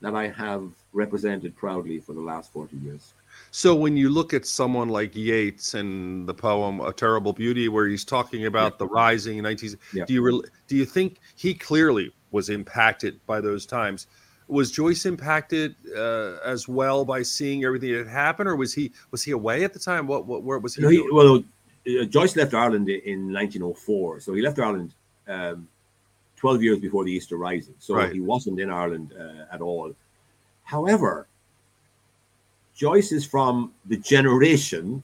that 0.00 0.14
I 0.14 0.28
have 0.28 0.70
represented 0.92 1.56
proudly 1.56 1.98
for 1.98 2.12
the 2.12 2.20
last 2.20 2.52
40 2.52 2.76
years. 2.76 3.14
So 3.50 3.74
when 3.74 3.96
you 3.96 4.08
look 4.08 4.34
at 4.34 4.46
someone 4.46 4.88
like 4.88 5.14
Yeats 5.14 5.74
and 5.74 6.28
the 6.28 6.34
poem 6.34 6.80
"A 6.80 6.92
Terrible 6.92 7.32
Beauty," 7.32 7.68
where 7.68 7.86
he's 7.86 8.04
talking 8.04 8.46
about 8.46 8.72
yeah. 8.72 8.78
the 8.78 8.86
rising 8.86 9.38
in 9.38 9.44
19, 9.44 9.76
yeah. 9.92 10.04
do 10.04 10.12
you 10.12 10.22
re- 10.22 10.42
do 10.66 10.76
you 10.76 10.84
think 10.84 11.18
he 11.36 11.54
clearly 11.54 12.12
was 12.30 12.50
impacted 12.50 13.24
by 13.26 13.40
those 13.40 13.66
times? 13.66 14.06
Was 14.48 14.70
Joyce 14.70 15.06
impacted 15.06 15.74
uh, 15.96 16.36
as 16.44 16.68
well 16.68 17.04
by 17.04 17.22
seeing 17.22 17.64
everything 17.64 17.92
that 17.92 18.08
happened, 18.08 18.48
or 18.48 18.56
was 18.56 18.74
he 18.74 18.92
was 19.10 19.22
he 19.22 19.30
away 19.30 19.64
at 19.64 19.72
the 19.72 19.78
time? 19.78 20.06
What 20.06 20.26
what 20.26 20.42
where 20.42 20.58
was 20.58 20.74
he? 20.74 20.82
No, 20.82 20.88
he 20.88 21.02
well, 21.10 21.36
uh, 21.38 22.04
Joyce 22.04 22.36
left 22.36 22.54
Ireland 22.54 22.88
in 22.88 23.32
1904, 23.32 24.20
so 24.20 24.34
he 24.34 24.42
left 24.42 24.58
Ireland 24.58 24.94
um, 25.28 25.68
12 26.36 26.62
years 26.62 26.78
before 26.78 27.04
the 27.04 27.12
Easter 27.12 27.36
Rising, 27.36 27.74
so 27.78 27.94
right. 27.94 28.12
he 28.12 28.20
wasn't 28.20 28.60
in 28.60 28.70
Ireland 28.70 29.14
uh, 29.18 29.54
at 29.54 29.60
all. 29.60 29.94
However, 30.62 31.28
Joyce 32.74 33.12
is 33.12 33.24
from 33.24 33.72
the 33.86 33.96
generation 33.96 35.02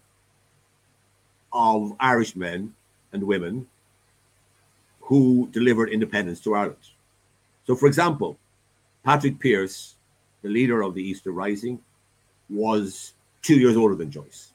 of 1.53 1.95
Irish 2.01 2.35
men 2.35 2.75
and 3.13 3.23
women 3.23 3.67
who 5.01 5.49
delivered 5.53 5.91
independence 5.91 6.41
to 6.41 6.55
Ireland. 6.55 6.77
So, 7.67 7.77
for 7.77 7.87
example, 7.87 8.37
Patrick 9.05 9.39
Pearse, 9.39 9.95
the 10.43 10.49
leader 10.49 10.83
of 10.83 10.95
the 10.95 11.03
Easter 11.03 11.31
Rising, 11.31 11.81
was 12.49 13.13
two 13.43 13.59
years 13.59 13.77
older 13.77 13.95
than 13.95 14.11
Joyce. 14.11 14.53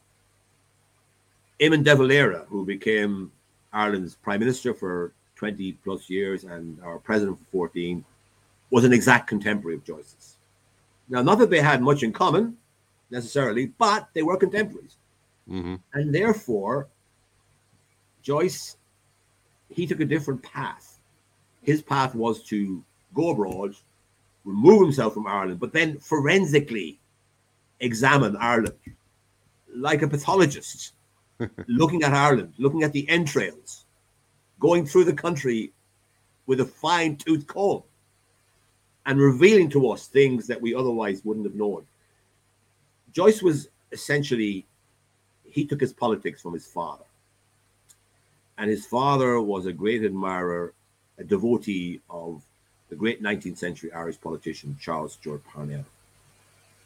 Eamon 1.60 1.84
de 1.84 1.96
Valera, 1.96 2.46
who 2.50 2.66
became 2.66 3.32
Ireland's 3.72 4.16
prime 4.16 4.42
minister 4.42 4.74
for 4.74 5.14
20 5.38 5.74
plus 5.84 6.10
years 6.10 6.44
and 6.44 6.78
our 6.84 7.00
president 7.00 7.40
for 7.40 7.46
14, 7.70 8.04
was 8.72 8.84
an 8.84 8.92
exact 8.94 9.28
contemporary 9.28 9.76
of 9.76 9.86
Joyce's. 9.86 10.36
Now, 11.08 11.22
not 11.22 11.38
that 11.40 11.50
they 11.50 11.62
had 11.62 11.82
much 11.82 12.04
in 12.04 12.12
common 12.12 12.58
necessarily, 13.16 13.68
but 13.78 14.10
they 14.14 14.22
were 14.22 14.38
contemporaries. 14.38 14.98
Mm-hmm. 15.50 15.76
And 15.94 16.14
therefore, 16.14 16.90
Joyce, 18.22 18.78
he 19.70 19.88
took 19.88 20.02
a 20.02 20.06
different 20.06 20.44
path. 20.44 21.00
His 21.64 21.82
path 21.82 22.14
was 22.14 22.44
to 22.44 22.84
go 23.14 23.30
abroad, 23.30 23.76
remove 24.44 24.82
himself 24.82 25.14
from 25.14 25.26
Ireland, 25.26 25.60
but 25.60 25.74
then 25.74 25.98
forensically 25.98 27.00
examine 27.80 28.36
Ireland 28.38 28.78
like 29.76 30.02
a 30.02 30.08
pathologist, 30.08 30.94
looking 31.68 32.04
at 32.04 32.14
Ireland, 32.14 32.54
looking 32.58 32.84
at 32.84 32.94
the 32.94 33.08
entrails, 33.10 33.86
going 34.60 34.86
through 34.86 35.06
the 35.06 35.14
country 35.14 35.74
with 36.46 36.60
a 36.62 36.66
fine 36.66 37.18
tooth 37.18 37.48
comb 37.48 37.84
and 39.06 39.20
revealing 39.20 39.70
to 39.70 39.90
us 39.90 40.08
things 40.08 40.48
that 40.48 40.62
we 40.62 40.74
otherwise 40.74 41.24
wouldn't 41.24 41.46
have 41.46 41.56
known. 41.56 41.86
Joyce 43.16 43.42
was 43.42 43.70
essentially, 43.94 44.66
he 45.46 45.66
took 45.66 45.80
his 45.80 45.94
politics 45.94 46.42
from 46.42 46.54
his 46.54 46.68
father. 46.68 47.06
And 48.58 48.70
his 48.70 48.86
father 48.86 49.40
was 49.40 49.66
a 49.66 49.74
great 49.74 50.04
admirer, 50.04 50.74
a 51.18 51.24
devotee 51.24 52.02
of 52.10 52.42
the 52.90 52.96
great 52.96 53.24
19th 53.24 53.58
century 53.58 53.92
Irish 53.94 54.20
politician 54.20 54.78
Charles 54.80 55.14
Stewart 55.14 55.42
Parnell. 55.46 55.86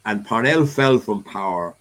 And 0.06 0.26
Parnell 0.26 0.66
fell 0.66 1.00
from 1.00 1.24
power 1.24 1.76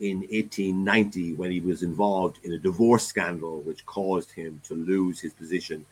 in 0.00 0.18
1890 0.18 1.34
when 1.34 1.50
he 1.50 1.60
was 1.60 1.82
involved 1.82 2.38
in 2.44 2.52
a 2.52 2.58
divorce 2.58 3.06
scandal 3.06 3.60
which 3.62 3.84
caused 3.86 4.30
him 4.30 4.60
to 4.64 4.74
lose 4.74 5.18
his 5.18 5.32
position 5.32 5.84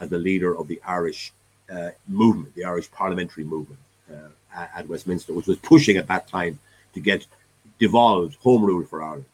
as 0.00 0.10
the 0.10 0.18
leader 0.18 0.56
of 0.56 0.68
the 0.68 0.80
Irish 0.86 1.32
uh, 1.72 1.90
movement, 2.08 2.54
the 2.54 2.64
Irish 2.64 2.90
parliamentary 2.90 3.44
movement 3.44 3.80
uh, 4.12 4.66
at 4.76 4.86
Westminster, 4.88 5.32
which 5.32 5.46
was 5.46 5.56
pushing 5.58 5.96
at 5.96 6.08
that 6.08 6.28
time 6.28 6.58
to 6.92 7.00
get 7.00 7.26
devolved 7.78 8.36
home 8.36 8.64
rule 8.64 8.84
for 8.84 9.02
Ireland. 9.02 9.24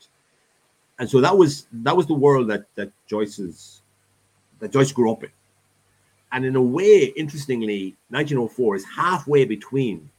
And 0.99 1.09
so 1.09 1.20
that 1.20 1.36
was 1.36 1.66
that 1.72 1.97
was 1.97 2.07
the 2.07 2.14
world 2.14 2.49
that 2.49 2.64
that 2.74 2.93
Joyce's 3.07 3.82
that 4.59 4.72
Joyce 4.72 4.93
grew 4.93 5.11
up 5.11 5.24
in. 5.24 5.30
And 6.32 6.45
in 6.45 6.55
a 6.55 6.62
way, 6.62 7.12
interestingly, 7.16 7.97
1904 8.11 8.76
is 8.76 8.84
halfway 8.84 9.45
between 9.45 10.11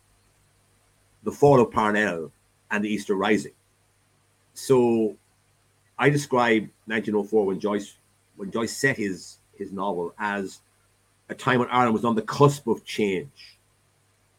the 1.24 1.32
fall 1.32 1.62
of 1.62 1.72
Parnell 1.72 2.32
and 2.70 2.84
the 2.84 2.90
Easter 2.90 3.16
Rising. 3.16 3.54
So 4.54 5.16
I 5.98 6.10
describe 6.10 6.64
1904 6.88 7.46
when 7.46 7.60
Joyce 7.60 7.96
when 8.36 8.52
Joyce 8.52 8.76
set 8.76 8.98
his 8.98 9.38
his 9.54 9.72
novel 9.72 10.14
as 10.18 10.62
a 11.30 11.36
time 11.36 11.60
when 11.60 11.70
Ireland 11.70 11.94
was 11.94 12.06
on 12.06 12.16
the 12.16 12.22
cusp 12.24 12.68
of 12.68 12.84
change. 12.84 13.58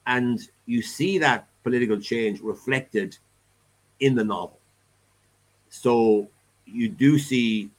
And 0.07 0.41
you 0.66 0.83
see 0.83 1.18
that 1.18 1.47
political 1.62 1.99
change 1.99 2.41
reflected 2.41 3.16
in 4.03 4.14
the 4.16 4.24
novel. 4.24 4.59
So 5.70 6.28
you 6.66 6.88
do 6.88 7.18
see, 7.18 7.70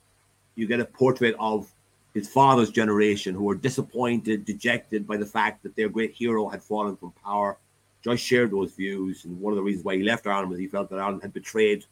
you 0.56 0.66
get 0.68 0.80
a 0.80 0.86
portrait 0.86 1.36
of 1.38 1.72
his 2.14 2.30
father's 2.30 2.72
generation 2.72 3.36
who 3.36 3.44
were 3.44 3.56
disappointed, 3.56 4.46
dejected 4.46 5.06
by 5.06 5.18
the 5.18 5.26
fact 5.26 5.64
that 5.64 5.76
their 5.76 5.90
great 5.90 6.14
hero 6.14 6.48
had 6.48 6.64
fallen 6.64 6.96
from 6.96 7.12
power. 7.24 7.58
Joyce 8.04 8.20
shared 8.20 8.52
those 8.52 8.74
views, 8.74 9.26
and 9.26 9.40
one 9.40 9.52
of 9.52 9.58
the 9.58 9.64
reasons 9.64 9.86
why 9.86 9.98
he 9.98 10.04
left 10.04 10.26
Ireland 10.26 10.50
was 10.50 10.60
he 10.60 10.68
felt 10.68 10.90
that 10.90 11.00
Ireland 11.00 11.22
had 11.22 11.34
betrayed 11.34 11.86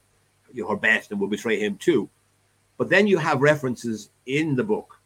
her 0.67 0.75
best 0.75 1.11
and 1.11 1.19
would 1.19 1.29
betray 1.29 1.59
him 1.59 1.77
too. 1.77 2.09
But 2.77 2.89
then 2.89 3.07
you 3.07 3.17
have 3.17 3.41
references 3.41 4.09
in 4.25 4.55
the 4.55 4.63
book 4.63 4.99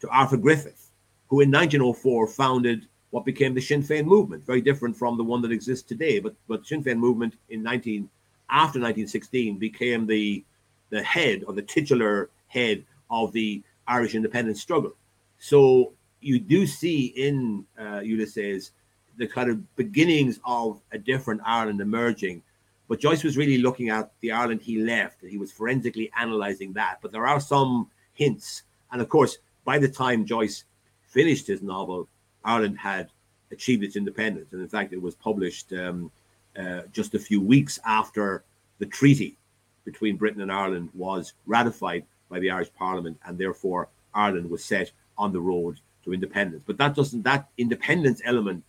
to 0.00 0.08
Arthur 0.08 0.36
Griffith, 0.36 0.90
who 1.28 1.40
in 1.40 1.50
1904 1.50 2.26
founded 2.28 2.86
what 3.10 3.24
became 3.24 3.54
the 3.54 3.60
Sinn 3.60 3.82
Féin 3.82 4.04
movement, 4.04 4.44
very 4.44 4.60
different 4.60 4.96
from 4.96 5.16
the 5.16 5.24
one 5.24 5.42
that 5.42 5.52
exists 5.52 5.86
today. 5.86 6.18
But 6.18 6.34
but 6.48 6.66
Sinn 6.66 6.82
Féin 6.82 6.98
movement 6.98 7.34
in 7.48 7.62
19 7.62 8.08
after 8.50 8.78
1916 8.78 9.58
became 9.58 10.06
the 10.06 10.44
the 10.90 11.02
head 11.02 11.44
or 11.46 11.54
the 11.54 11.62
titular 11.62 12.30
head 12.48 12.84
of 13.10 13.32
the 13.32 13.62
Irish 13.86 14.14
independence 14.14 14.60
struggle. 14.60 14.94
So 15.38 15.92
you 16.20 16.38
do 16.38 16.66
see 16.66 17.06
in 17.06 17.64
uh, 17.80 18.00
Ulysses 18.00 18.72
the 19.16 19.26
kind 19.26 19.50
of 19.50 19.76
beginnings 19.76 20.40
of 20.44 20.80
a 20.92 20.98
different 20.98 21.40
Ireland 21.44 21.80
emerging. 21.80 22.42
But 22.88 23.00
Joyce 23.00 23.22
was 23.22 23.36
really 23.36 23.58
looking 23.58 23.88
at 23.90 24.10
the 24.20 24.32
Ireland 24.32 24.62
he 24.62 24.80
left, 24.80 25.22
and 25.22 25.30
he 25.30 25.38
was 25.38 25.52
forensically 25.52 26.10
analyzing 26.18 26.72
that. 26.72 26.98
But 27.00 27.12
there 27.12 27.26
are 27.26 27.40
some 27.40 27.88
hints, 28.14 28.62
and 28.90 29.00
of 29.00 29.08
course, 29.08 29.38
by 29.64 29.78
the 29.78 29.88
time 29.88 30.24
Joyce 30.24 30.64
finished 31.06 31.46
his 31.46 31.62
novel, 31.62 32.08
Ireland 32.44 32.78
had 32.78 33.10
achieved 33.52 33.84
its 33.84 33.96
independence. 33.96 34.52
And 34.52 34.60
in 34.60 34.68
fact, 34.68 34.92
it 34.92 35.02
was 35.02 35.14
published 35.14 35.72
um, 35.72 36.10
uh, 36.58 36.82
just 36.92 37.14
a 37.14 37.18
few 37.18 37.40
weeks 37.40 37.78
after 37.84 38.44
the 38.78 38.86
treaty 38.86 39.36
between 39.84 40.16
Britain 40.16 40.42
and 40.42 40.52
Ireland 40.52 40.90
was 40.94 41.34
ratified 41.46 42.04
by 42.28 42.40
the 42.40 42.50
Irish 42.50 42.72
Parliament, 42.78 43.18
and 43.26 43.38
therefore 43.38 43.88
Ireland 44.14 44.50
was 44.50 44.64
set 44.64 44.90
on 45.18 45.32
the 45.32 45.40
road 45.40 45.80
to 46.04 46.14
independence. 46.14 46.62
But 46.66 46.78
that 46.78 46.94
doesn't 46.94 47.22
that 47.22 47.48
independence 47.58 48.20
element 48.24 48.64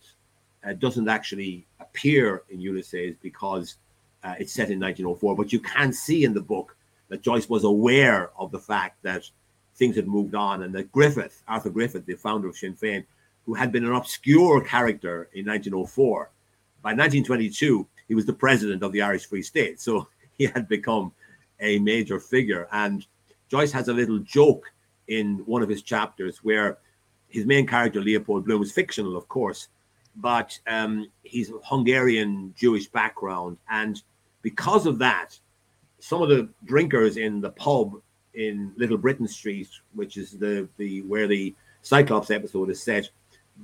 uh, 0.64 0.74
doesn't 0.74 1.08
actually 1.08 1.66
appear 1.80 2.42
in 2.50 2.60
Ulysses 2.60 3.16
because 3.22 3.76
uh, 4.24 4.34
it's 4.38 4.52
set 4.52 4.70
in 4.70 4.80
1904. 4.80 5.36
But 5.36 5.52
you 5.52 5.60
can 5.60 5.92
see 5.92 6.24
in 6.24 6.34
the 6.34 6.40
book 6.40 6.76
that 7.08 7.22
Joyce 7.22 7.48
was 7.48 7.64
aware 7.64 8.30
of 8.38 8.50
the 8.50 8.58
fact 8.58 9.02
that 9.02 9.28
things 9.74 9.96
had 9.96 10.06
moved 10.06 10.34
on, 10.34 10.62
and 10.62 10.74
that 10.74 10.92
Griffith, 10.92 11.42
Arthur 11.48 11.70
Griffith, 11.70 12.06
the 12.06 12.14
founder 12.14 12.48
of 12.48 12.56
Sinn 12.56 12.74
Féin, 12.74 13.04
who 13.46 13.54
had 13.54 13.72
been 13.72 13.84
an 13.84 13.94
obscure 13.94 14.60
character 14.60 15.28
in 15.32 15.46
1904, 15.46 16.30
by 16.82 16.90
1922 16.90 17.86
he 18.08 18.14
was 18.14 18.26
the 18.26 18.32
president 18.32 18.82
of 18.82 18.92
the 18.92 19.02
Irish 19.02 19.26
Free 19.26 19.42
State, 19.42 19.80
so 19.80 20.08
he 20.38 20.46
had 20.46 20.68
become 20.68 21.12
a 21.60 21.78
major 21.78 22.18
figure. 22.18 22.68
And 22.72 23.06
Joyce 23.48 23.72
has 23.72 23.88
a 23.88 23.92
little 23.92 24.18
joke 24.18 24.70
in 25.08 25.38
one 25.46 25.62
of 25.62 25.68
his 25.68 25.82
chapters 25.82 26.38
where 26.38 26.78
his 27.28 27.46
main 27.46 27.66
character 27.66 28.00
Leopold 28.00 28.44
Bloom 28.44 28.62
is 28.62 28.72
fictional, 28.72 29.16
of 29.16 29.28
course, 29.28 29.68
but 30.16 30.58
um, 30.66 31.10
he's 31.22 31.50
Hungarian 31.64 32.54
Jewish 32.56 32.86
background, 32.86 33.56
and 33.70 34.02
because 34.42 34.86
of 34.86 34.98
that, 34.98 35.38
some 36.00 36.20
of 36.20 36.28
the 36.28 36.48
drinkers 36.64 37.16
in 37.16 37.40
the 37.40 37.50
pub 37.50 37.94
in 38.34 38.72
Little 38.76 38.98
Britain 38.98 39.28
Street, 39.28 39.68
which 39.94 40.16
is 40.16 40.32
the 40.32 40.68
the 40.76 41.02
where 41.02 41.26
the 41.26 41.54
Cyclops 41.82 42.30
episode 42.30 42.70
is 42.70 42.82
set, 42.82 43.08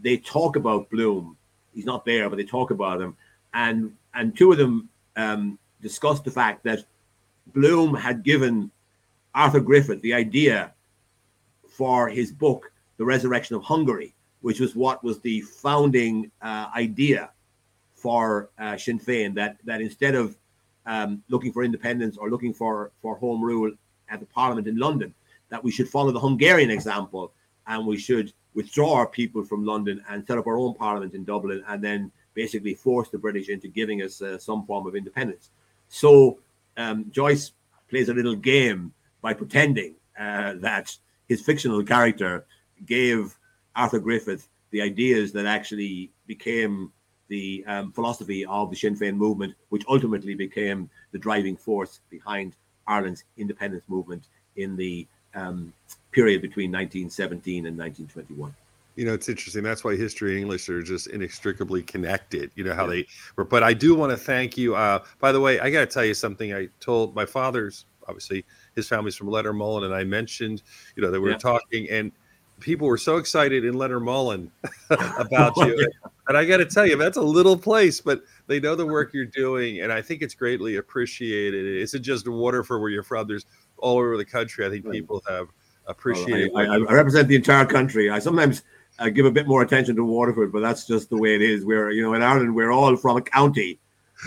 they 0.02 0.16
talk 0.16 0.56
about 0.56 0.90
Bloom. 0.90 1.36
He's 1.78 1.86
not 1.86 2.04
there, 2.04 2.28
but 2.28 2.34
they 2.34 2.44
talk 2.44 2.72
about 2.72 3.00
him, 3.00 3.16
and 3.54 3.92
and 4.12 4.36
two 4.36 4.50
of 4.50 4.58
them 4.58 4.88
um, 5.14 5.60
discussed 5.80 6.24
the 6.24 6.30
fact 6.32 6.64
that 6.64 6.84
Bloom 7.54 7.94
had 7.94 8.24
given 8.24 8.72
Arthur 9.32 9.60
Griffith 9.60 10.02
the 10.02 10.12
idea 10.12 10.74
for 11.68 12.08
his 12.08 12.32
book, 12.32 12.72
The 12.96 13.04
Resurrection 13.04 13.54
of 13.54 13.62
Hungary, 13.62 14.12
which 14.40 14.58
was 14.58 14.74
what 14.74 15.04
was 15.04 15.20
the 15.20 15.40
founding 15.42 16.32
uh, 16.42 16.66
idea 16.74 17.30
for 17.94 18.50
uh, 18.58 18.76
Sinn 18.76 18.98
Féin. 18.98 19.32
That 19.36 19.58
that 19.62 19.80
instead 19.80 20.16
of 20.16 20.36
um, 20.84 21.22
looking 21.28 21.52
for 21.52 21.62
independence 21.62 22.16
or 22.16 22.28
looking 22.28 22.52
for 22.52 22.90
for 23.00 23.14
home 23.14 23.40
rule 23.40 23.70
at 24.08 24.18
the 24.18 24.26
Parliament 24.26 24.66
in 24.66 24.78
London, 24.78 25.14
that 25.48 25.62
we 25.62 25.70
should 25.70 25.88
follow 25.88 26.10
the 26.10 26.18
Hungarian 26.18 26.72
example 26.72 27.32
and 27.68 27.86
we 27.86 27.98
should 27.98 28.32
withdraw 28.58 28.90
our 28.94 29.06
people 29.06 29.42
from 29.44 29.64
London 29.72 29.96
and 30.10 30.26
set 30.26 30.36
up 30.36 30.48
our 30.48 30.58
own 30.58 30.74
Parliament 30.74 31.14
in 31.14 31.22
Dublin, 31.32 31.62
and 31.68 31.78
then 31.88 32.10
basically 32.34 32.74
force 32.74 33.08
the 33.08 33.22
British 33.26 33.48
into 33.54 33.68
giving 33.68 34.02
us 34.02 34.20
uh, 34.20 34.36
some 34.36 34.66
form 34.66 34.84
of 34.88 34.96
independence. 34.96 35.50
So 35.88 36.40
um, 36.76 36.98
Joyce 37.18 37.52
plays 37.88 38.08
a 38.08 38.14
little 38.14 38.34
game 38.34 38.92
by 39.22 39.32
pretending 39.32 39.94
uh, 40.18 40.54
that 40.68 40.86
his 41.28 41.40
fictional 41.40 41.84
character 41.84 42.32
gave 42.84 43.38
Arthur 43.76 44.00
Griffith 44.00 44.48
the 44.72 44.82
ideas 44.82 45.30
that 45.36 45.46
actually 45.46 46.10
became 46.26 46.90
the 47.28 47.64
um, 47.68 47.92
philosophy 47.92 48.44
of 48.44 48.70
the 48.70 48.76
Sinn 48.76 48.96
Féin 48.96 49.14
movement, 49.14 49.54
which 49.68 49.84
ultimately 49.88 50.34
became 50.34 50.90
the 51.12 51.18
driving 51.26 51.56
force 51.56 52.00
behind 52.10 52.56
Ireland's 52.88 53.22
independence 53.36 53.84
movement 53.86 54.24
in 54.56 54.74
the 54.74 55.06
um, 55.34 55.72
period 56.12 56.42
between 56.42 56.70
1917 56.70 57.66
and 57.66 57.78
1921 57.78 58.54
you 58.98 59.04
know 59.04 59.14
it's 59.14 59.28
interesting. 59.28 59.62
That's 59.62 59.84
why 59.84 59.96
history 59.96 60.32
and 60.32 60.40
english 60.40 60.68
are 60.68 60.82
just 60.82 61.06
inextricably 61.06 61.84
connected 61.84 62.50
you 62.56 62.64
know 62.64 62.74
how 62.74 62.84
yeah. 62.86 62.96
they 62.96 63.06
were. 63.36 63.44
But 63.44 63.62
i 63.62 63.72
do 63.72 63.94
want 63.94 64.10
to 64.10 64.16
thank 64.16 64.58
you 64.58 64.74
uh, 64.74 65.04
by 65.20 65.30
the 65.32 65.40
way 65.40 65.60
i 65.60 65.70
got 65.70 65.80
to 65.80 65.86
tell 65.86 66.04
you 66.04 66.14
something. 66.14 66.52
I 66.52 66.68
told 66.80 67.14
my 67.14 67.24
father's 67.24 67.86
obviously 68.08 68.44
his 68.74 68.88
family's 68.88 69.14
from 69.14 69.28
Lettermullen 69.28 69.84
and 69.84 69.94
i 69.94 70.02
mentioned 70.02 70.62
you 70.96 71.02
know 71.02 71.10
that 71.10 71.20
we 71.20 71.30
were 71.30 71.38
talking 71.38 71.88
and 71.88 72.10
people 72.58 72.88
were 72.88 72.98
so 72.98 73.18
excited 73.18 73.64
in 73.64 73.74
Lettermullen 73.74 74.50
about 74.90 75.56
you. 75.58 75.88
And 76.26 76.36
i 76.36 76.44
got 76.44 76.56
to 76.56 76.66
tell 76.66 76.84
you 76.84 76.96
that's 76.96 77.18
a 77.18 77.22
little 77.22 77.56
place 77.56 78.00
but 78.00 78.22
they 78.48 78.58
know 78.58 78.74
the 78.74 78.86
work 78.86 79.14
you're 79.14 79.26
doing 79.26 79.82
and 79.82 79.92
i 79.92 80.02
think 80.02 80.22
it's 80.22 80.34
greatly 80.34 80.76
appreciated. 80.76 81.64
It 81.64 81.82
isn't 81.82 82.02
just 82.02 82.26
waterford 82.26 82.80
where 82.80 82.90
you're 82.90 83.04
from? 83.04 83.28
There's 83.28 83.46
all 83.76 83.98
over 83.98 84.16
the 84.16 84.24
country 84.24 84.66
i 84.66 84.70
think 84.70 84.90
people 84.90 85.22
have 85.28 85.46
appreciated 85.88 86.50
well, 86.52 86.70
I, 86.70 86.76
I, 86.76 86.78
I 86.78 86.92
represent 86.92 87.28
the 87.28 87.36
entire 87.36 87.64
country 87.66 88.10
i 88.10 88.18
sometimes 88.18 88.62
uh, 88.98 89.08
give 89.08 89.26
a 89.26 89.30
bit 89.30 89.46
more 89.46 89.62
attention 89.62 89.96
to 89.96 90.04
Waterford, 90.04 90.52
but 90.52 90.60
that's 90.60 90.86
just 90.86 91.08
the 91.10 91.16
way 91.16 91.34
it 91.34 91.42
is. 91.42 91.64
We're, 91.64 91.90
you 91.90 92.02
know, 92.02 92.14
in 92.14 92.22
Ireland, 92.22 92.54
we're 92.54 92.72
all 92.72 92.96
from 92.96 93.16
a 93.16 93.22
county, 93.22 93.78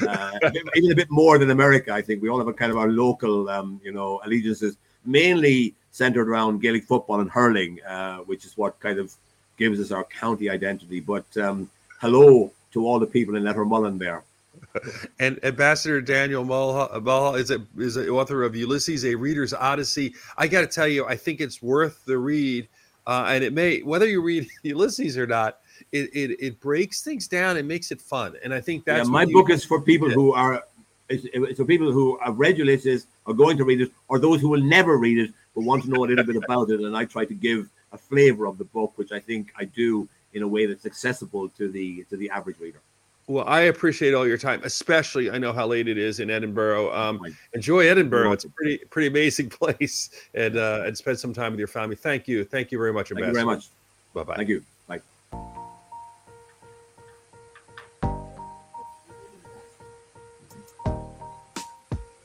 uh, 0.07 0.31
even 0.75 0.91
a 0.91 0.95
bit 0.95 1.11
more 1.11 1.37
than 1.37 1.51
America. 1.51 1.91
I 1.93 2.01
think 2.01 2.21
we 2.21 2.29
all 2.29 2.39
have 2.39 2.47
a 2.47 2.53
kind 2.53 2.71
of 2.71 2.77
our 2.77 2.89
local, 2.89 3.49
um, 3.49 3.81
you 3.83 3.91
know, 3.91 4.21
allegiances, 4.25 4.77
mainly 5.05 5.75
centered 5.91 6.29
around 6.29 6.61
Gaelic 6.61 6.85
football 6.85 7.19
and 7.19 7.29
hurling, 7.29 7.79
uh, 7.83 8.19
which 8.19 8.45
is 8.45 8.57
what 8.57 8.79
kind 8.79 8.97
of 8.97 9.13
gives 9.57 9.79
us 9.79 9.91
our 9.91 10.05
county 10.05 10.49
identity. 10.49 11.01
But 11.01 11.25
um, 11.37 11.69
hello 11.99 12.51
to 12.71 12.87
all 12.87 12.99
the 12.99 13.07
people 13.07 13.35
in 13.35 13.43
Lettermullen 13.43 13.99
there. 13.99 14.23
And 15.19 15.43
Ambassador 15.43 16.01
Daniel 16.01 16.43
Mulhall 16.43 17.35
is 17.35 17.51
a 17.51 17.65
is 17.77 17.95
the 17.95 18.09
author 18.09 18.43
of 18.43 18.55
Ulysses, 18.55 19.05
a 19.05 19.15
Reader's 19.15 19.53
Odyssey. 19.53 20.13
I 20.37 20.47
got 20.47 20.61
to 20.61 20.67
tell 20.67 20.87
you, 20.87 21.05
I 21.05 21.15
think 21.15 21.41
it's 21.41 21.61
worth 21.61 22.05
the 22.05 22.17
read 22.17 22.67
uh, 23.07 23.25
and 23.29 23.43
it 23.43 23.53
may 23.53 23.79
whether 23.79 24.07
you 24.07 24.21
read 24.21 24.47
Ulysses 24.63 25.17
or 25.17 25.27
not, 25.27 25.59
it, 25.91 26.09
it 26.13 26.37
it 26.39 26.59
breaks 26.59 27.01
things 27.01 27.27
down 27.27 27.57
and 27.57 27.67
makes 27.67 27.91
it 27.91 28.01
fun. 28.01 28.35
And 28.43 28.53
I 28.53 28.61
think 28.61 28.85
that's 28.85 29.07
yeah, 29.07 29.11
my 29.11 29.25
book 29.25 29.49
is 29.49 29.65
for 29.71 29.81
people 29.81 30.09
who 30.09 30.33
are 30.33 30.63
it's, 31.09 31.25
it's 31.33 31.59
for 31.59 31.65
people 31.65 31.91
who 31.91 32.17
have 32.23 32.39
read 32.39 32.57
Ulysses, 32.57 33.07
are 33.25 33.33
going 33.33 33.57
to 33.57 33.65
read 33.65 33.81
it, 33.81 33.91
or 34.07 34.19
those 34.19 34.39
who 34.41 34.49
will 34.49 34.61
never 34.61 34.97
read 34.97 35.17
it 35.17 35.31
but 35.53 35.65
want 35.65 35.83
to 35.83 35.89
know 35.89 36.05
a 36.05 36.07
little 36.07 36.23
bit 36.23 36.37
about 36.37 36.69
it. 36.69 36.79
And 36.79 36.95
I 36.95 37.03
try 37.03 37.25
to 37.25 37.33
give 37.33 37.69
a 37.91 37.97
flavor 37.97 38.45
of 38.47 38.57
the 38.57 38.63
book, 38.63 38.93
which 38.95 39.11
I 39.11 39.19
think 39.19 39.51
I 39.57 39.65
do 39.65 40.07
in 40.33 40.43
a 40.43 40.47
way 40.47 40.65
that's 40.65 40.85
accessible 40.85 41.49
to 41.49 41.69
the 41.69 42.05
to 42.09 42.17
the 42.17 42.29
average 42.29 42.59
reader. 42.59 42.79
Well, 43.27 43.45
I 43.47 43.61
appreciate 43.61 44.13
all 44.13 44.27
your 44.27 44.37
time, 44.37 44.61
especially 44.63 45.31
I 45.31 45.37
know 45.37 45.53
how 45.53 45.67
late 45.67 45.87
it 45.87 45.97
is 45.97 46.19
in 46.19 46.29
Edinburgh. 46.29 46.93
Um, 46.93 47.21
enjoy 47.53 47.87
Edinburgh; 47.87 48.31
it's 48.33 48.45
a 48.45 48.49
pretty 48.49 48.79
pretty 48.89 49.07
amazing 49.07 49.49
place, 49.61 50.09
and 50.33 50.57
uh, 50.57 50.83
and 50.85 50.97
spend 50.97 51.19
some 51.19 51.33
time 51.33 51.51
with 51.51 51.59
your 51.59 51.67
family. 51.67 51.95
Thank 51.95 52.27
you, 52.27 52.43
thank 52.43 52.71
you 52.71 52.77
very 52.77 52.93
much, 52.93 53.11
Ambassador. 53.11 53.33
Thank 53.33 53.37
you 53.37 53.45
very 53.45 53.55
much. 53.55 53.69
Bye 54.13 54.23
bye. 54.23 54.35
Thank 54.35 54.49
you. 54.49 54.63